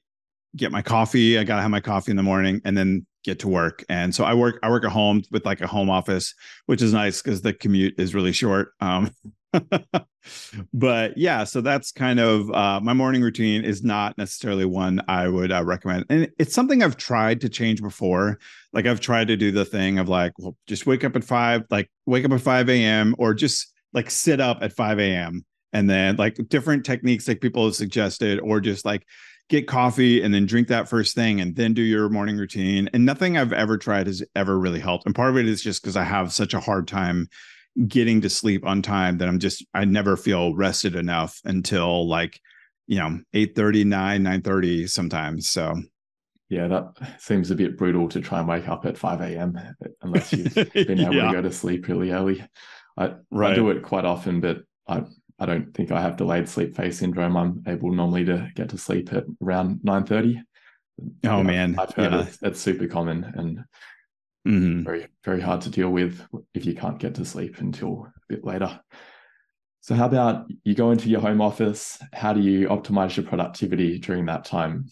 get 0.55 0.71
my 0.71 0.81
coffee. 0.81 1.37
I 1.37 1.43
gotta 1.43 1.61
have 1.61 1.71
my 1.71 1.81
coffee 1.81 2.11
in 2.11 2.17
the 2.17 2.23
morning 2.23 2.61
and 2.65 2.77
then 2.77 3.05
get 3.23 3.39
to 3.39 3.47
work. 3.47 3.83
And 3.89 4.13
so 4.13 4.23
I 4.23 4.33
work 4.33 4.59
I 4.63 4.69
work 4.69 4.83
at 4.83 4.91
home 4.91 5.23
with 5.31 5.45
like 5.45 5.61
a 5.61 5.67
home 5.67 5.89
office, 5.89 6.33
which 6.65 6.81
is 6.81 6.93
nice 6.93 7.21
because 7.21 7.41
the 7.41 7.53
commute 7.53 7.95
is 7.99 8.15
really 8.15 8.31
short. 8.31 8.73
Um 8.79 9.11
but 10.73 11.17
yeah, 11.17 11.43
so 11.43 11.61
that's 11.61 11.91
kind 11.91 12.19
of 12.19 12.49
uh, 12.51 12.79
my 12.81 12.93
morning 12.93 13.21
routine 13.21 13.63
is 13.63 13.83
not 13.83 14.17
necessarily 14.17 14.65
one 14.65 15.01
I 15.07 15.27
would 15.27 15.51
uh, 15.51 15.63
recommend. 15.63 16.05
And 16.09 16.29
it's 16.39 16.53
something 16.53 16.83
I've 16.83 16.97
tried 16.97 17.41
to 17.41 17.49
change 17.49 17.81
before. 17.81 18.39
Like 18.73 18.85
I've 18.85 18.99
tried 19.01 19.27
to 19.27 19.37
do 19.37 19.51
the 19.51 19.65
thing 19.65 19.99
of 19.99 20.09
like, 20.09 20.33
well, 20.37 20.55
just 20.67 20.85
wake 20.85 21.03
up 21.03 21.15
at 21.15 21.23
five, 21.23 21.63
like 21.69 21.89
wake 22.05 22.25
up 22.25 22.31
at 22.31 22.41
5 22.41 22.69
a.m. 22.69 23.15
or 23.17 23.33
just 23.33 23.71
like 23.93 24.09
sit 24.09 24.39
up 24.39 24.59
at 24.61 24.73
5 24.73 24.99
a.m. 24.99 25.45
And 25.73 25.89
then 25.89 26.17
like 26.17 26.37
different 26.49 26.85
techniques 26.85 27.27
like 27.27 27.41
people 27.41 27.65
have 27.65 27.75
suggested, 27.75 28.39
or 28.39 28.59
just 28.59 28.83
like 28.83 29.05
get 29.51 29.67
coffee 29.67 30.21
and 30.21 30.33
then 30.33 30.45
drink 30.45 30.69
that 30.69 30.87
first 30.87 31.13
thing 31.13 31.41
and 31.41 31.55
then 31.55 31.73
do 31.73 31.81
your 31.81 32.09
morning 32.09 32.37
routine. 32.37 32.89
And 32.93 33.05
nothing 33.05 33.37
I've 33.37 33.53
ever 33.53 33.77
tried 33.77 34.07
has 34.07 34.23
ever 34.35 34.57
really 34.57 34.79
helped. 34.79 35.05
And 35.05 35.13
part 35.13 35.29
of 35.29 35.37
it 35.37 35.47
is 35.47 35.61
just 35.61 35.81
because 35.81 35.97
I 35.97 36.03
have 36.03 36.31
such 36.31 36.53
a 36.53 36.59
hard 36.59 36.87
time 36.87 37.27
getting 37.87 38.21
to 38.21 38.29
sleep 38.29 38.65
on 38.65 38.81
time 38.81 39.17
that 39.17 39.27
I'm 39.27 39.39
just 39.39 39.65
I 39.73 39.85
never 39.85 40.17
feel 40.17 40.55
rested 40.55 40.95
enough 40.95 41.39
until 41.45 42.07
like 42.07 42.39
you 42.87 42.99
know 42.99 43.19
8 43.33 43.55
30 43.55 43.85
9 43.85 44.23
9 44.23 44.41
30 44.41 44.87
sometimes 44.87 45.47
so 45.47 45.75
yeah 46.49 46.67
that 46.67 46.93
seems 47.19 47.49
a 47.51 47.55
bit 47.55 47.77
brutal 47.77 48.09
to 48.09 48.19
try 48.19 48.39
and 48.39 48.47
wake 48.47 48.67
up 48.67 48.85
at 48.85 48.97
5 48.97 49.21
a.m 49.21 49.57
unless 50.01 50.33
you've 50.33 50.53
been 50.73 50.99
able 50.99 51.15
yeah. 51.15 51.27
to 51.27 51.33
go 51.33 51.41
to 51.41 51.51
sleep 51.51 51.87
really 51.87 52.11
early 52.11 52.45
I, 52.97 53.13
right. 53.31 53.53
I 53.53 53.55
do 53.55 53.69
it 53.69 53.83
quite 53.83 54.05
often 54.05 54.41
but 54.41 54.63
I 54.87 55.03
I 55.39 55.45
don't 55.45 55.73
think 55.73 55.91
I 55.91 56.01
have 56.01 56.17
delayed 56.17 56.49
sleep 56.49 56.75
phase 56.75 56.99
syndrome 56.99 57.37
I'm 57.37 57.63
able 57.67 57.91
normally 57.93 58.25
to 58.25 58.51
get 58.55 58.69
to 58.69 58.77
sleep 58.77 59.13
at 59.13 59.23
around 59.41 59.79
9 59.83 60.05
30 60.05 60.41
oh 61.25 61.43
man 61.43 61.79
I've 61.79 61.93
heard 61.93 62.11
yeah. 62.11 62.21
it's, 62.23 62.37
it's 62.41 62.59
super 62.59 62.87
common 62.87 63.23
and 63.23 63.63
Mm-hmm. 64.47 64.83
Very, 64.83 65.07
very 65.23 65.41
hard 65.41 65.61
to 65.61 65.69
deal 65.69 65.89
with 65.89 66.21
if 66.53 66.65
you 66.65 66.73
can't 66.73 66.99
get 66.99 67.15
to 67.15 67.25
sleep 67.25 67.59
until 67.59 68.07
a 68.07 68.33
bit 68.33 68.43
later. 68.43 68.79
So, 69.81 69.95
how 69.95 70.05
about 70.05 70.45
you 70.63 70.75
go 70.75 70.91
into 70.91 71.09
your 71.09 71.21
home 71.21 71.41
office? 71.41 71.99
How 72.13 72.33
do 72.33 72.41
you 72.41 72.67
optimize 72.67 73.17
your 73.17 73.25
productivity 73.25 73.99
during 73.99 74.25
that 74.27 74.45
time? 74.45 74.85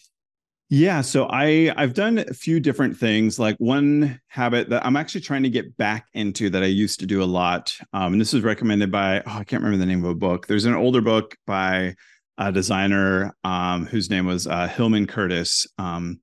Yeah, 0.72 1.02
so 1.02 1.28
I 1.30 1.74
I've 1.76 1.96
done 1.96 2.20
a 2.20 2.34
few 2.34 2.60
different 2.60 2.96
things. 2.96 3.40
Like 3.40 3.56
one 3.58 4.20
habit 4.28 4.70
that 4.70 4.86
I'm 4.86 4.96
actually 4.96 5.22
trying 5.22 5.44
to 5.44 5.50
get 5.50 5.76
back 5.78 6.08
into 6.14 6.50
that 6.52 6.62
I 6.62 6.68
used 6.68 7.00
to 7.00 7.08
do 7.08 7.24
a 7.24 7.26
lot. 7.26 7.76
Um, 7.92 8.14
and 8.14 8.22
this 8.22 8.34
was 8.34 8.44
recommended 8.44 8.92
by 8.92 9.22
oh, 9.22 9.40
I 9.40 9.44
can't 9.44 9.64
remember 9.64 9.78
the 9.78 9.88
name 9.88 10.04
of 10.04 10.12
a 10.12 10.16
book. 10.16 10.46
There's 10.46 10.66
an 10.66 10.76
older 10.76 11.02
book 11.02 11.36
by 11.48 11.96
a 12.38 12.52
designer 12.52 13.36
um, 13.44 13.88
whose 13.88 14.12
name 14.12 14.28
was 14.28 14.46
uh, 14.46 14.68
Hillman 14.68 15.08
Curtis. 15.08 15.68
Um, 15.80 16.20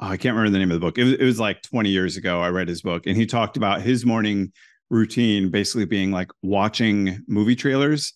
oh, 0.00 0.06
I 0.06 0.16
can't 0.16 0.36
remember 0.36 0.52
the 0.52 0.58
name 0.58 0.70
of 0.70 0.80
the 0.80 0.86
book. 0.86 0.98
It 0.98 1.04
was, 1.04 1.12
it 1.14 1.24
was 1.24 1.40
like 1.40 1.62
20 1.62 1.88
years 1.88 2.16
ago. 2.16 2.40
I 2.40 2.48
read 2.48 2.68
his 2.68 2.82
book, 2.82 3.06
and 3.06 3.16
he 3.16 3.26
talked 3.26 3.56
about 3.56 3.82
his 3.82 4.06
morning 4.06 4.52
routine 4.90 5.50
basically 5.50 5.84
being 5.84 6.10
like 6.10 6.30
watching 6.42 7.22
movie 7.28 7.56
trailers 7.56 8.14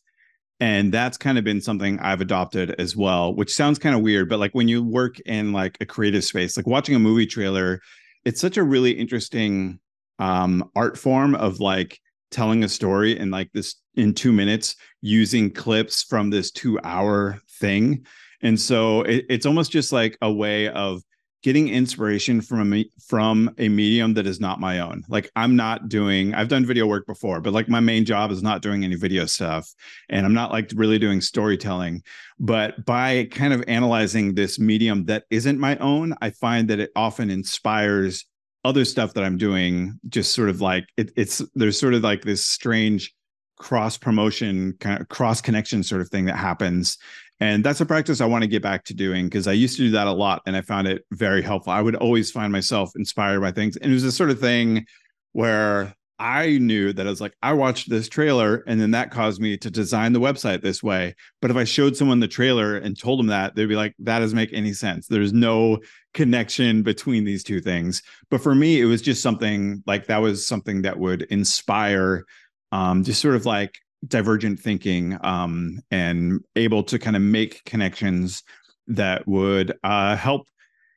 and 0.61 0.93
that's 0.93 1.19
kind 1.19 1.37
of 1.37 1.45
been 1.45 1.61
something 1.61 1.99
i've 2.01 2.21
adopted 2.21 2.75
as 2.79 2.97
well 2.97 3.35
which 3.35 3.53
sounds 3.53 3.79
kind 3.79 3.95
of 3.95 4.01
weird 4.01 4.29
but 4.29 4.39
like 4.39 4.53
when 4.53 4.69
you 4.69 4.83
work 4.83 5.19
in 5.21 5.53
like 5.53 5.77
a 5.81 5.87
creative 5.87 6.25
space 6.25 6.57
like 6.57 6.67
watching 6.67 6.95
a 6.95 6.99
movie 6.99 7.27
trailer 7.27 7.81
it's 8.25 8.41
such 8.41 8.57
a 8.57 8.63
really 8.63 8.93
interesting 8.93 9.79
um 10.19 10.69
art 10.75 10.97
form 10.97 11.35
of 11.35 11.61
like 11.61 11.99
telling 12.31 12.65
a 12.65 12.69
story 12.69 13.19
in 13.19 13.31
like 13.31 13.51
this 13.53 13.75
in 13.97 14.15
2 14.15 14.33
minutes 14.33 14.77
using 15.03 15.53
clips 15.53 16.03
from 16.03 16.31
this 16.31 16.51
2 16.51 16.79
hour 16.85 17.39
thing 17.61 18.07
and 18.41 18.59
so 18.59 19.03
it, 19.03 19.27
it's 19.29 19.47
almost 19.47 19.71
just 19.71 19.93
like 19.93 20.17
a 20.23 20.33
way 20.33 20.69
of 20.69 21.03
getting 21.43 21.69
inspiration 21.69 22.41
from 22.41 22.73
a 22.73 22.89
from 23.07 23.53
a 23.59 23.69
medium 23.69 24.15
that 24.15 24.27
is 24.27 24.41
not 24.41 24.61
my 24.61 24.79
own. 24.81 25.03
Like 25.09 25.31
I'm 25.37 25.57
not 25.57 25.89
doing 25.89 26.35
I've 26.35 26.49
done 26.49 26.65
video 26.65 26.87
work 26.87 27.07
before, 27.07 27.41
but 27.41 27.53
like 27.53 27.69
my 27.69 27.81
main 27.81 28.05
job 28.05 28.31
is 28.31 28.43
not 28.43 28.63
doing 28.63 28.85
any 28.85 28.95
video 28.95 29.27
stuff 29.27 29.69
and 30.09 30.25
I'm 30.25 30.35
not 30.35 30.53
like 30.53 30.71
really 30.75 30.99
doing 30.99 31.21
storytelling. 31.21 32.03
But 32.39 32.85
by 32.85 33.29
kind 33.31 33.53
of 33.53 33.65
analyzing 33.67 34.35
this 34.35 34.59
medium 34.59 35.05
that 35.07 35.25
isn't 35.31 35.59
my 35.59 35.77
own, 35.79 36.15
I 36.21 36.31
find 36.31 36.69
that 36.69 36.81
it 36.81 36.91
often 36.97 37.31
inspires 37.31 38.25
other 38.65 38.85
stuff 38.85 39.15
that 39.15 39.25
I'm 39.25 39.39
doing 39.39 39.99
just 40.09 40.33
sort 40.33 40.49
of 40.49 40.61
like 40.61 40.85
it, 40.97 41.13
it's 41.17 41.43
there's 41.55 41.79
sort 41.79 41.95
of 41.95 42.03
like 42.03 42.23
this 42.23 42.47
strange 42.47 43.13
cross 43.59 43.97
promotion 43.97 44.75
kind 44.81 45.01
of 45.01 45.09
cross 45.09 45.41
connection 45.41 45.83
sort 45.83 46.01
of 46.01 46.09
thing 46.09 46.25
that 46.25 46.37
happens 46.37 46.99
and 47.43 47.65
that's 47.65 47.81
a 47.81 47.87
practice 47.87 48.21
I 48.21 48.27
want 48.27 48.43
to 48.43 48.49
get 48.49 48.63
back 48.63 48.85
to 48.85 48.95
doing 48.95 49.27
because 49.27 49.49
I 49.49 49.53
used 49.53 49.77
to 49.77 49.83
do 49.83 49.91
that 49.91 50.07
a 50.07 50.13
lot 50.13 50.43
and 50.47 50.57
I 50.57 50.61
found 50.61 50.87
it 50.87 51.05
very 51.11 51.43
helpful. 51.43 51.73
I 51.73 51.83
would 51.83 51.97
always 51.97 52.31
find 52.31 52.53
myself 52.53 52.93
inspired 52.95 53.41
by 53.41 53.51
things. 53.51 53.77
And 53.77 53.91
it 53.91 53.95
was 53.95 54.05
the 54.05 54.13
sort 54.13 54.31
of 54.31 54.39
thing 54.39 54.87
where 55.33 55.93
I 56.21 56.59
knew 56.59 56.93
that 56.93 57.05
I 57.05 57.11
was 57.11 57.21
like, 57.21 57.35
I 57.43 57.53
watched 57.55 57.91
this 57.91 58.09
trailer 58.09 58.63
and 58.69 58.81
then 58.81 58.93
that 58.93 59.11
caused 59.11 59.41
me 59.41 59.57
to 59.57 59.73
design 59.73 60.13
the 60.13 60.21
website 60.21 60.63
this 60.63 60.85
way. 60.85 61.17
But 61.41 61.51
if 61.51 61.57
I 61.57 61.65
showed 61.65 61.97
someone 61.97 62.21
the 62.21 62.29
trailer 62.29 62.77
and 62.77 62.97
told 62.97 63.19
them 63.19 63.27
that, 63.27 63.57
they'd 63.57 63.67
be 63.67 63.75
like, 63.75 63.97
that 63.99 64.21
doesn't 64.21 64.37
make 64.37 64.53
any 64.53 64.73
sense. 64.73 65.09
There's 65.09 65.33
no 65.33 65.81
connection 66.15 66.85
between 66.85 67.25
these 67.25 67.43
two 67.43 67.61
things. 67.61 68.05
But 68.31 68.41
for 68.41 68.55
me, 68.55 68.81
it 68.81 68.85
was 68.85 69.03
just 69.03 69.21
something 69.21 69.83
like 69.85 70.07
that 70.07 70.19
was 70.19 70.47
something 70.47 70.83
that 70.83 70.97
would 70.97 71.23
inspire 71.23 72.25
um, 72.71 73.03
just 73.03 73.21
sort 73.21 73.35
of 73.35 73.47
like 73.47 73.81
divergent 74.07 74.59
thinking 74.59 75.17
um, 75.23 75.81
and 75.91 76.41
able 76.57 76.83
to 76.83 76.99
kind 76.99 77.17
of 77.17 77.23
make 77.23 77.65
connections 77.65 78.43
that 78.89 79.27
would 79.29 79.73
uh, 79.85 80.17
help 80.17 80.47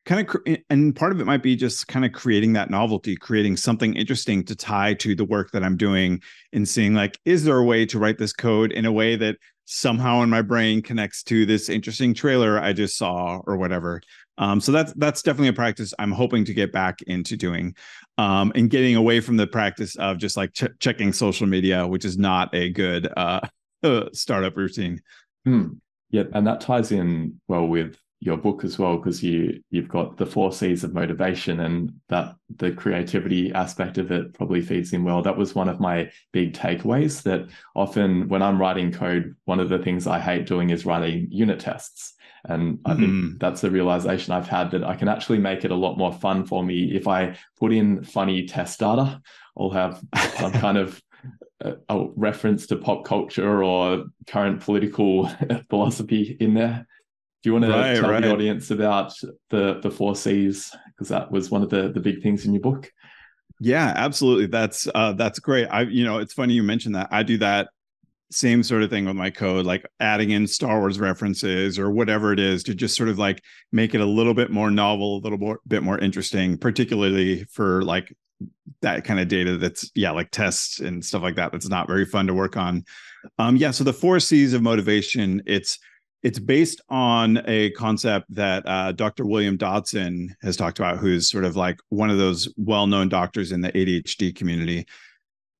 kind 0.05 0.21
of 0.21 0.27
cr- 0.27 0.55
and 0.69 0.95
part 0.95 1.11
of 1.11 1.19
it 1.19 1.25
might 1.25 1.43
be 1.43 1.55
just 1.55 1.87
kind 1.87 2.05
of 2.05 2.11
creating 2.13 2.53
that 2.53 2.69
novelty 2.69 3.15
creating 3.15 3.57
something 3.57 3.95
interesting 3.95 4.43
to 4.43 4.55
tie 4.55 4.93
to 4.93 5.15
the 5.15 5.25
work 5.25 5.51
that 5.51 5.63
i'm 5.63 5.77
doing 5.77 6.21
and 6.53 6.67
seeing 6.67 6.93
like 6.93 7.19
is 7.25 7.43
there 7.43 7.57
a 7.57 7.63
way 7.63 7.85
to 7.85 7.99
write 7.99 8.17
this 8.17 8.33
code 8.33 8.71
in 8.71 8.85
a 8.85 8.91
way 8.91 9.15
that 9.15 9.35
somehow 9.65 10.21
in 10.21 10.29
my 10.29 10.43
brain 10.43 10.81
connects 10.81 11.23
to 11.23 11.45
this 11.45 11.69
interesting 11.69 12.13
trailer 12.13 12.59
i 12.59 12.71
just 12.71 12.97
saw 12.97 13.39
or 13.47 13.57
whatever 13.57 13.99
um, 14.37 14.59
so 14.59 14.71
that's 14.71 14.93
that's 14.93 15.21
definitely 15.21 15.49
a 15.49 15.53
practice 15.53 15.93
I'm 15.99 16.11
hoping 16.11 16.45
to 16.45 16.53
get 16.53 16.71
back 16.71 17.01
into 17.03 17.37
doing, 17.37 17.75
um, 18.17 18.51
and 18.55 18.69
getting 18.69 18.95
away 18.95 19.19
from 19.19 19.37
the 19.37 19.47
practice 19.47 19.95
of 19.95 20.17
just 20.17 20.37
like 20.37 20.53
ch- 20.53 20.77
checking 20.79 21.13
social 21.13 21.47
media, 21.47 21.87
which 21.87 22.05
is 22.05 22.17
not 22.17 22.53
a 22.53 22.69
good 22.69 23.07
uh, 23.17 23.41
startup 24.13 24.57
routine. 24.57 25.01
Hmm. 25.45 25.73
Yeah, 26.11 26.23
and 26.33 26.45
that 26.47 26.61
ties 26.61 26.91
in 26.91 27.39
well 27.47 27.67
with 27.67 27.97
your 28.21 28.37
book 28.37 28.63
as 28.63 28.79
well 28.79 28.97
because 28.97 29.21
you 29.21 29.61
you've 29.69 29.87
got 29.89 30.17
the 30.17 30.25
four 30.25 30.51
C's 30.51 30.83
of 30.83 30.93
motivation 30.93 31.59
and 31.59 31.93
that 32.09 32.35
the 32.57 32.71
creativity 32.71 33.53
aspect 33.53 33.97
of 33.97 34.11
it 34.11 34.33
probably 34.33 34.61
feeds 34.61 34.93
in 34.93 35.03
well. 35.03 35.21
That 35.21 35.37
was 35.37 35.53
one 35.53 35.69
of 35.69 35.79
my 35.79 36.09
big 36.31 36.53
takeaways 36.53 37.21
that 37.23 37.47
often 37.75 38.27
when 38.27 38.41
I'm 38.41 38.59
writing 38.59 38.91
code, 38.91 39.35
one 39.45 39.59
of 39.59 39.69
the 39.69 39.79
things 39.79 40.07
I 40.07 40.19
hate 40.19 40.45
doing 40.45 40.71
is 40.71 40.85
writing 40.85 41.27
unit 41.29 41.59
tests. 41.59 42.13
And 42.47 42.79
I 42.85 42.93
think 42.93 43.09
mm. 43.09 43.39
that's 43.39 43.61
the 43.61 43.71
realization 43.71 44.33
I've 44.33 44.47
had 44.47 44.71
that 44.71 44.83
I 44.83 44.95
can 44.95 45.07
actually 45.07 45.39
make 45.39 45.65
it 45.65 45.71
a 45.71 45.75
lot 45.75 45.97
more 45.97 46.13
fun 46.13 46.45
for 46.45 46.63
me 46.63 46.95
if 46.95 47.07
I 47.07 47.37
put 47.57 47.73
in 47.73 48.03
funny 48.03 48.45
test 48.45 48.79
data. 48.79 49.21
I'll 49.57 49.71
have 49.71 50.01
some 50.37 50.51
kind 50.51 50.77
of 50.77 51.01
a, 51.61 51.75
a 51.89 52.07
reference 52.15 52.67
to 52.67 52.75
pop 52.75 53.05
culture 53.05 53.63
or 53.63 54.05
current 54.27 54.61
political 54.61 55.27
philosophy 55.69 56.37
in 56.39 56.53
there. 56.53 56.85
Do 57.41 57.49
you 57.49 57.53
want 57.53 57.65
to 57.65 57.71
right, 57.71 57.95
tell 57.95 58.09
right. 58.09 58.23
the 58.23 58.31
audience 58.31 58.71
about 58.71 59.13
the 59.49 59.79
the 59.81 59.91
four 59.91 60.15
C's 60.15 60.75
because 60.87 61.09
that 61.09 61.31
was 61.31 61.51
one 61.51 61.61
of 61.61 61.69
the 61.69 61.91
the 61.91 61.99
big 61.99 62.21
things 62.21 62.45
in 62.45 62.53
your 62.53 62.61
book? 62.61 62.91
Yeah, 63.59 63.93
absolutely. 63.95 64.47
That's 64.47 64.87
uh, 64.93 65.13
that's 65.13 65.39
great. 65.39 65.67
I 65.67 65.81
you 65.81 66.03
know 66.03 66.17
it's 66.17 66.33
funny 66.33 66.53
you 66.53 66.63
mentioned 66.63 66.95
that. 66.95 67.09
I 67.11 67.23
do 67.23 67.37
that 67.37 67.69
same 68.31 68.63
sort 68.63 68.83
of 68.83 68.89
thing 68.89 69.05
with 69.05 69.15
my 69.15 69.29
code, 69.29 69.65
like 69.65 69.85
adding 69.99 70.31
in 70.31 70.47
Star 70.47 70.79
Wars 70.79 70.99
references 70.99 71.77
or 71.77 71.91
whatever 71.91 72.33
it 72.33 72.39
is 72.39 72.63
to 72.63 72.75
just 72.75 72.95
sort 72.95 73.09
of 73.09 73.19
like 73.19 73.41
make 73.71 73.93
it 73.93 74.01
a 74.01 74.05
little 74.05 74.33
bit 74.33 74.51
more 74.51 74.71
novel, 74.71 75.17
a 75.17 75.21
little 75.21 75.37
more, 75.37 75.59
bit 75.67 75.83
more 75.83 75.99
interesting, 75.99 76.57
particularly 76.57 77.43
for 77.45 77.83
like 77.83 78.15
that 78.81 79.05
kind 79.05 79.19
of 79.19 79.27
data 79.27 79.57
that's 79.57 79.91
yeah, 79.95 80.11
like 80.11 80.31
tests 80.31 80.79
and 80.79 81.03
stuff 81.03 81.21
like 81.21 81.35
that. 81.35 81.51
That's 81.51 81.69
not 81.69 81.87
very 81.87 82.05
fun 82.05 82.27
to 82.27 82.33
work 82.33 82.57
on. 82.57 82.83
Um, 83.39 83.55
yeah, 83.55 83.71
so 83.71 83.83
the 83.83 83.93
four 83.93 84.19
C's 84.19 84.53
of 84.53 84.61
motivation, 84.61 85.41
it's 85.45 85.79
it's 86.23 86.39
based 86.39 86.81
on 86.89 87.43
a 87.45 87.69
concept 87.71 88.25
that 88.33 88.67
uh, 88.67 88.91
Dr. 88.91 89.27
William 89.27 89.57
Dodson 89.57 90.35
has 90.41 90.57
talked 90.57 90.79
about, 90.79 90.97
who's 90.97 91.29
sort 91.29 91.45
of 91.45 91.55
like 91.55 91.79
one 91.89 92.09
of 92.09 92.17
those 92.17 92.51
well-known 92.57 93.09
doctors 93.09 93.51
in 93.51 93.61
the 93.61 93.71
ADHD 93.71 94.35
community. 94.35 94.87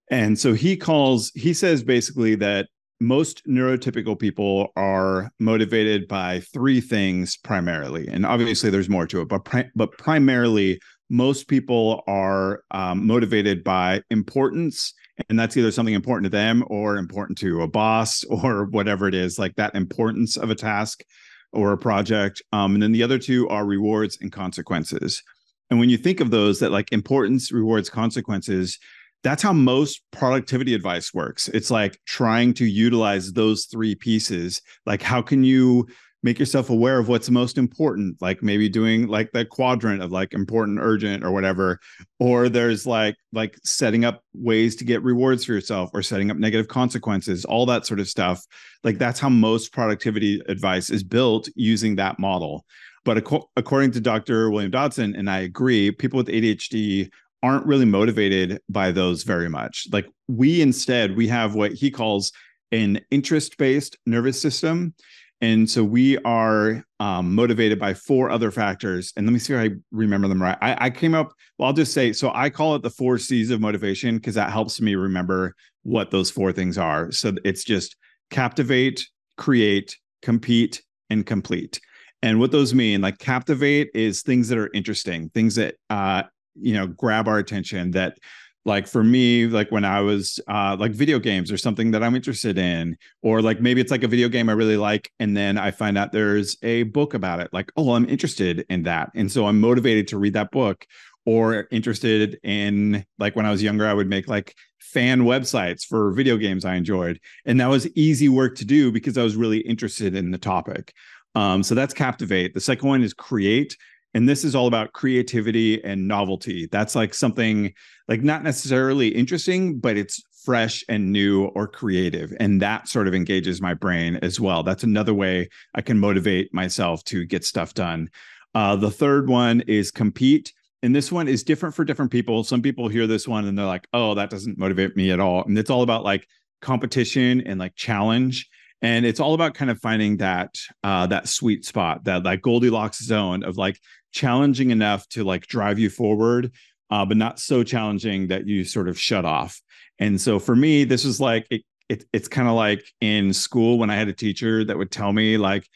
And 0.10 0.38
so 0.38 0.54
he 0.54 0.78
calls, 0.78 1.32
he 1.34 1.54
says 1.54 1.84
basically 1.84 2.36
that 2.36 2.68
most 3.00 3.46
neurotypical 3.46 4.18
people 4.18 4.72
are 4.76 5.32
motivated 5.40 6.08
by 6.08 6.40
three 6.54 6.80
things 6.80 7.38
primarily. 7.38 8.08
And 8.08 8.26
obviously 8.26 8.70
there's 8.70 8.90
more 8.90 9.08
to 9.08 9.22
it, 9.22 9.28
but, 9.28 9.44
pri- 9.44 9.70
but 9.76 9.92
primarily 9.98 10.80
most 11.10 11.48
people 11.48 12.04
are 12.08 12.62
um, 12.72 13.06
motivated 13.06 13.64
by 13.64 14.02
importance. 14.10 14.94
And 15.30 15.40
that's 15.40 15.58
either 15.58 15.72
something 15.72 15.94
important 15.94 16.26
to 16.26 16.38
them 16.38 16.64
or 16.68 16.98
important 16.98 17.38
to 17.40 17.62
a 17.62 17.68
boss 17.68 18.24
or 18.30 18.66
whatever 18.66 19.08
it 19.08 19.16
is, 19.16 19.38
like 19.38 19.56
that 19.56 19.76
importance 19.76 20.38
of 20.38 20.50
a 20.50 20.56
task 20.56 21.04
or 21.52 21.72
a 21.72 21.78
project. 21.78 22.42
Um, 22.52 22.76
and 22.76 22.84
then 22.84 22.92
the 22.92 23.04
other 23.04 23.20
two 23.20 23.48
are 23.50 23.66
rewards 23.66 24.18
and 24.22 24.32
consequences. 24.32 25.22
And 25.70 25.80
when 25.80 25.90
you 25.90 25.98
think 25.98 26.20
of 26.20 26.32
those, 26.32 26.60
that 26.60 26.72
like 26.72 26.92
importance, 26.92 27.52
rewards, 27.52 27.90
consequences, 27.90 28.78
that's 29.26 29.42
how 29.42 29.52
most 29.52 30.04
productivity 30.12 30.76
advice 30.76 31.12
works. 31.12 31.48
It's 31.48 31.72
like 31.72 32.00
trying 32.06 32.54
to 32.54 32.66
utilize 32.66 33.34
those 33.34 33.66
three 33.66 33.96
pieces. 33.96 34.62
Like, 34.86 35.02
how 35.02 35.24
can 35.24 35.44
you 35.44 35.88
make 36.22 36.38
yourself 36.38 36.70
aware 36.70 37.00
of 37.00 37.08
what's 37.08 37.32
most 37.32 37.58
important? 37.58 38.22
Like 38.22 38.44
maybe 38.44 38.70
doing 38.70 39.08
like 39.08 39.32
the 39.32 39.44
quadrant 39.44 40.04
of 40.04 40.12
like 40.12 40.32
important, 40.34 40.78
urgent, 40.80 41.24
or 41.24 41.32
whatever. 41.32 41.80
Or 42.20 42.50
there's 42.50 42.86
like 42.86 43.16
like 43.34 43.58
setting 43.64 44.06
up 44.06 44.22
ways 44.36 44.76
to 44.76 44.84
get 44.84 45.02
rewards 45.02 45.44
for 45.44 45.54
yourself 45.54 45.90
or 45.96 46.04
setting 46.04 46.30
up 46.30 46.38
negative 46.38 46.68
consequences, 46.68 47.46
all 47.46 47.66
that 47.66 47.88
sort 47.88 48.00
of 48.00 48.08
stuff. 48.08 48.46
Like 48.84 49.00
that's 49.00 49.20
how 49.20 49.30
most 49.30 49.74
productivity 49.74 50.40
advice 50.48 50.92
is 50.92 51.04
built 51.04 51.50
using 51.56 51.96
that 51.96 52.20
model. 52.20 52.64
But 53.06 53.18
according 53.56 53.92
to 53.92 54.02
Dr. 54.02 54.50
William 54.50 54.72
Dodson, 54.72 55.16
and 55.16 55.30
I 55.30 55.40
agree, 55.40 55.92
people 55.92 56.18
with 56.18 56.28
ADHD 56.28 57.10
aren't 57.44 57.66
really 57.66 57.86
motivated 57.86 58.60
by 58.70 58.92
those 58.92 59.24
very 59.24 59.50
much. 59.50 59.88
Like 59.92 60.08
we 60.28 60.62
instead, 60.62 61.16
we 61.16 61.28
have 61.28 61.56
what 61.56 61.74
he 61.74 61.92
calls 61.92 62.32
an 62.72 63.00
interest 63.12 63.58
based 63.58 63.98
nervous 64.06 64.42
system. 64.42 64.94
And 65.42 65.70
so 65.70 65.84
we 65.84 66.18
are 66.20 66.84
um, 67.00 67.36
motivated 67.36 67.78
by 67.78 67.94
four 67.94 68.30
other 68.30 68.52
factors. 68.52 69.12
And 69.16 69.26
let 69.26 69.34
me 69.34 69.40
see 69.40 69.54
if 69.54 69.60
I 69.60 69.76
remember 69.92 70.28
them 70.28 70.42
right. 70.42 70.58
I, 70.62 70.86
I 70.86 70.90
came 70.90 71.14
up, 71.14 71.34
well, 71.58 71.68
I'll 71.68 71.74
just 71.74 71.94
say, 71.94 72.14
so 72.14 72.32
I 72.34 72.50
call 72.50 72.76
it 72.76 72.82
the 72.82 72.90
four 72.90 73.18
C's 73.18 73.52
of 73.52 73.60
motivation 73.62 74.16
because 74.16 74.36
that 74.36 74.52
helps 74.52 74.80
me 74.80 74.96
remember 74.96 75.54
what 75.84 76.10
those 76.10 76.32
four 76.32 76.52
things 76.52 76.78
are. 76.78 77.12
So 77.12 77.34
it's 77.44 77.64
just 77.64 77.96
captivate, 78.32 79.06
create, 79.38 79.98
compete, 80.22 80.82
and 81.10 81.26
complete. 81.26 81.80
And 82.22 82.40
what 82.40 82.52
those 82.52 82.74
mean, 82.74 83.02
like 83.02 83.20
captivate 83.20 83.90
is 83.94 84.24
things 84.24 84.48
that 84.50 84.58
are 84.58 84.72
interesting, 84.74 85.30
things 85.30 85.56
that 85.56 85.76
uh, 85.90 86.24
you 86.56 86.74
know 86.74 86.88
grab 86.88 87.28
our 87.28 87.38
attention 87.38 87.92
that 87.92 88.18
like 88.66 88.88
for 88.88 89.04
me 89.04 89.46
like 89.48 89.72
when 89.72 89.86
i 89.86 90.02
was 90.02 90.40
uh 90.48 90.76
like 90.80 90.92
video 90.92 91.20
games 91.20 91.52
or 91.52 91.58
something 91.58 91.92
that 91.92 92.04
i'm 92.04 92.16
interested 92.16 92.58
in 92.58 92.98
or 93.22 93.42
like 93.42 93.62
maybe 93.62 93.80
it's 93.80 93.92
like 93.92 94.04
a 94.04 94.08
video 94.08 94.28
game 94.28 94.50
i 94.50 94.54
really 94.54 94.78
like 94.78 95.12
and 95.20 95.38
then 95.38 95.58
i 95.58 95.72
find 95.72 95.98
out 95.98 96.12
there's 96.12 96.58
a 96.64 96.84
book 96.84 97.14
about 97.14 97.40
it 97.40 97.50
like 97.54 97.72
oh 97.78 97.94
i'm 97.94 98.08
interested 98.10 98.66
in 98.70 98.84
that. 98.84 99.12
And 99.16 99.32
so 99.32 99.46
i'm 99.46 99.60
motivated 99.60 100.08
to 100.10 100.18
read 100.18 100.34
that 100.34 100.52
book 100.52 100.86
or 101.26 101.68
interested 101.72 102.40
in 102.44 103.06
like 103.20 103.36
when 103.36 103.46
i 103.46 103.52
was 103.52 103.64
younger 103.64 103.88
i 103.88 103.94
would 103.94 104.10
make 104.10 104.28
like 104.28 104.56
fan 104.80 105.22
websites 105.22 105.84
for 105.86 106.12
video 106.12 106.38
games 106.38 106.66
i 106.66 106.76
enjoyed 106.76 107.20
and 107.46 107.60
that 107.60 107.68
was 107.68 107.88
easy 107.96 108.30
work 108.30 108.56
to 108.56 108.66
do 108.66 108.92
because 108.92 109.18
i 109.18 109.24
was 109.24 109.36
really 109.36 109.60
interested 109.60 110.16
in 110.16 110.32
the 110.32 110.38
topic. 110.38 110.94
Um, 111.36 111.64
so 111.64 111.76
that's 111.76 111.94
captivate. 111.94 112.54
The 112.54 112.62
second 112.62 112.88
one 112.88 113.04
is 113.04 113.14
create 113.14 113.78
and 114.16 114.30
this 114.30 114.46
is 114.46 114.56
all 114.56 114.66
about 114.66 114.94
creativity 114.94 115.84
and 115.84 116.08
novelty. 116.08 116.68
That's 116.72 116.96
like 116.96 117.14
something 117.14 117.74
like 118.08 118.24
not 118.24 118.44
necessarily 118.44 119.10
interesting 119.10 119.78
but 119.78 119.98
it's 119.98 120.24
fresh 120.46 120.84
and 120.88 121.12
new 121.12 121.46
or 121.48 121.68
creative. 121.68 122.34
And 122.40 122.62
that 122.62 122.88
sort 122.88 123.08
of 123.08 123.14
engages 123.14 123.62
my 123.62 123.74
brain 123.74 124.16
as 124.18 124.40
well. 124.40 124.64
That's 124.64 124.84
another 124.84 125.14
way 125.14 125.50
i 125.74 125.82
can 125.82 126.00
motivate 126.00 126.54
myself 126.54 127.04
to 127.06 127.26
get 127.26 127.44
stuff 127.44 127.74
done. 127.74 128.10
Uh, 128.54 128.76
the 128.78 128.92
third 128.92 129.28
one 129.28 129.62
is 129.62 129.92
compete. 129.92 130.54
And 130.82 130.96
this 130.96 131.12
one 131.12 131.28
is 131.28 131.44
different 131.44 131.76
for 131.76 131.84
different 131.84 132.12
people. 132.12 132.44
Some 132.44 132.62
people 132.62 132.88
hear 132.88 133.08
this 133.08 133.28
one 133.28 133.46
and 133.46 133.58
they're 133.58 133.66
like 133.66 133.88
oh 133.92 134.16
that 134.16 134.30
doesn't 134.30 134.58
motivate 134.58 134.96
me 134.96 135.12
at 135.12 135.20
all. 135.20 135.44
And 135.44 135.60
it's 135.60 135.70
all 135.70 135.82
about 135.84 136.06
like 136.06 136.26
competition 136.62 137.42
and 137.42 137.60
like 137.60 137.76
challenge. 137.76 138.48
And 138.82 139.06
it's 139.06 139.20
all 139.20 139.34
about 139.34 139.56
kind 139.56 139.72
of 139.72 139.80
finding 139.82 140.18
that 140.18 140.56
uh 140.84 141.08
that 141.08 141.28
sweet 141.28 141.66
spot 141.66 142.06
that 142.06 142.24
like 142.24 142.42
goldilocks 142.42 143.04
zone 143.04 143.44
of 143.44 143.58
like 143.58 143.78
challenging 144.16 144.72
enough 144.72 145.08
to 145.10 145.24
like 145.24 145.46
drive 145.46 145.78
you 145.78 145.90
forward, 145.90 146.52
uh, 146.90 147.06
but 147.06 147.18
not 147.18 147.40
so 147.40 147.64
challenging 147.64 148.28
that 148.28 148.48
you 148.48 148.64
sort 148.64 148.88
of 148.88 148.98
shut 148.98 149.26
off. 149.26 149.62
And 150.00 150.20
so 150.20 150.40
for 150.40 150.56
me, 150.56 150.86
this 150.86 151.04
was 151.04 151.20
like 151.20 151.46
it, 151.52 151.62
it 151.90 152.06
it's 152.14 152.30
kind 152.30 152.48
of 152.48 152.56
like 152.56 152.84
in 153.02 153.34
school 153.34 153.78
when 153.78 153.90
I 153.90 153.96
had 153.96 154.08
a 154.08 154.14
teacher 154.14 154.64
that 154.64 154.78
would 154.78 154.90
tell 154.90 155.12
me 155.14 155.38
like 155.38 155.68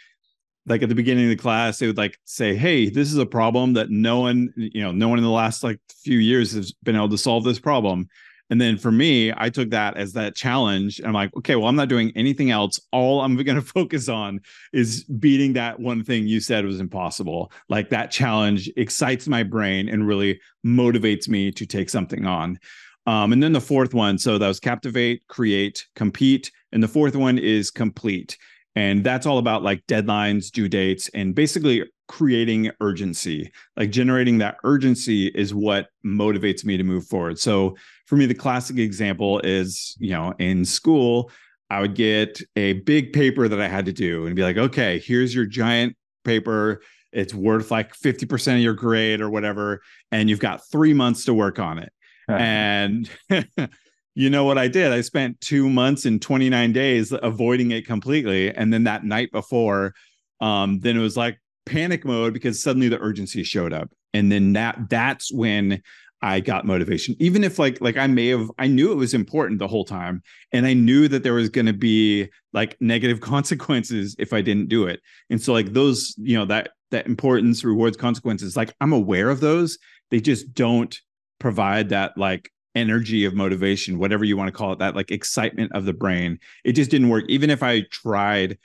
like 0.65 0.81
at 0.81 0.89
the 0.89 0.95
beginning 0.95 1.25
of 1.25 1.29
the 1.29 1.35
class 1.35 1.79
they 1.79 1.87
would 1.87 1.97
like 1.97 2.17
say 2.25 2.53
hey 2.53 2.89
this 2.89 3.11
is 3.11 3.17
a 3.17 3.25
problem 3.25 3.73
that 3.73 3.89
no 3.89 4.19
one 4.19 4.53
you 4.55 4.81
know 4.81 4.91
no 4.91 5.07
one 5.07 5.17
in 5.17 5.23
the 5.23 5.29
last 5.29 5.63
like 5.63 5.79
few 6.03 6.17
years 6.17 6.51
has 6.51 6.71
been 6.83 6.95
able 6.95 7.09
to 7.09 7.17
solve 7.17 7.43
this 7.43 7.59
problem 7.59 8.07
and 8.49 8.59
then 8.59 8.77
for 8.77 8.91
me, 8.91 9.31
I 9.35 9.49
took 9.49 9.69
that 9.69 9.97
as 9.97 10.13
that 10.13 10.35
challenge. 10.35 10.99
And 10.99 11.07
I'm 11.07 11.13
like, 11.13 11.35
okay, 11.37 11.55
well, 11.55 11.67
I'm 11.67 11.75
not 11.75 11.89
doing 11.89 12.11
anything 12.15 12.49
else. 12.49 12.79
All 12.91 13.21
I'm 13.21 13.35
going 13.43 13.55
to 13.55 13.61
focus 13.61 14.09
on 14.09 14.41
is 14.73 15.03
beating 15.03 15.53
that 15.53 15.79
one 15.79 16.03
thing 16.03 16.27
you 16.27 16.39
said 16.39 16.65
was 16.65 16.79
impossible. 16.79 17.51
Like 17.69 17.89
that 17.89 18.11
challenge 18.11 18.69
excites 18.75 19.27
my 19.27 19.43
brain 19.43 19.87
and 19.87 20.07
really 20.07 20.39
motivates 20.65 21.29
me 21.29 21.51
to 21.51 21.65
take 21.65 21.89
something 21.89 22.25
on. 22.25 22.59
Um, 23.05 23.33
and 23.33 23.41
then 23.41 23.53
the 23.53 23.61
fourth 23.61 23.93
one, 23.93 24.17
so 24.17 24.37
that 24.37 24.47
was 24.47 24.59
captivate, 24.59 25.25
create, 25.27 25.87
compete. 25.95 26.51
And 26.71 26.83
the 26.83 26.87
fourth 26.87 27.15
one 27.15 27.37
is 27.37 27.71
complete. 27.71 28.37
And 28.75 29.03
that's 29.03 29.25
all 29.25 29.39
about 29.39 29.63
like 29.63 29.85
deadlines, 29.87 30.51
due 30.51 30.69
dates, 30.69 31.09
and 31.13 31.33
basically 31.33 31.83
creating 32.09 32.71
urgency. 32.81 33.51
Like 33.77 33.91
generating 33.91 34.39
that 34.39 34.57
urgency 34.63 35.27
is 35.27 35.53
what 35.53 35.89
motivates 36.03 36.65
me 36.65 36.75
to 36.75 36.83
move 36.83 37.05
forward. 37.05 37.39
So 37.39 37.77
for 38.07 38.17
me, 38.17 38.25
the 38.25 38.33
classic 38.33 38.79
example 38.79 39.39
is, 39.43 39.95
you 39.99 40.09
know, 40.09 40.33
in 40.39 40.65
school, 40.65 41.31
I 41.69 41.79
would 41.79 41.93
get 41.93 42.41
a 42.55 42.73
big 42.73 43.13
paper 43.13 43.47
that 43.47 43.61
I 43.61 43.67
had 43.67 43.85
to 43.85 43.93
do 43.93 44.25
and 44.25 44.35
be 44.35 44.41
like, 44.41 44.57
okay, 44.57 44.99
here's 44.99 45.33
your 45.35 45.45
giant 45.45 45.95
paper. 46.25 46.81
It's 47.13 47.33
worth 47.33 47.69
like 47.69 47.95
50% 47.95 48.55
of 48.55 48.59
your 48.59 48.73
grade 48.73 49.21
or 49.21 49.29
whatever. 49.29 49.81
And 50.11 50.29
you've 50.29 50.39
got 50.39 50.67
three 50.71 50.93
months 50.93 51.25
to 51.25 51.33
work 51.33 51.59
on 51.59 51.77
it. 51.77 51.93
and 52.27 53.09
you 54.15 54.31
know 54.31 54.45
what 54.45 54.57
I 54.57 54.67
did? 54.67 54.91
I 54.91 55.01
spent 55.01 55.39
two 55.41 55.69
months 55.69 56.05
and 56.05 56.19
29 56.19 56.73
days 56.73 57.13
avoiding 57.21 57.69
it 57.69 57.85
completely. 57.85 58.53
And 58.53 58.73
then 58.73 58.85
that 58.85 59.03
night 59.03 59.31
before, 59.31 59.93
um, 60.41 60.79
then 60.79 60.97
it 60.97 61.01
was 61.01 61.15
like 61.15 61.39
panic 61.65 62.05
mode 62.05 62.33
because 62.33 62.61
suddenly 62.61 62.89
the 62.89 62.99
urgency 62.99 63.43
showed 63.43 63.73
up. 63.73 63.91
And 64.13 64.31
then 64.31 64.53
that 64.53 64.89
that's 64.89 65.31
when 65.31 65.81
I 66.21 66.39
got 66.41 66.65
motivation. 66.65 67.15
Even 67.19 67.43
if 67.43 67.59
like 67.59 67.79
like 67.79 67.97
I 67.97 68.07
may 68.07 68.27
have 68.27 68.49
I 68.57 68.67
knew 68.67 68.91
it 68.91 68.95
was 68.95 69.13
important 69.13 69.59
the 69.59 69.67
whole 69.67 69.85
time 69.85 70.21
and 70.51 70.65
I 70.65 70.73
knew 70.73 71.07
that 71.07 71.23
there 71.23 71.33
was 71.33 71.49
going 71.49 71.67
to 71.67 71.73
be 71.73 72.27
like 72.53 72.75
negative 72.81 73.21
consequences 73.21 74.15
if 74.19 74.33
I 74.33 74.41
didn't 74.41 74.67
do 74.67 74.85
it. 74.85 74.99
And 75.29 75.41
so 75.41 75.53
like 75.53 75.73
those, 75.73 76.15
you 76.17 76.37
know, 76.37 76.45
that 76.45 76.71
that 76.91 77.05
importance 77.05 77.63
rewards 77.63 77.97
consequences 77.97 78.57
like 78.57 78.73
I'm 78.81 78.93
aware 78.93 79.29
of 79.29 79.39
those. 79.39 79.77
They 80.11 80.19
just 80.19 80.53
don't 80.53 80.97
provide 81.39 81.89
that 81.89 82.17
like 82.17 82.51
energy 82.75 83.25
of 83.25 83.33
motivation, 83.33 83.99
whatever 83.99 84.25
you 84.25 84.37
want 84.37 84.47
to 84.47 84.57
call 84.57 84.73
it, 84.73 84.79
that 84.79 84.95
like 84.95 85.11
excitement 85.11 85.71
of 85.73 85.85
the 85.85 85.93
brain. 85.93 86.39
It 86.63 86.73
just 86.73 86.91
didn't 86.91 87.09
work. 87.09 87.25
Even 87.27 87.49
if 87.49 87.63
I 87.63 87.81
tried 87.91 88.57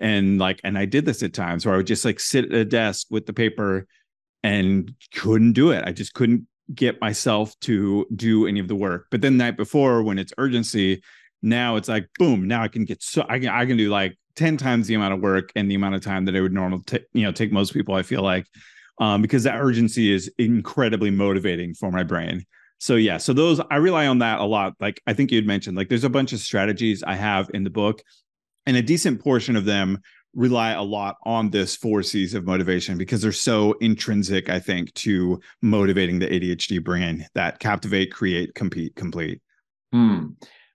and 0.00 0.38
like, 0.38 0.60
and 0.64 0.78
I 0.78 0.86
did 0.86 1.04
this 1.04 1.22
at 1.22 1.34
times 1.34 1.64
where 1.64 1.74
I 1.74 1.78
would 1.78 1.86
just 1.86 2.04
like 2.04 2.20
sit 2.20 2.46
at 2.46 2.52
a 2.52 2.64
desk 2.64 3.06
with 3.10 3.26
the 3.26 3.32
paper 3.32 3.86
and 4.42 4.92
couldn't 5.14 5.52
do 5.52 5.70
it. 5.70 5.84
I 5.86 5.92
just 5.92 6.14
couldn't 6.14 6.46
get 6.74 7.00
myself 7.00 7.58
to 7.60 8.06
do 8.14 8.46
any 8.46 8.60
of 8.60 8.68
the 8.68 8.74
work. 8.74 9.06
But 9.10 9.20
then 9.20 9.36
the 9.36 9.44
night 9.44 9.56
before, 9.56 10.02
when 10.02 10.18
it's 10.18 10.32
urgency, 10.38 11.02
now 11.42 11.76
it's 11.76 11.88
like 11.88 12.08
boom. 12.18 12.48
Now 12.48 12.62
I 12.62 12.68
can 12.68 12.84
get 12.84 13.02
so 13.02 13.24
I 13.28 13.38
can 13.38 13.48
I 13.48 13.66
can 13.66 13.76
do 13.76 13.90
like 13.90 14.16
ten 14.36 14.56
times 14.56 14.86
the 14.86 14.94
amount 14.94 15.14
of 15.14 15.20
work 15.20 15.52
and 15.54 15.70
the 15.70 15.74
amount 15.74 15.94
of 15.94 16.02
time 16.02 16.24
that 16.26 16.34
it 16.34 16.40
would 16.40 16.52
normally 16.52 16.82
take. 16.86 17.04
You 17.12 17.22
know, 17.22 17.32
take 17.32 17.52
most 17.52 17.72
people. 17.72 17.94
I 17.94 18.02
feel 18.02 18.22
like 18.22 18.46
um, 19.00 19.22
because 19.22 19.42
that 19.44 19.58
urgency 19.58 20.12
is 20.12 20.30
incredibly 20.38 21.10
motivating 21.10 21.74
for 21.74 21.90
my 21.90 22.02
brain 22.02 22.44
so 22.78 22.96
yeah 22.96 23.18
so 23.18 23.32
those 23.32 23.60
i 23.70 23.76
rely 23.76 24.06
on 24.06 24.18
that 24.18 24.38
a 24.40 24.44
lot 24.44 24.74
like 24.80 25.00
i 25.06 25.12
think 25.12 25.30
you'd 25.30 25.46
mentioned 25.46 25.76
like 25.76 25.88
there's 25.88 26.04
a 26.04 26.10
bunch 26.10 26.32
of 26.32 26.38
strategies 26.38 27.02
i 27.02 27.14
have 27.14 27.50
in 27.54 27.64
the 27.64 27.70
book 27.70 28.02
and 28.66 28.76
a 28.76 28.82
decent 28.82 29.22
portion 29.22 29.56
of 29.56 29.64
them 29.64 29.98
rely 30.34 30.72
a 30.72 30.82
lot 30.82 31.16
on 31.24 31.50
this 31.50 31.74
four 31.74 32.02
c's 32.02 32.34
of 32.34 32.44
motivation 32.44 32.96
because 32.96 33.20
they're 33.20 33.32
so 33.32 33.72
intrinsic 33.80 34.48
i 34.48 34.58
think 34.60 34.92
to 34.94 35.40
motivating 35.60 36.18
the 36.18 36.26
adhd 36.26 36.82
brain 36.84 37.26
that 37.34 37.58
captivate 37.58 38.12
create 38.12 38.54
compete 38.54 38.94
complete 38.94 39.40
hmm. 39.92 40.26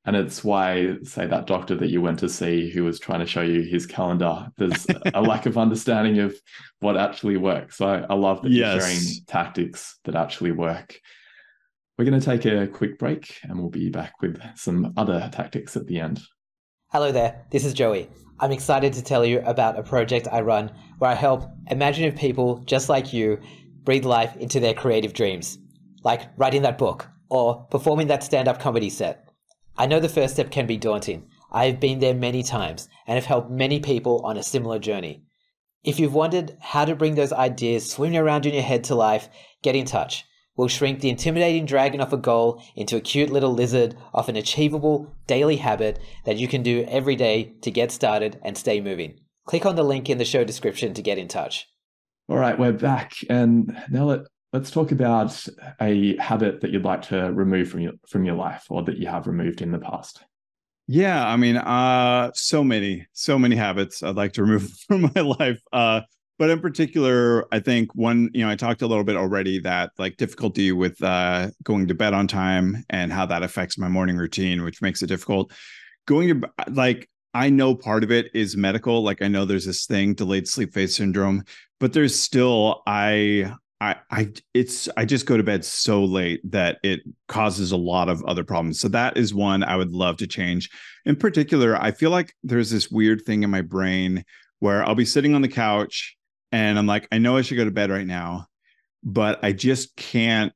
and 0.06 0.16
it's 0.16 0.44
why 0.44 0.96
say 1.04 1.26
that 1.26 1.48
doctor 1.48 1.74
that 1.74 1.90
you 1.90 2.02
went 2.02 2.20
to 2.20 2.28
see 2.28 2.70
who 2.70 2.84
was 2.84 3.00
trying 3.00 3.22
to 3.22 3.26
show 3.26 3.42
you 3.42 3.62
his 3.62 3.86
calendar 3.86 4.48
there's 4.58 4.86
a 5.14 5.22
lack 5.22 5.46
of 5.46 5.58
understanding 5.58 6.20
of 6.20 6.36
what 6.82 6.98
actually 6.98 7.38
works 7.38 7.78
so 7.78 7.88
i, 7.88 8.00
I 8.00 8.14
love 8.14 8.42
that 8.42 8.52
yes. 8.52 8.74
you're 8.74 8.82
sharing 8.82 9.26
tactics 9.26 10.00
that 10.04 10.16
actually 10.16 10.52
work 10.52 11.00
we're 11.98 12.06
going 12.06 12.20
to 12.20 12.26
take 12.26 12.46
a 12.46 12.68
quick 12.68 13.00
break 13.00 13.40
and 13.44 13.58
we'll 13.58 13.70
be 13.70 13.90
back 13.90 14.22
with 14.22 14.42
some 14.56 14.94
other 14.98 15.30
tactics 15.32 15.78
at 15.78 15.88
the 15.88 16.00
end. 16.00 16.22
Hello 16.96 17.12
there, 17.12 17.46
this 17.52 17.66
is 17.66 17.74
Joey. 17.74 18.10
I'm 18.39 18.54
excited 18.54 18.93
to 18.93 19.04
tell 19.04 19.26
you 19.26 19.41
about 19.41 19.78
a 19.78 19.84
project 19.84 20.30
I 20.32 20.39
run 20.39 20.72
where 20.98 21.12
I 21.12 21.14
help 21.14 21.43
imaginative 21.70 22.18
people 22.18 22.60
just 22.60 22.88
like 22.88 23.12
you 23.12 23.41
breathe 23.84 24.06
life 24.06 24.38
into 24.38 24.62
their 24.62 24.74
creative 24.74 25.12
dreams, 25.12 25.58
like 26.06 26.30
writing 26.38 26.62
that 26.62 26.78
book 26.78 27.10
or 27.30 27.66
performing 27.70 28.08
that 28.08 28.24
stand 28.24 28.48
up 28.48 28.62
comedy 28.62 28.89
set. 28.89 29.28
I 29.78 29.88
know 29.88 30.00
the 30.00 30.08
first 30.08 30.36
step 30.36 30.52
can 30.52 30.68
be 30.68 30.78
daunting. 30.78 31.28
I've 31.52 31.82
been 31.82 32.00
there 32.00 32.14
many 32.14 32.43
times 32.43 32.88
and 33.06 33.16
have 33.16 33.26
helped 33.26 33.52
many 33.52 33.82
people 33.82 34.22
on 34.24 34.38
a 34.38 34.41
similar 34.41 34.80
journey. 34.80 35.26
If 35.84 36.00
you've 36.00 36.14
wondered 36.14 36.56
how 36.62 36.86
to 36.86 36.96
bring 36.96 37.16
those 37.16 37.34
ideas 37.34 37.91
swimming 37.91 38.18
around 38.18 38.46
in 38.46 38.54
your 38.54 38.64
head 38.64 38.86
to 38.86 38.96
life, 38.96 39.28
get 39.62 39.76
in 39.76 39.84
touch 39.84 40.24
will 40.56 40.68
shrink 40.68 40.99
the 40.99 41.10
intimidating 41.10 41.66
dragon 41.66 42.01
of 42.01 42.14
a 42.14 42.18
goal 42.18 42.62
into 42.76 42.95
a 42.95 43.01
cute 43.01 43.30
little 43.30 43.53
lizard 43.53 43.95
of 44.14 44.30
an 44.30 44.36
achievable 44.36 45.14
daily 45.28 45.58
habit 45.58 45.99
that 46.26 46.38
you 46.38 46.47
can 46.47 46.64
do 46.64 46.86
every 46.88 47.16
day 47.16 47.53
to 47.62 47.72
get 47.72 47.91
started 47.91 48.39
and 48.43 48.58
stay 48.58 48.80
moving. 48.80 49.20
Click 49.45 49.66
on 49.66 49.76
the 49.76 49.84
link 49.84 50.10
in 50.10 50.18
the 50.18 50.26
show 50.26 50.43
description 50.43 50.93
to 50.93 51.01
get 51.01 51.18
in 51.18 51.28
touch. 51.28 51.68
All 52.28 52.38
right, 52.38 52.58
we're 52.58 52.72
back. 52.72 53.14
And 53.30 53.78
now 53.91 54.06
let, 54.06 54.22
let's 54.51 54.72
talk 54.72 54.91
about 54.91 55.45
a 55.80 56.18
habit 56.18 56.62
that 56.62 56.72
you'd 56.72 56.86
like 56.86 57.03
to 57.03 57.32
remove 57.32 57.70
from 57.70 57.82
your 57.82 57.93
from 58.08 58.26
your 58.26 58.36
life 58.36 58.66
or 58.70 58.84
that 58.84 58.97
you 58.97 59.08
have 59.08 59.28
removed 59.28 59.62
in 59.62 59.72
the 59.72 59.78
past. 59.78 60.24
Yeah, 60.88 61.28
I 61.28 61.36
mean, 61.36 61.58
uh 61.58 62.32
so 62.34 62.64
many, 62.64 63.06
so 63.14 63.38
many 63.38 63.56
habits 63.56 64.01
I'd 64.01 64.16
like 64.16 64.34
to 64.34 64.43
remove 64.43 64.72
from 64.88 65.12
my 65.14 65.22
life. 65.22 65.62
Uh 65.72 66.01
but 66.38 66.50
in 66.50 66.60
particular 66.60 67.46
i 67.52 67.60
think 67.60 67.94
one 67.96 68.30
you 68.34 68.44
know 68.44 68.52
i 68.52 68.56
talked 68.56 68.82
a 68.82 68.88
little 68.88 69.04
bit 69.04 69.16
already 69.16 69.60
that 69.60 69.92
like 69.98 70.18
difficulty 70.18 70.72
with 70.72 71.02
uh 71.04 71.50
going 71.64 71.88
to 71.88 71.94
bed 71.94 72.14
on 72.14 72.28
time 72.28 72.84
and 72.90 73.12
how 73.12 73.26
that 73.26 73.44
affects 73.44 73.78
my 73.78 73.88
morning 73.88 74.18
routine 74.18 74.64
which 74.64 74.82
makes 74.82 75.02
it 75.02 75.08
difficult 75.08 75.52
going 76.08 76.42
to 76.42 76.50
like 76.72 77.10
i 77.34 77.50
know 77.50 77.76
part 77.76 78.04
of 78.04 78.12
it 78.12 78.28
is 78.34 78.58
medical 78.58 79.04
like 79.04 79.22
i 79.22 79.28
know 79.28 79.46
there's 79.46 79.66
this 79.66 79.86
thing 79.86 80.14
delayed 80.14 80.48
sleep 80.48 80.74
phase 80.74 80.96
syndrome 80.96 81.44
but 81.80 81.94
there's 81.94 82.18
still 82.18 82.82
i 82.88 83.52
I, 83.82 83.96
I 84.10 84.34
it's 84.54 84.88
I 84.96 85.04
just 85.04 85.26
go 85.26 85.36
to 85.36 85.44
bed 85.44 85.66
so 85.66 86.04
late 86.04 86.40
that 86.50 86.78
it 86.82 87.02
causes 87.28 87.74
a 87.74 87.78
lot 87.78 88.08
of 88.08 88.24
other 88.24 88.46
problems. 88.46 88.80
So 88.80 88.88
that 88.88 89.18
is 89.18 89.34
one 89.34 89.64
I 89.64 89.76
would 89.76 89.92
love 89.92 90.16
to 90.18 90.28
change. 90.28 90.70
In 91.06 91.18
particular, 91.18 91.76
I 91.76 91.92
feel 91.92 92.10
like 92.10 92.34
there's 92.42 92.72
this 92.72 92.90
weird 92.90 93.24
thing 93.26 93.44
in 93.44 93.50
my 93.50 93.62
brain 93.62 94.24
where 94.60 94.84
I'll 94.86 94.96
be 94.96 95.06
sitting 95.06 95.36
on 95.36 95.42
the 95.42 95.50
couch 95.50 96.16
and 96.56 96.80
I'm 96.80 96.88
like, 96.88 97.06
I 97.12 97.18
know 97.18 97.36
I 97.36 97.41
should 97.41 97.58
go 97.58 97.66
to 97.66 97.72
bed 97.72 97.89
right 97.89 98.08
now, 98.08 98.47
but 99.03 99.43
I 99.43 99.51
just 99.51 99.93
can't 99.97 100.53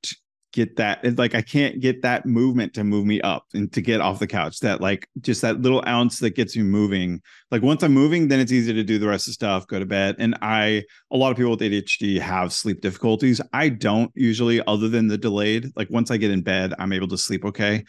get 0.51 0.77
that 0.77 0.99
it's 1.03 1.19
like 1.19 1.35
I 1.35 1.43
can't 1.43 1.79
get 1.79 2.01
that 2.01 2.25
movement 2.25 2.73
to 2.73 2.83
move 2.83 3.05
me 3.05 3.21
up 3.21 3.45
and 3.53 3.71
to 3.73 3.81
get 3.81 3.99
off 3.99 4.19
the 4.19 4.27
couch. 4.27 4.61
That 4.61 4.79
like 4.79 5.07
just 5.19 5.41
that 5.41 5.61
little 5.61 5.83
ounce 5.85 6.19
that 6.19 6.35
gets 6.35 6.55
me 6.55 6.63
moving. 6.63 7.21
Like 7.51 7.61
once 7.61 7.83
I'm 7.83 7.93
moving, 7.93 8.29
then 8.29 8.39
it's 8.39 8.53
easy 8.53 8.73
to 8.73 8.83
do 8.83 8.97
the 8.97 9.09
rest 9.09 9.27
of 9.27 9.33
stuff, 9.33 9.67
go 9.67 9.77
to 9.77 9.85
bed. 9.85 10.15
And 10.19 10.37
I 10.41 10.85
a 11.11 11.17
lot 11.17 11.31
of 11.31 11.37
people 11.37 11.51
with 11.51 11.59
ADHD 11.59 12.19
have 12.21 12.53
sleep 12.53 12.79
difficulties. 12.79 13.41
I 13.51 13.67
don't 13.67 14.11
usually, 14.15 14.65
other 14.65 14.87
than 14.87 15.07
the 15.07 15.17
delayed. 15.17 15.69
Like 15.75 15.89
once 15.89 16.11
I 16.11 16.17
get 16.17 16.31
in 16.31 16.41
bed, 16.41 16.73
I'm 16.79 16.93
able 16.93 17.09
to 17.09 17.17
sleep 17.17 17.43
okay. 17.43 17.83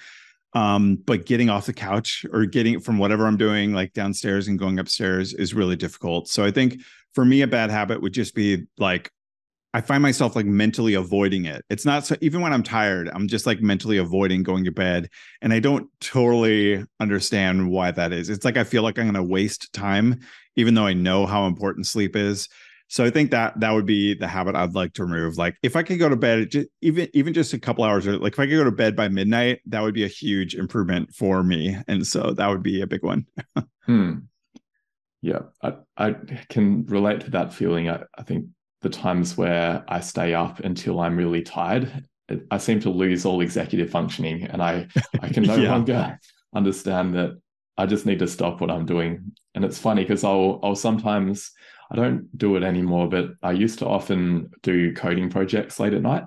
Um, 0.52 0.96
but 0.96 1.26
getting 1.26 1.48
off 1.48 1.66
the 1.66 1.72
couch 1.72 2.26
or 2.32 2.44
getting 2.44 2.80
from 2.80 2.98
whatever 2.98 3.26
I'm 3.26 3.36
doing, 3.36 3.72
like 3.72 3.92
downstairs 3.92 4.48
and 4.48 4.58
going 4.58 4.80
upstairs, 4.80 5.32
is 5.32 5.54
really 5.54 5.76
difficult. 5.76 6.26
So 6.26 6.44
I 6.44 6.50
think 6.50 6.80
for 7.14 7.24
me, 7.24 7.42
a 7.42 7.46
bad 7.46 7.70
habit 7.70 8.02
would 8.02 8.12
just 8.12 8.34
be 8.34 8.66
like 8.78 9.10
I 9.72 9.80
find 9.80 10.02
myself 10.02 10.34
like 10.34 10.46
mentally 10.46 10.94
avoiding 10.94 11.44
it. 11.44 11.64
It's 11.70 11.84
not 11.84 12.04
so 12.04 12.16
even 12.20 12.40
when 12.40 12.52
I'm 12.52 12.62
tired, 12.62 13.08
I'm 13.12 13.28
just 13.28 13.46
like 13.46 13.60
mentally 13.60 13.98
avoiding 13.98 14.42
going 14.42 14.64
to 14.64 14.72
bed. 14.72 15.08
And 15.42 15.52
I 15.52 15.60
don't 15.60 15.88
totally 16.00 16.84
understand 16.98 17.70
why 17.70 17.92
that 17.92 18.12
is. 18.12 18.30
It's 18.30 18.44
like 18.44 18.56
I 18.56 18.64
feel 18.64 18.82
like 18.82 18.98
I'm 18.98 19.04
going 19.04 19.14
to 19.14 19.22
waste 19.22 19.72
time, 19.72 20.20
even 20.56 20.74
though 20.74 20.86
I 20.86 20.92
know 20.92 21.24
how 21.24 21.46
important 21.46 21.86
sleep 21.86 22.16
is. 22.16 22.48
So 22.88 23.04
I 23.04 23.10
think 23.10 23.30
that 23.30 23.60
that 23.60 23.70
would 23.70 23.86
be 23.86 24.14
the 24.14 24.26
habit 24.26 24.56
I'd 24.56 24.74
like 24.74 24.94
to 24.94 25.04
remove. 25.04 25.38
Like 25.38 25.56
if 25.62 25.76
I 25.76 25.84
could 25.84 26.00
go 26.00 26.08
to 26.08 26.16
bed, 26.16 26.50
just, 26.50 26.68
even 26.80 27.08
even 27.14 27.32
just 27.32 27.52
a 27.52 27.58
couple 27.60 27.84
hours, 27.84 28.08
or 28.08 28.18
like 28.18 28.32
if 28.32 28.40
I 28.40 28.46
could 28.46 28.56
go 28.56 28.64
to 28.64 28.72
bed 28.72 28.96
by 28.96 29.06
midnight, 29.06 29.60
that 29.66 29.82
would 29.82 29.94
be 29.94 30.02
a 30.02 30.08
huge 30.08 30.56
improvement 30.56 31.14
for 31.14 31.44
me. 31.44 31.78
And 31.86 32.04
so 32.04 32.32
that 32.32 32.48
would 32.48 32.64
be 32.64 32.80
a 32.80 32.88
big 32.88 33.04
one. 33.04 33.26
hmm. 33.86 34.14
Yeah, 35.22 35.40
I, 35.62 35.74
I 35.96 36.14
can 36.48 36.86
relate 36.86 37.20
to 37.22 37.30
that 37.32 37.52
feeling. 37.52 37.90
I, 37.90 38.02
I 38.16 38.22
think 38.22 38.46
the 38.80 38.88
times 38.88 39.36
where 39.36 39.84
I 39.86 40.00
stay 40.00 40.34
up 40.34 40.60
until 40.60 41.00
I'm 41.00 41.16
really 41.16 41.42
tired, 41.42 42.06
I 42.50 42.58
seem 42.58 42.80
to 42.80 42.90
lose 42.90 43.26
all 43.26 43.40
executive 43.40 43.90
functioning 43.90 44.44
and 44.44 44.62
I, 44.62 44.86
I 45.20 45.28
can 45.28 45.42
no 45.46 45.56
yeah. 45.56 45.70
longer 45.70 46.18
understand 46.54 47.14
that 47.14 47.38
I 47.76 47.86
just 47.86 48.06
need 48.06 48.18
to 48.20 48.28
stop 48.28 48.60
what 48.60 48.70
I'm 48.70 48.86
doing. 48.86 49.32
And 49.54 49.64
it's 49.64 49.78
funny 49.78 50.02
because 50.02 50.24
I'll 50.24 50.60
I'll 50.62 50.76
sometimes 50.76 51.50
I 51.90 51.96
don't 51.96 52.36
do 52.36 52.56
it 52.56 52.62
anymore, 52.62 53.08
but 53.08 53.30
I 53.42 53.52
used 53.52 53.80
to 53.80 53.86
often 53.86 54.50
do 54.62 54.94
coding 54.94 55.28
projects 55.28 55.80
late 55.80 55.94
at 55.94 56.02
night. 56.02 56.24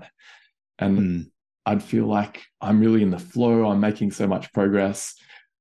And 0.79 0.99
mm. 0.99 1.25
I'd 1.65 1.83
feel 1.83 2.05
like 2.05 2.43
I'm 2.59 2.79
really 2.79 3.01
in 3.01 3.11
the 3.11 3.19
flow, 3.19 3.69
I'm 3.69 3.79
making 3.79 4.11
so 4.11 4.27
much 4.27 4.51
progress. 4.51 5.15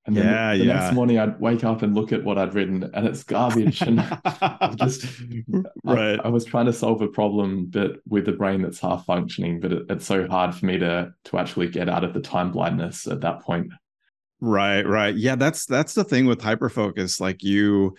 And 0.05 0.17
then 0.17 0.27
yeah, 0.27 0.57
the, 0.57 0.65
yeah. 0.65 0.75
next 0.75 0.95
morning 0.95 1.19
I'd 1.19 1.41
wake 1.41 1.63
up 1.63 1.83
and 1.83 1.95
look 1.95 2.11
at 2.11 2.25
what 2.25 2.37
I'd 2.37 2.55
written 2.55 2.91
and 2.93 3.07
it's 3.07 3.23
garbage. 3.23 3.83
and 3.83 4.01
I 4.25 4.75
just 4.77 5.07
right. 5.85 6.19
I, 6.19 6.25
I, 6.25 6.29
was 6.29 6.45
trying 6.45 6.67
to 6.67 6.73
solve 6.73 7.03
a 7.03 7.09
problem, 7.09 7.67
but 7.67 8.01
with 8.09 8.29
a 8.29 8.33
brain 8.33 8.63
that's 8.63 8.81
half 8.81 9.07
functioning, 9.07 9.61
but 9.61 9.73
it, 9.73 9.87
it's 9.89 10.07
so 10.07 10.27
hard 10.27 10.55
for 10.55 10.67
me 10.67 10.79
to 10.79 11.15
to 11.25 11.39
actually 11.39 11.69
get 11.69 11.89
out 11.89 12.03
of 12.03 12.15
the 12.15 12.21
time 12.21 12.51
blindness 12.51 13.07
at 13.07 13.21
that 13.21 13.43
point. 13.43 13.71
Right, 14.41 14.83
right. 14.83 15.15
Yeah, 15.15 15.37
that's 15.37 15.67
that's 15.67 15.95
the 15.95 16.03
thing 16.03 16.27
with 16.27 16.41
hyperfocus. 16.41 17.21
Like 17.21 17.45
you 17.45 17.95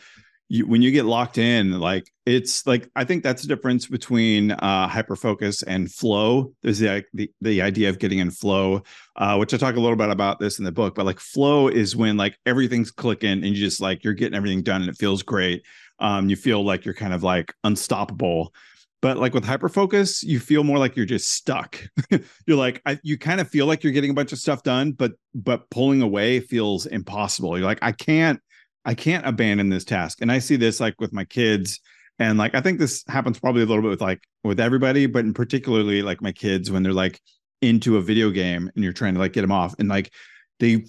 you, 0.54 0.68
when 0.68 0.84
you 0.84 0.92
get 0.92 1.06
locked 1.06 1.40
in, 1.40 1.80
like 1.80 2.12
it's 2.28 2.68
like 2.68 2.88
I 2.96 3.06
think 3.06 3.24
that's 3.24 3.42
the 3.42 3.48
difference 3.48 3.88
between 3.88 4.52
uh, 4.52 4.88
hyper 4.88 5.16
focus 5.16 5.64
and 5.64 5.92
flow. 5.92 6.54
There's 6.62 6.78
the, 6.78 7.04
the 7.12 7.32
the 7.42 7.64
idea 7.64 7.90
of 7.90 7.98
getting 7.98 8.20
in 8.20 8.30
flow, 8.30 8.84
uh, 9.16 9.38
which 9.38 9.52
I 9.56 9.58
talk 9.58 9.78
a 9.78 9.80
little 9.80 9.96
bit 9.96 10.12
about 10.12 10.40
this 10.40 10.60
in 10.60 10.66
the 10.66 10.72
book. 10.72 10.94
But 10.94 11.08
like 11.08 11.20
flow 11.20 11.70
is 11.70 11.96
when 11.96 12.18
like 12.18 12.38
everything's 12.46 12.92
clicking 12.92 13.32
and 13.32 13.46
you 13.46 13.56
just 13.56 13.82
like 13.82 14.04
you're 14.04 14.14
getting 14.14 14.36
everything 14.36 14.62
done 14.62 14.82
and 14.82 14.92
it 14.92 14.98
feels 14.98 15.24
great. 15.24 15.64
Um, 15.98 16.30
you 16.30 16.36
feel 16.36 16.64
like 16.64 16.86
you're 16.86 16.94
kind 16.94 17.16
of 17.16 17.24
like 17.24 17.52
unstoppable. 17.64 18.54
But 19.02 19.18
like 19.18 19.34
with 19.34 19.44
hyper 19.44 19.70
focus, 19.70 20.24
you 20.24 20.40
feel 20.40 20.64
more 20.64 20.78
like 20.78 20.96
you're 20.96 21.08
just 21.08 21.32
stuck. 21.32 21.82
you're 22.46 22.58
like 22.58 22.80
I, 22.86 23.00
you 23.02 23.18
kind 23.18 23.42
of 23.42 23.50
feel 23.50 23.66
like 23.66 23.84
you're 23.84 23.92
getting 23.92 24.12
a 24.12 24.14
bunch 24.14 24.32
of 24.32 24.38
stuff 24.38 24.62
done, 24.62 24.92
but 24.92 25.14
but 25.34 25.68
pulling 25.72 26.04
away 26.04 26.42
feels 26.42 26.86
impossible. 26.86 27.58
You're 27.58 27.66
like 27.66 27.80
I 27.82 27.92
can't 27.92 28.40
I 28.86 28.94
can't 28.94 29.26
abandon 29.26 29.70
this 29.70 29.86
task. 29.86 30.20
And 30.22 30.32
I 30.32 30.40
see 30.40 30.56
this 30.56 30.80
like 30.80 31.00
with 31.00 31.14
my 31.14 31.26
kids. 31.26 31.80
And 32.20 32.38
like 32.38 32.56
I 32.56 32.62
think 32.62 32.80
this 32.80 33.04
happens 33.08 33.40
probably 33.40 33.64
a 33.64 33.66
little 33.66 33.82
bit 33.82 33.90
with 33.90 34.02
like 34.02 34.24
with 34.44 34.60
everybody, 34.60 35.06
but 35.06 35.26
in 35.26 35.34
particularly 35.34 36.02
like 36.02 36.22
my 36.22 36.32
kids 36.32 36.70
when 36.70 36.84
they're 36.84 36.94
like 36.94 37.20
into 37.62 37.98
a 37.98 38.02
video 38.02 38.30
game 38.30 38.70
and 38.76 38.84
you're 38.84 38.94
trying 38.94 39.14
to 39.14 39.20
like 39.20 39.34
get 39.34 39.42
them 39.42 39.52
off 39.52 39.74
and 39.80 39.88
like 39.88 40.12
they 40.60 40.86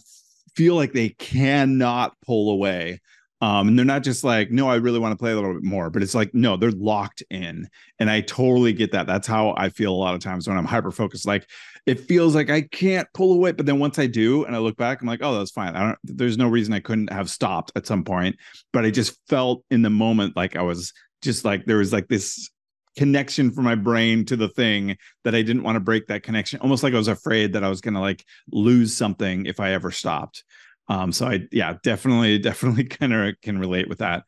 feel 0.56 0.74
like 0.74 0.92
they 0.92 1.10
cannot 1.10 2.14
pull 2.24 2.50
away. 2.50 3.00
Um, 3.44 3.68
and 3.68 3.78
they're 3.78 3.84
not 3.84 4.02
just 4.02 4.24
like, 4.24 4.50
no, 4.50 4.70
I 4.70 4.76
really 4.76 4.98
want 4.98 5.12
to 5.12 5.18
play 5.18 5.32
a 5.32 5.34
little 5.34 5.52
bit 5.52 5.62
more, 5.62 5.90
but 5.90 6.02
it's 6.02 6.14
like, 6.14 6.32
no, 6.32 6.56
they're 6.56 6.70
locked 6.70 7.22
in. 7.28 7.68
And 7.98 8.08
I 8.08 8.22
totally 8.22 8.72
get 8.72 8.92
that. 8.92 9.06
That's 9.06 9.26
how 9.26 9.52
I 9.58 9.68
feel 9.68 9.92
a 9.92 9.94
lot 9.94 10.14
of 10.14 10.22
times 10.22 10.48
when 10.48 10.56
I'm 10.56 10.64
hyper 10.64 10.90
focused. 10.90 11.26
Like 11.26 11.46
it 11.84 12.00
feels 12.00 12.34
like 12.34 12.48
I 12.48 12.62
can't 12.62 13.06
pull 13.12 13.34
away. 13.34 13.52
But 13.52 13.66
then 13.66 13.78
once 13.78 13.98
I 13.98 14.06
do 14.06 14.46
and 14.46 14.56
I 14.56 14.60
look 14.60 14.78
back, 14.78 15.02
I'm 15.02 15.06
like, 15.06 15.20
oh, 15.22 15.36
that's 15.36 15.50
fine. 15.50 15.76
I 15.76 15.88
don't 15.88 15.98
there's 16.04 16.38
no 16.38 16.48
reason 16.48 16.72
I 16.72 16.80
couldn't 16.80 17.12
have 17.12 17.28
stopped 17.28 17.70
at 17.76 17.86
some 17.86 18.02
point. 18.02 18.34
But 18.72 18.86
I 18.86 18.90
just 18.90 19.20
felt 19.28 19.62
in 19.70 19.82
the 19.82 19.90
moment 19.90 20.36
like 20.36 20.56
I 20.56 20.62
was 20.62 20.94
just 21.20 21.44
like 21.44 21.66
there 21.66 21.76
was 21.76 21.92
like 21.92 22.08
this 22.08 22.48
connection 22.96 23.50
for 23.50 23.60
my 23.60 23.74
brain 23.74 24.24
to 24.24 24.36
the 24.36 24.48
thing 24.48 24.96
that 25.24 25.34
I 25.34 25.42
didn't 25.42 25.64
want 25.64 25.76
to 25.76 25.80
break 25.80 26.06
that 26.06 26.22
connection. 26.22 26.60
Almost 26.60 26.82
like 26.82 26.94
I 26.94 26.98
was 26.98 27.08
afraid 27.08 27.52
that 27.52 27.64
I 27.64 27.68
was 27.68 27.82
gonna 27.82 28.00
like 28.00 28.24
lose 28.50 28.96
something 28.96 29.44
if 29.44 29.60
I 29.60 29.72
ever 29.72 29.90
stopped. 29.90 30.44
Um, 30.88 31.12
so 31.12 31.26
I 31.26 31.46
yeah, 31.50 31.74
definitely, 31.82 32.38
definitely 32.50 32.84
kind 32.84 33.12
of 33.12 33.34
can 33.42 33.58
relate 33.58 33.88
with 33.88 33.98
that. 33.98 34.24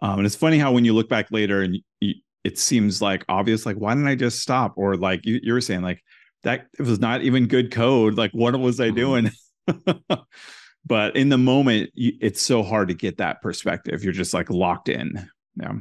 Um, 0.00 0.18
and 0.18 0.26
it's 0.26 0.36
funny 0.36 0.58
how 0.58 0.72
when 0.72 0.84
you 0.84 0.94
look 0.94 1.08
back 1.08 1.30
later 1.30 1.62
and 1.62 1.78
you, 2.00 2.14
it 2.44 2.58
seems 2.58 3.00
like 3.00 3.24
obvious, 3.28 3.64
like 3.64 3.76
why 3.76 3.94
didn't 3.94 4.08
I 4.08 4.16
just 4.16 4.40
stop? 4.40 4.74
Or 4.76 4.96
like 4.96 5.24
you, 5.24 5.38
you 5.42 5.52
were 5.52 5.60
saying, 5.60 5.82
like 5.82 6.02
that 6.42 6.66
it 6.78 6.82
was 6.82 7.00
not 7.00 7.22
even 7.22 7.46
good 7.46 7.70
code. 7.70 8.14
Like, 8.14 8.32
what 8.32 8.58
was 8.58 8.80
I 8.80 8.88
mm-hmm. 8.88 8.96
doing? 8.96 9.30
but 10.86 11.16
in 11.16 11.28
the 11.28 11.38
moment, 11.38 11.90
it's 11.94 12.42
so 12.42 12.62
hard 12.62 12.88
to 12.88 12.94
get 12.94 13.18
that 13.18 13.42
perspective. 13.42 14.02
You're 14.02 14.12
just 14.12 14.34
like 14.34 14.50
locked 14.50 14.88
in. 14.88 15.28
Yeah. 15.56 15.72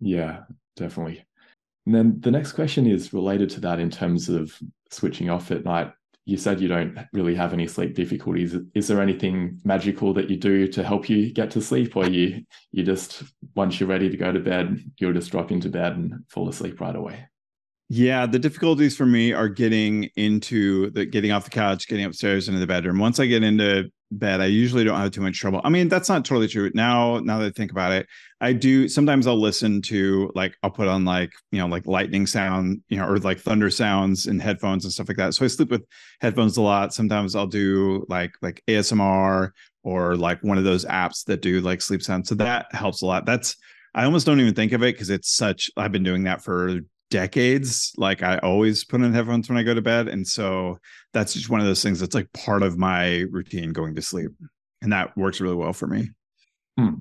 Yeah, 0.00 0.40
definitely. 0.76 1.24
And 1.86 1.94
then 1.94 2.20
the 2.20 2.30
next 2.30 2.52
question 2.52 2.86
is 2.86 3.12
related 3.12 3.50
to 3.50 3.60
that 3.60 3.80
in 3.80 3.90
terms 3.90 4.28
of 4.28 4.58
switching 4.90 5.30
off 5.30 5.50
at 5.50 5.64
night. 5.64 5.92
You 6.28 6.36
said 6.36 6.60
you 6.60 6.68
don't 6.68 6.94
really 7.14 7.34
have 7.36 7.54
any 7.54 7.66
sleep 7.66 7.94
difficulties. 7.94 8.54
Is 8.74 8.86
there 8.86 9.00
anything 9.00 9.58
magical 9.64 10.12
that 10.12 10.28
you 10.28 10.36
do 10.36 10.68
to 10.68 10.84
help 10.84 11.08
you 11.08 11.32
get 11.32 11.50
to 11.52 11.62
sleep, 11.62 11.96
or 11.96 12.06
you 12.06 12.44
you 12.70 12.84
just 12.84 13.22
once 13.56 13.80
you're 13.80 13.88
ready 13.88 14.10
to 14.10 14.16
go 14.18 14.30
to 14.30 14.38
bed, 14.38 14.78
you'll 14.98 15.14
just 15.14 15.30
drop 15.30 15.50
into 15.50 15.70
bed 15.70 15.92
and 15.96 16.12
fall 16.28 16.46
asleep 16.50 16.82
right 16.82 16.94
away? 16.94 17.24
Yeah, 17.90 18.26
the 18.26 18.38
difficulties 18.38 18.94
for 18.94 19.06
me 19.06 19.32
are 19.32 19.48
getting 19.48 20.10
into 20.16 20.90
the 20.90 21.06
getting 21.06 21.32
off 21.32 21.44
the 21.44 21.50
couch, 21.50 21.88
getting 21.88 22.04
upstairs 22.04 22.46
into 22.48 22.60
the 22.60 22.66
bedroom. 22.66 22.98
Once 22.98 23.18
I 23.18 23.24
get 23.24 23.42
into 23.42 23.90
bed, 24.10 24.42
I 24.42 24.46
usually 24.46 24.84
don't 24.84 24.98
have 25.00 25.10
too 25.10 25.22
much 25.22 25.38
trouble. 25.40 25.62
I 25.64 25.70
mean, 25.70 25.88
that's 25.88 26.10
not 26.10 26.22
totally 26.26 26.48
true. 26.48 26.70
Now, 26.74 27.18
now 27.20 27.38
that 27.38 27.46
I 27.46 27.50
think 27.50 27.70
about 27.70 27.92
it, 27.92 28.06
I 28.42 28.52
do 28.52 28.88
sometimes 28.88 29.26
I'll 29.26 29.40
listen 29.40 29.80
to 29.82 30.30
like 30.34 30.54
I'll 30.62 30.70
put 30.70 30.86
on 30.86 31.06
like, 31.06 31.30
you 31.50 31.58
know, 31.58 31.66
like 31.66 31.86
lightning 31.86 32.26
sound, 32.26 32.82
you 32.90 32.98
know, 32.98 33.06
or 33.08 33.16
like 33.18 33.40
thunder 33.40 33.70
sounds 33.70 34.26
in 34.26 34.38
headphones 34.38 34.84
and 34.84 34.92
stuff 34.92 35.08
like 35.08 35.16
that. 35.16 35.32
So 35.32 35.46
I 35.46 35.48
sleep 35.48 35.70
with 35.70 35.84
headphones 36.20 36.58
a 36.58 36.62
lot. 36.62 36.92
Sometimes 36.92 37.34
I'll 37.34 37.46
do 37.46 38.04
like 38.10 38.32
like 38.42 38.62
ASMR 38.68 39.50
or 39.82 40.14
like 40.14 40.42
one 40.42 40.58
of 40.58 40.64
those 40.64 40.84
apps 40.84 41.24
that 41.24 41.40
do 41.40 41.62
like 41.62 41.80
sleep 41.80 42.02
sound. 42.02 42.26
So 42.26 42.34
that 42.34 42.66
helps 42.74 43.00
a 43.00 43.06
lot. 43.06 43.24
That's 43.24 43.56
I 43.94 44.04
almost 44.04 44.26
don't 44.26 44.40
even 44.40 44.54
think 44.54 44.72
of 44.72 44.82
it 44.82 44.94
because 44.94 45.08
it's 45.08 45.34
such 45.34 45.70
I've 45.74 45.92
been 45.92 46.04
doing 46.04 46.24
that 46.24 46.44
for 46.44 46.80
decades 47.10 47.92
like 47.96 48.22
i 48.22 48.38
always 48.38 48.84
put 48.84 49.00
in 49.00 49.12
headphones 49.14 49.48
when 49.48 49.56
i 49.56 49.62
go 49.62 49.74
to 49.74 49.80
bed 49.80 50.08
and 50.08 50.26
so 50.26 50.78
that's 51.12 51.32
just 51.32 51.48
one 51.48 51.60
of 51.60 51.66
those 51.66 51.82
things 51.82 52.00
that's 52.00 52.14
like 52.14 52.30
part 52.32 52.62
of 52.62 52.76
my 52.76 53.24
routine 53.30 53.72
going 53.72 53.94
to 53.94 54.02
sleep 54.02 54.30
and 54.82 54.92
that 54.92 55.16
works 55.16 55.40
really 55.40 55.54
well 55.54 55.72
for 55.72 55.86
me 55.86 56.10
hmm. 56.78 56.94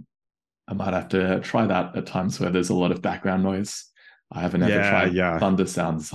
i 0.67 0.73
might 0.73 0.93
have 0.93 1.09
to 1.09 1.39
try 1.41 1.65
that 1.65 1.95
at 1.95 2.05
times 2.05 2.39
where 2.39 2.49
there's 2.49 2.69
a 2.69 2.75
lot 2.75 2.91
of 2.91 3.01
background 3.01 3.43
noise 3.43 3.85
i 4.31 4.39
haven't 4.39 4.63
ever 4.63 4.73
yeah, 4.73 4.89
tried 4.89 5.13
yeah. 5.13 5.39
thunder 5.39 5.65
sounds 5.65 6.13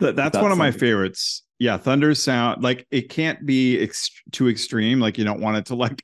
that's, 0.00 0.16
that's, 0.16 0.38
one 0.38 0.50
of 0.50 0.58
my 0.58 0.72
favorites 0.72 1.44
yeah 1.60 1.76
thunder 1.76 2.12
sound 2.14 2.62
like 2.62 2.86
it 2.90 3.08
can't 3.08 3.46
be 3.46 3.80
ex- 3.80 4.10
too 4.32 4.48
extreme 4.48 4.98
like 4.98 5.16
you 5.16 5.24
don't 5.24 5.40
want 5.40 5.56
it 5.56 5.66
to 5.66 5.76
like 5.76 6.02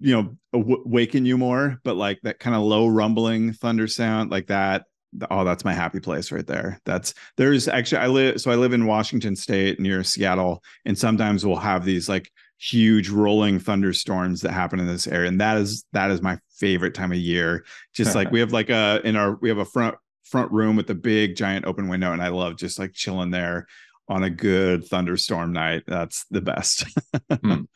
you 0.00 0.12
know 0.12 0.36
awaken 0.52 1.24
you 1.24 1.38
more 1.38 1.78
but 1.84 1.96
like 1.96 2.20
that 2.22 2.40
kind 2.40 2.56
of 2.56 2.62
low 2.62 2.88
rumbling 2.88 3.52
thunder 3.52 3.86
sound 3.86 4.30
like 4.30 4.48
that 4.48 4.84
oh 5.30 5.44
that's 5.44 5.64
my 5.64 5.72
happy 5.72 6.00
place 6.00 6.32
right 6.32 6.46
there. 6.46 6.80
That's 6.84 7.14
there's 7.36 7.68
actually 7.68 7.98
i 7.98 8.06
live 8.06 8.40
so 8.40 8.50
i 8.50 8.54
live 8.54 8.72
in 8.72 8.86
washington 8.86 9.36
state 9.36 9.78
near 9.78 10.02
seattle 10.02 10.62
and 10.84 10.98
sometimes 10.98 11.44
we'll 11.44 11.56
have 11.56 11.84
these 11.84 12.08
like 12.08 12.30
huge 12.58 13.08
rolling 13.08 13.58
thunderstorms 13.58 14.40
that 14.40 14.52
happen 14.52 14.80
in 14.80 14.86
this 14.86 15.06
area 15.06 15.28
and 15.28 15.40
that 15.40 15.56
is 15.56 15.84
that 15.92 16.10
is 16.10 16.22
my 16.22 16.38
favorite 16.56 16.94
time 16.94 17.12
of 17.12 17.18
year. 17.18 17.64
Just 17.94 18.14
like 18.14 18.30
we 18.30 18.40
have 18.40 18.52
like 18.52 18.70
a 18.70 19.00
in 19.04 19.16
our 19.16 19.36
we 19.40 19.48
have 19.48 19.58
a 19.58 19.64
front 19.64 19.96
front 20.24 20.50
room 20.52 20.76
with 20.76 20.88
a 20.90 20.94
big 20.94 21.36
giant 21.36 21.66
open 21.66 21.88
window 21.88 22.12
and 22.12 22.22
i 22.22 22.28
love 22.28 22.56
just 22.56 22.78
like 22.78 22.94
chilling 22.94 23.30
there 23.30 23.66
on 24.08 24.22
a 24.22 24.30
good 24.30 24.84
thunderstorm 24.86 25.52
night. 25.52 25.82
That's 25.86 26.26
the 26.30 26.40
best. 26.40 26.86
Mm. 27.30 27.66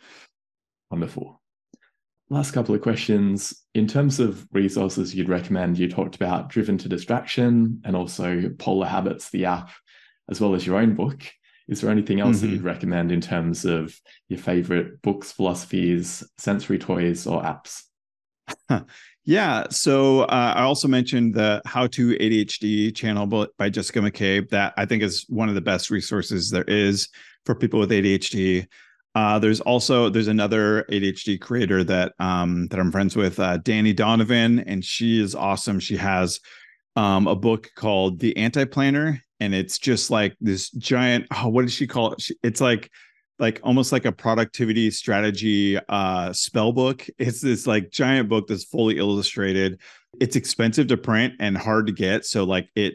wonderful 0.91 1.41
last 2.31 2.53
couple 2.53 2.75
of 2.75 2.81
questions. 2.81 3.55
In 3.75 3.87
terms 3.87 4.21
of 4.21 4.47
resources 4.53 5.15
you'd 5.15 5.29
recommend, 5.29 5.79
you 5.79 5.89
talked 5.89 6.17
about 6.17 6.49
Driven 6.49 6.79
to 6.79 6.89
Distraction 6.89 7.81
and 7.85 7.97
also 7.97 8.51
Polar 8.59 8.87
Habits, 8.87 9.31
the 9.31 9.47
app, 9.47 9.71
as 10.31 10.41
well 10.41 10.55
as 10.55 10.67
your 10.67 10.79
own 10.79 10.95
book. 10.95 11.23
Is 11.69 11.81
there 11.81 11.91
anything 11.91 12.21
else 12.21 12.39
mm-hmm. 12.39 12.47
that 12.47 12.53
you'd 12.53 12.63
recommend 12.63 13.13
in 13.13 13.21
terms 13.21 13.65
of 13.65 13.99
your 14.29 14.39
favorite 14.39 15.03
books, 15.03 15.33
philosophies, 15.33 16.25
sensory 16.39 16.79
toys, 16.79 17.27
or 17.27 17.43
apps? 17.43 17.83
yeah. 19.25 19.67
So 19.71 20.23
uh, 20.23 20.55
I 20.57 20.63
also 20.63 20.89
mentioned 20.89 21.35
the 21.35 21.61
How 21.67 21.87
to 21.89 22.17
ADHD 22.17 22.95
channel 22.95 23.27
by 23.59 23.69
Jessica 23.69 24.01
McCabe. 24.01 24.49
That 24.49 24.73
I 24.79 24.87
think 24.87 25.03
is 25.03 25.27
one 25.29 25.51
of 25.51 25.55
the 25.55 25.61
best 25.61 25.91
resources 25.91 26.51
there 26.51 26.65
is 26.65 27.09
for 27.45 27.55
people 27.55 27.81
with 27.81 27.91
ADHD. 27.91 28.67
Uh, 29.19 29.37
there's 29.37 29.61
also 29.61 30.09
there's 30.09 30.29
another 30.29 30.85
ADHD 30.93 31.41
creator 31.41 31.83
that 31.83 32.13
um, 32.21 32.69
that 32.69 32.79
I'm 32.79 32.93
friends 32.93 33.17
with, 33.17 33.41
uh, 33.41 33.59
Dani 33.59 33.95
Donovan, 33.95 34.61
and 34.61 34.85
she 34.85 35.21
is 35.21 35.35
awesome. 35.35 35.81
She 35.81 35.97
has 35.97 36.39
um, 36.95 37.27
a 37.27 37.35
book 37.35 37.69
called 37.75 38.21
The 38.21 38.37
Anti 38.37 38.65
Planner, 38.67 39.21
and 39.41 39.57
it's 39.57 39.77
just 39.77 40.13
like 40.13 40.37
this 40.41 40.71
giant. 40.71 41.27
Oh, 41.35 41.49
what 41.49 41.63
did 41.63 41.73
she 41.73 41.89
call 41.89 42.13
it? 42.13 42.29
It's 42.45 42.61
like 42.61 42.93
like 43.41 43.59
almost 43.65 43.91
like 43.91 44.05
a 44.05 44.13
productivity 44.13 44.91
strategy 44.91 45.79
uh 45.89 46.33
spell 46.33 46.73
book 46.73 47.07
it's 47.19 47.41
this 47.41 47.69
like 47.69 47.89
giant 47.93 48.29
book 48.29 48.49
that's 48.49 48.65
fully 48.65 48.99
illustrated 48.99 49.81
it's 50.21 50.35
expensive 50.35 50.89
to 50.89 50.97
print 50.97 51.35
and 51.39 51.57
hard 51.57 51.87
to 51.87 51.93
get 51.93 52.25
so 52.25 52.43
like 52.43 52.69
it 52.75 52.95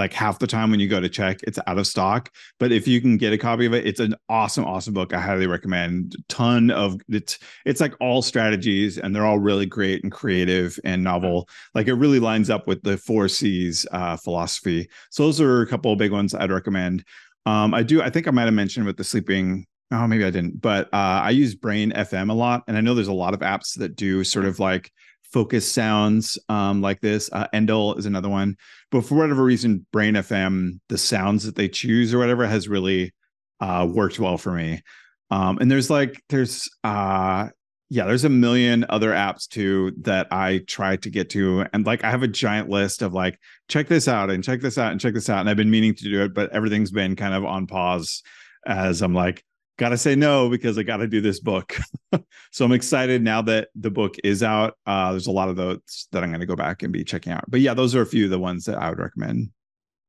like 0.00 0.12
half 0.12 0.40
the 0.40 0.46
time 0.46 0.70
when 0.70 0.80
you 0.80 0.88
go 0.88 1.00
to 1.00 1.08
check 1.08 1.40
it's 1.44 1.58
out 1.66 1.78
of 1.78 1.86
stock. 1.86 2.30
But 2.58 2.72
if 2.72 2.88
you 2.88 3.00
can 3.00 3.16
get 3.16 3.32
a 3.32 3.38
copy 3.38 3.66
of 3.66 3.74
it 3.74 3.86
it's 3.86 4.00
an 4.00 4.16
awesome 4.28 4.64
awesome 4.64 4.94
book. 4.94 5.14
I 5.14 5.20
highly 5.20 5.46
recommend. 5.46 6.16
Ton 6.28 6.70
of 6.70 7.00
it's 7.08 7.38
it's 7.64 7.80
like 7.80 7.94
all 8.00 8.22
strategies 8.22 8.98
and 8.98 9.14
they're 9.14 9.26
all 9.26 9.38
really 9.38 9.66
great 9.66 10.02
and 10.02 10.10
creative 10.10 10.78
and 10.84 11.04
novel. 11.04 11.48
Like 11.74 11.86
it 11.86 11.94
really 11.94 12.18
lines 12.18 12.50
up 12.50 12.66
with 12.66 12.82
the 12.82 12.96
four 12.96 13.28
c's 13.28 13.86
uh, 13.92 14.16
philosophy. 14.16 14.88
So 15.10 15.24
those 15.24 15.40
are 15.40 15.62
a 15.62 15.66
couple 15.66 15.92
of 15.92 15.98
big 15.98 16.12
ones 16.12 16.34
i'd 16.34 16.50
recommend. 16.50 17.04
Um, 17.46 17.72
I 17.72 17.82
do. 17.82 18.02
I 18.02 18.10
think 18.10 18.28
I 18.28 18.32
might 18.32 18.44
have 18.44 18.54
mentioned 18.54 18.86
with 18.86 18.96
the 18.96 19.04
sleeping 19.04 19.66
Oh, 19.92 20.06
maybe 20.06 20.24
I 20.24 20.30
didn't, 20.30 20.60
but 20.60 20.86
uh, 20.92 21.20
I 21.24 21.30
use 21.30 21.56
Brain 21.56 21.90
FM 21.90 22.30
a 22.30 22.32
lot, 22.34 22.62
and 22.68 22.76
I 22.76 22.80
know 22.80 22.94
there's 22.94 23.08
a 23.08 23.12
lot 23.12 23.34
of 23.34 23.40
apps 23.40 23.76
that 23.78 23.96
do 23.96 24.22
sort 24.22 24.44
of 24.44 24.60
like 24.60 24.92
focus 25.32 25.70
sounds 25.70 26.38
um, 26.48 26.82
like 26.82 27.00
this. 27.00 27.30
Uh, 27.32 27.46
Endel 27.54 27.98
is 27.98 28.06
another 28.06 28.28
one, 28.28 28.56
but 28.90 29.04
for 29.04 29.14
whatever 29.14 29.42
reason, 29.44 29.86
Brain 29.92 30.14
FM, 30.14 30.80
the 30.88 30.98
sounds 30.98 31.44
that 31.44 31.56
they 31.56 31.68
choose 31.68 32.12
or 32.12 32.18
whatever, 32.18 32.46
has 32.46 32.68
really 32.68 33.12
uh, 33.60 33.86
worked 33.90 34.18
well 34.18 34.38
for 34.38 34.52
me. 34.52 34.82
Um, 35.30 35.58
and 35.60 35.70
there's 35.70 35.90
like 35.90 36.22
there's 36.28 36.68
uh, 36.82 37.48
yeah, 37.88 38.06
there's 38.06 38.24
a 38.24 38.28
million 38.28 38.86
other 38.88 39.10
apps 39.10 39.48
too 39.48 39.92
that 40.02 40.28
I 40.30 40.62
try 40.66 40.96
to 40.96 41.10
get 41.10 41.30
to, 41.30 41.66
and 41.72 41.86
like 41.86 42.04
I 42.04 42.10
have 42.10 42.22
a 42.22 42.28
giant 42.28 42.68
list 42.68 43.02
of 43.02 43.12
like 43.12 43.38
check 43.68 43.88
this 43.88 44.08
out 44.08 44.30
and 44.30 44.42
check 44.44 44.60
this 44.60 44.78
out 44.78 44.92
and 44.92 45.00
check 45.00 45.14
this 45.14 45.28
out, 45.28 45.40
and 45.40 45.50
I've 45.50 45.56
been 45.56 45.70
meaning 45.70 45.94
to 45.94 46.04
do 46.04 46.22
it, 46.22 46.34
but 46.34 46.50
everything's 46.50 46.92
been 46.92 47.16
kind 47.16 47.34
of 47.34 47.44
on 47.44 47.66
pause 47.66 48.22
as 48.66 49.02
I'm 49.02 49.14
like 49.14 49.44
got 49.80 49.88
to 49.88 49.98
say 49.98 50.14
no 50.14 50.50
because 50.50 50.76
I 50.76 50.82
got 50.82 50.98
to 50.98 51.06
do 51.06 51.22
this 51.22 51.40
book. 51.40 51.74
so 52.52 52.66
I'm 52.66 52.72
excited 52.72 53.22
now 53.22 53.40
that 53.42 53.68
the 53.74 53.90
book 53.90 54.14
is 54.22 54.42
out. 54.42 54.76
Uh, 54.84 55.10
there's 55.12 55.26
a 55.26 55.32
lot 55.32 55.48
of 55.48 55.56
those 55.56 56.06
that 56.12 56.22
I'm 56.22 56.28
going 56.28 56.40
to 56.40 56.46
go 56.46 56.54
back 56.54 56.82
and 56.82 56.92
be 56.92 57.02
checking 57.02 57.32
out. 57.32 57.44
But 57.48 57.60
yeah, 57.60 57.72
those 57.72 57.94
are 57.94 58.02
a 58.02 58.06
few 58.06 58.26
of 58.26 58.30
the 58.30 58.38
ones 58.38 58.66
that 58.66 58.76
I 58.76 58.90
would 58.90 58.98
recommend. 58.98 59.50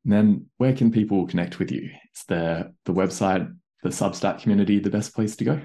And 0.04 0.14
then 0.14 0.46
where 0.58 0.74
can 0.74 0.92
people 0.92 1.26
connect 1.26 1.58
with 1.58 1.72
you? 1.72 1.84
Is 1.84 2.24
the 2.28 2.74
the 2.84 2.94
website, 2.94 3.50
the 3.82 3.90
Substack 3.90 4.42
community 4.42 4.80
the 4.80 4.90
best 4.90 5.16
place 5.16 5.38
to 5.38 5.46
go? 5.46 5.62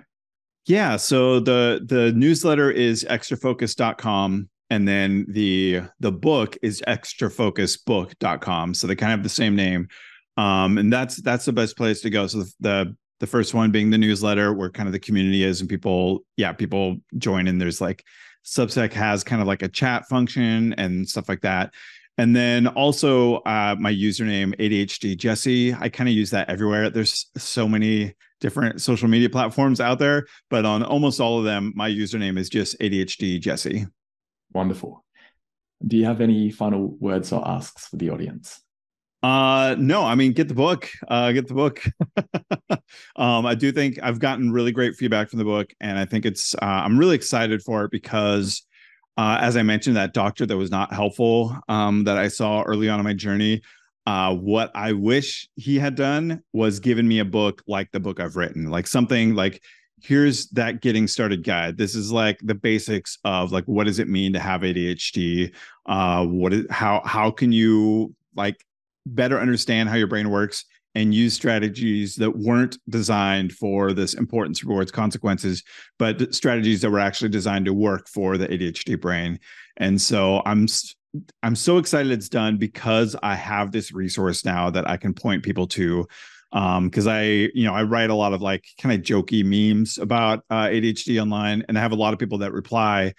Yeah, 0.66 0.96
so 0.96 1.40
the 1.40 1.80
the 1.84 2.12
newsletter 2.12 2.70
is 2.70 3.04
extrafocus.com 3.10 4.48
and 4.70 4.86
then 4.86 5.26
the 5.28 5.82
the 5.98 6.12
book 6.12 6.56
is 6.62 6.80
extrafocusbook.com. 6.86 8.74
So 8.74 8.86
they 8.86 8.94
kind 8.94 9.12
of 9.12 9.18
have 9.18 9.24
the 9.24 9.30
same 9.30 9.56
name. 9.56 9.88
Um, 10.36 10.78
and 10.78 10.92
that's 10.92 11.16
that's 11.22 11.46
the 11.46 11.52
best 11.52 11.76
place 11.76 12.02
to 12.02 12.10
go. 12.10 12.28
So 12.28 12.38
the, 12.38 12.52
the 12.60 12.96
the 13.20 13.26
first 13.26 13.54
one 13.54 13.70
being 13.70 13.90
the 13.90 13.98
newsletter 13.98 14.52
where 14.52 14.70
kind 14.70 14.88
of 14.88 14.92
the 14.92 14.98
community 14.98 15.42
is 15.42 15.60
and 15.60 15.70
people 15.70 16.24
yeah 16.36 16.52
people 16.52 16.96
join 17.18 17.46
and 17.46 17.60
there's 17.60 17.80
like 17.80 18.04
substack 18.44 18.92
has 18.92 19.24
kind 19.24 19.42
of 19.42 19.48
like 19.48 19.62
a 19.62 19.68
chat 19.68 20.06
function 20.08 20.72
and 20.74 21.08
stuff 21.08 21.28
like 21.28 21.40
that. 21.40 21.74
And 22.18 22.34
then 22.34 22.66
also 22.68 23.36
uh, 23.38 23.76
my 23.78 23.92
username 23.92 24.54
adhd 24.58 25.18
jesse 25.18 25.74
i 25.74 25.88
kind 25.88 26.08
of 26.08 26.14
use 26.14 26.30
that 26.30 26.48
everywhere. 26.48 26.88
There's 26.90 27.30
so 27.36 27.68
many 27.68 28.14
different 28.40 28.80
social 28.80 29.08
media 29.08 29.30
platforms 29.30 29.80
out 29.80 29.98
there 29.98 30.26
but 30.50 30.64
on 30.64 30.82
almost 30.82 31.20
all 31.20 31.38
of 31.38 31.44
them 31.44 31.72
my 31.74 31.90
username 31.90 32.38
is 32.38 32.48
just 32.48 32.78
adhd 32.80 33.40
jesse. 33.40 33.86
Wonderful. 34.52 35.04
Do 35.86 35.96
you 35.96 36.04
have 36.06 36.20
any 36.20 36.50
final 36.50 36.96
words 37.00 37.32
or 37.32 37.46
asks 37.46 37.88
for 37.88 37.96
the 37.96 38.10
audience 38.10 38.60
uh, 39.22 39.74
no, 39.78 40.04
I 40.04 40.14
mean, 40.14 40.32
get 40.32 40.48
the 40.48 40.54
book. 40.54 40.88
Uh, 41.08 41.32
get 41.32 41.48
the 41.48 41.54
book. 41.54 41.82
um, 43.16 43.46
I 43.46 43.54
do 43.54 43.72
think 43.72 43.98
I've 44.02 44.18
gotten 44.18 44.52
really 44.52 44.72
great 44.72 44.94
feedback 44.94 45.30
from 45.30 45.38
the 45.38 45.44
book, 45.44 45.72
and 45.80 45.98
I 45.98 46.04
think 46.04 46.26
it's. 46.26 46.54
Uh, 46.54 46.64
I'm 46.84 46.98
really 46.98 47.16
excited 47.16 47.62
for 47.62 47.84
it 47.84 47.90
because, 47.90 48.62
uh, 49.16 49.38
as 49.40 49.56
I 49.56 49.62
mentioned, 49.62 49.96
that 49.96 50.14
doctor 50.14 50.46
that 50.46 50.56
was 50.56 50.70
not 50.70 50.92
helpful 50.92 51.56
um, 51.68 52.04
that 52.04 52.18
I 52.18 52.28
saw 52.28 52.62
early 52.62 52.88
on 52.88 53.00
in 53.00 53.04
my 53.04 53.14
journey. 53.14 53.62
Uh, 54.06 54.34
what 54.34 54.70
I 54.74 54.92
wish 54.92 55.48
he 55.56 55.78
had 55.78 55.96
done 55.96 56.42
was 56.52 56.78
given 56.78 57.08
me 57.08 57.18
a 57.18 57.24
book 57.24 57.62
like 57.66 57.90
the 57.90 57.98
book 57.98 58.20
I've 58.20 58.36
written, 58.36 58.70
like 58.70 58.86
something 58.86 59.34
like 59.34 59.60
here's 60.02 60.46
that 60.50 60.82
getting 60.82 61.08
started 61.08 61.42
guide 61.42 61.78
this 61.78 61.94
is 61.94 62.12
like 62.12 62.38
the 62.42 62.54
basics 62.54 63.16
of 63.24 63.50
like 63.50 63.64
what 63.64 63.86
does 63.86 63.98
it 63.98 64.08
mean 64.08 64.30
to 64.30 64.38
have 64.38 64.60
adhd 64.60 65.50
uh 65.86 66.22
what 66.26 66.52
is 66.52 66.66
how 66.68 67.00
how 67.06 67.30
can 67.30 67.50
you 67.50 68.14
like 68.36 68.65
better 69.06 69.40
understand 69.40 69.88
how 69.88 69.94
your 69.94 70.06
brain 70.06 70.30
works 70.30 70.64
and 70.94 71.14
use 71.14 71.34
strategies 71.34 72.16
that 72.16 72.38
weren't 72.38 72.78
designed 72.88 73.52
for 73.52 73.92
this 73.92 74.14
importance 74.14 74.64
rewards 74.64 74.90
consequences 74.90 75.62
but 75.98 76.34
strategies 76.34 76.80
that 76.80 76.90
were 76.90 76.98
actually 76.98 77.28
designed 77.28 77.66
to 77.66 77.74
work 77.74 78.08
for 78.08 78.38
the 78.38 78.48
ADHD 78.48 79.00
brain. 79.00 79.38
And 79.76 80.00
so 80.00 80.42
i'm 80.46 80.66
i'm 81.42 81.56
so 81.56 81.78
excited 81.78 82.12
it's 82.12 82.28
done 82.28 82.56
because 82.56 83.16
i 83.22 83.34
have 83.34 83.72
this 83.72 83.92
resource 83.92 84.44
now 84.44 84.70
that 84.70 84.88
i 84.88 84.96
can 84.96 85.14
point 85.14 85.42
people 85.42 85.66
to 85.66 86.06
um 86.52 86.88
because 86.88 87.06
i 87.06 87.22
you 87.22 87.64
know 87.64 87.74
i 87.74 87.82
write 87.82 88.10
a 88.10 88.14
lot 88.14 88.32
of 88.32 88.42
like 88.42 88.64
kind 88.80 88.94
of 88.94 89.04
jokey 89.04 89.44
memes 89.44 89.98
about 89.98 90.44
uh, 90.50 90.66
adhd 90.66 91.20
online 91.20 91.64
and 91.68 91.78
i 91.78 91.80
have 91.80 91.92
a 91.92 91.96
lot 91.96 92.12
of 92.12 92.18
people 92.18 92.38
that 92.38 92.52
reply 92.52 93.12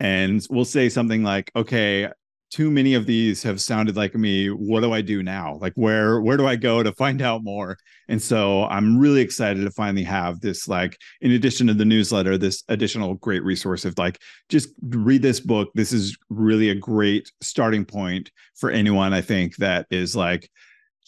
and 0.00 0.46
we'll 0.50 0.64
say 0.64 0.88
something 0.88 1.22
like 1.22 1.50
okay 1.56 2.08
too 2.50 2.70
many 2.70 2.94
of 2.94 3.06
these 3.06 3.42
have 3.42 3.60
sounded 3.60 3.96
like 3.96 4.14
me 4.14 4.48
what 4.48 4.80
do 4.80 4.92
i 4.92 5.00
do 5.00 5.22
now? 5.22 5.58
Like 5.60 5.74
where 5.74 6.20
where 6.20 6.36
do 6.36 6.46
i 6.46 6.56
go 6.56 6.82
to 6.82 6.92
find 6.92 7.20
out 7.22 7.44
more? 7.44 7.76
And 8.08 8.20
so 8.20 8.64
i'm 8.66 8.98
really 8.98 9.20
excited 9.20 9.62
to 9.64 9.70
finally 9.70 10.04
have 10.04 10.40
this 10.40 10.68
like 10.68 10.98
in 11.20 11.32
addition 11.32 11.66
to 11.66 11.74
the 11.74 11.84
newsletter 11.84 12.38
this 12.38 12.64
additional 12.68 13.14
great 13.14 13.44
resource 13.44 13.84
of 13.84 13.98
like 13.98 14.20
just 14.48 14.70
read 14.82 15.22
this 15.22 15.40
book. 15.40 15.70
This 15.74 15.92
is 15.92 16.16
really 16.30 16.70
a 16.70 16.74
great 16.74 17.30
starting 17.40 17.84
point 17.84 18.30
for 18.56 18.70
anyone 18.70 19.12
i 19.12 19.20
think 19.20 19.56
that 19.56 19.86
is 19.90 20.16
like 20.16 20.50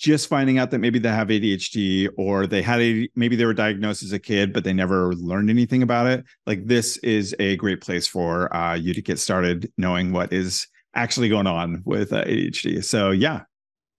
just 0.00 0.28
finding 0.28 0.56
out 0.56 0.70
that 0.70 0.78
maybe 0.78 0.98
they 0.98 1.10
have 1.10 1.28
ADHD 1.28 2.08
or 2.16 2.46
they 2.46 2.62
had 2.62 2.80
a 2.80 3.06
maybe 3.14 3.36
they 3.36 3.44
were 3.44 3.52
diagnosed 3.52 4.02
as 4.02 4.12
a 4.12 4.18
kid 4.18 4.50
but 4.50 4.64
they 4.64 4.72
never 4.72 5.14
learned 5.14 5.50
anything 5.50 5.82
about 5.82 6.06
it. 6.06 6.24
Like 6.46 6.66
this 6.66 6.96
is 6.98 7.36
a 7.38 7.56
great 7.56 7.82
place 7.82 8.06
for 8.06 8.54
uh, 8.56 8.74
you 8.74 8.94
to 8.94 9.02
get 9.02 9.18
started 9.18 9.70
knowing 9.76 10.10
what 10.10 10.32
is 10.32 10.66
actually 10.94 11.28
going 11.28 11.46
on 11.46 11.82
with 11.84 12.12
uh, 12.12 12.24
ADHD. 12.24 12.84
So 12.84 13.10
yeah, 13.10 13.42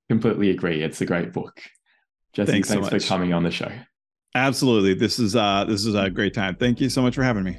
completely 0.10 0.50
agree. 0.50 0.84
It's 0.84 1.02
a 1.02 1.06
great 1.06 1.34
book. 1.34 1.62
Jesse, 2.34 2.52
thanks, 2.52 2.68
thanks 2.70 2.90
so 2.90 3.00
for 3.00 3.08
coming 3.08 3.34
on 3.34 3.44
the 3.44 3.52
show. 3.52 3.72
Absolutely. 4.36 4.94
This 4.94 5.18
is 5.20 5.36
uh 5.36 5.66
this 5.68 5.86
is 5.86 5.96
a 5.96 6.10
great 6.10 6.34
time. 6.34 6.56
Thank 6.56 6.80
you 6.80 6.90
so 6.90 7.02
much 7.02 7.16
for 7.16 7.24
having 7.24 7.44
me. 7.44 7.58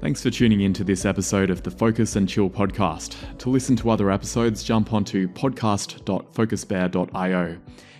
Thanks 0.00 0.22
for 0.22 0.30
tuning 0.30 0.62
in 0.62 0.72
to 0.72 0.82
this 0.82 1.04
episode 1.04 1.50
of 1.50 1.62
the 1.62 1.70
Focus 1.70 2.16
and 2.16 2.28
Chill 2.28 2.50
podcast. 2.50 3.14
To 3.38 3.50
listen 3.50 3.76
to 3.76 3.90
other 3.90 4.10
episodes, 4.10 4.64
jump 4.64 4.92
onto 4.92 5.28
podcast.focusbear.io. 5.28 7.58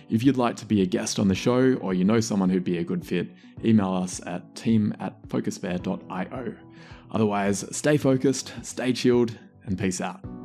If 0.09 0.23
you'd 0.23 0.35
like 0.35 0.57
to 0.57 0.65
be 0.65 0.81
a 0.81 0.85
guest 0.85 1.17
on 1.17 1.29
the 1.29 1.35
show 1.35 1.75
or 1.75 1.93
you 1.93 2.03
know 2.03 2.19
someone 2.19 2.49
who'd 2.49 2.65
be 2.65 2.79
a 2.79 2.83
good 2.83 3.05
fit, 3.05 3.29
email 3.63 3.93
us 3.93 4.19
at 4.25 4.53
team 4.53 4.93
at 4.99 5.25
focusbear.io. 5.29 6.53
Otherwise, 7.11 7.63
stay 7.71 7.95
focused, 7.95 8.51
stay 8.63 8.91
chilled, 8.91 9.39
and 9.65 9.79
peace 9.79 10.01
out. 10.01 10.42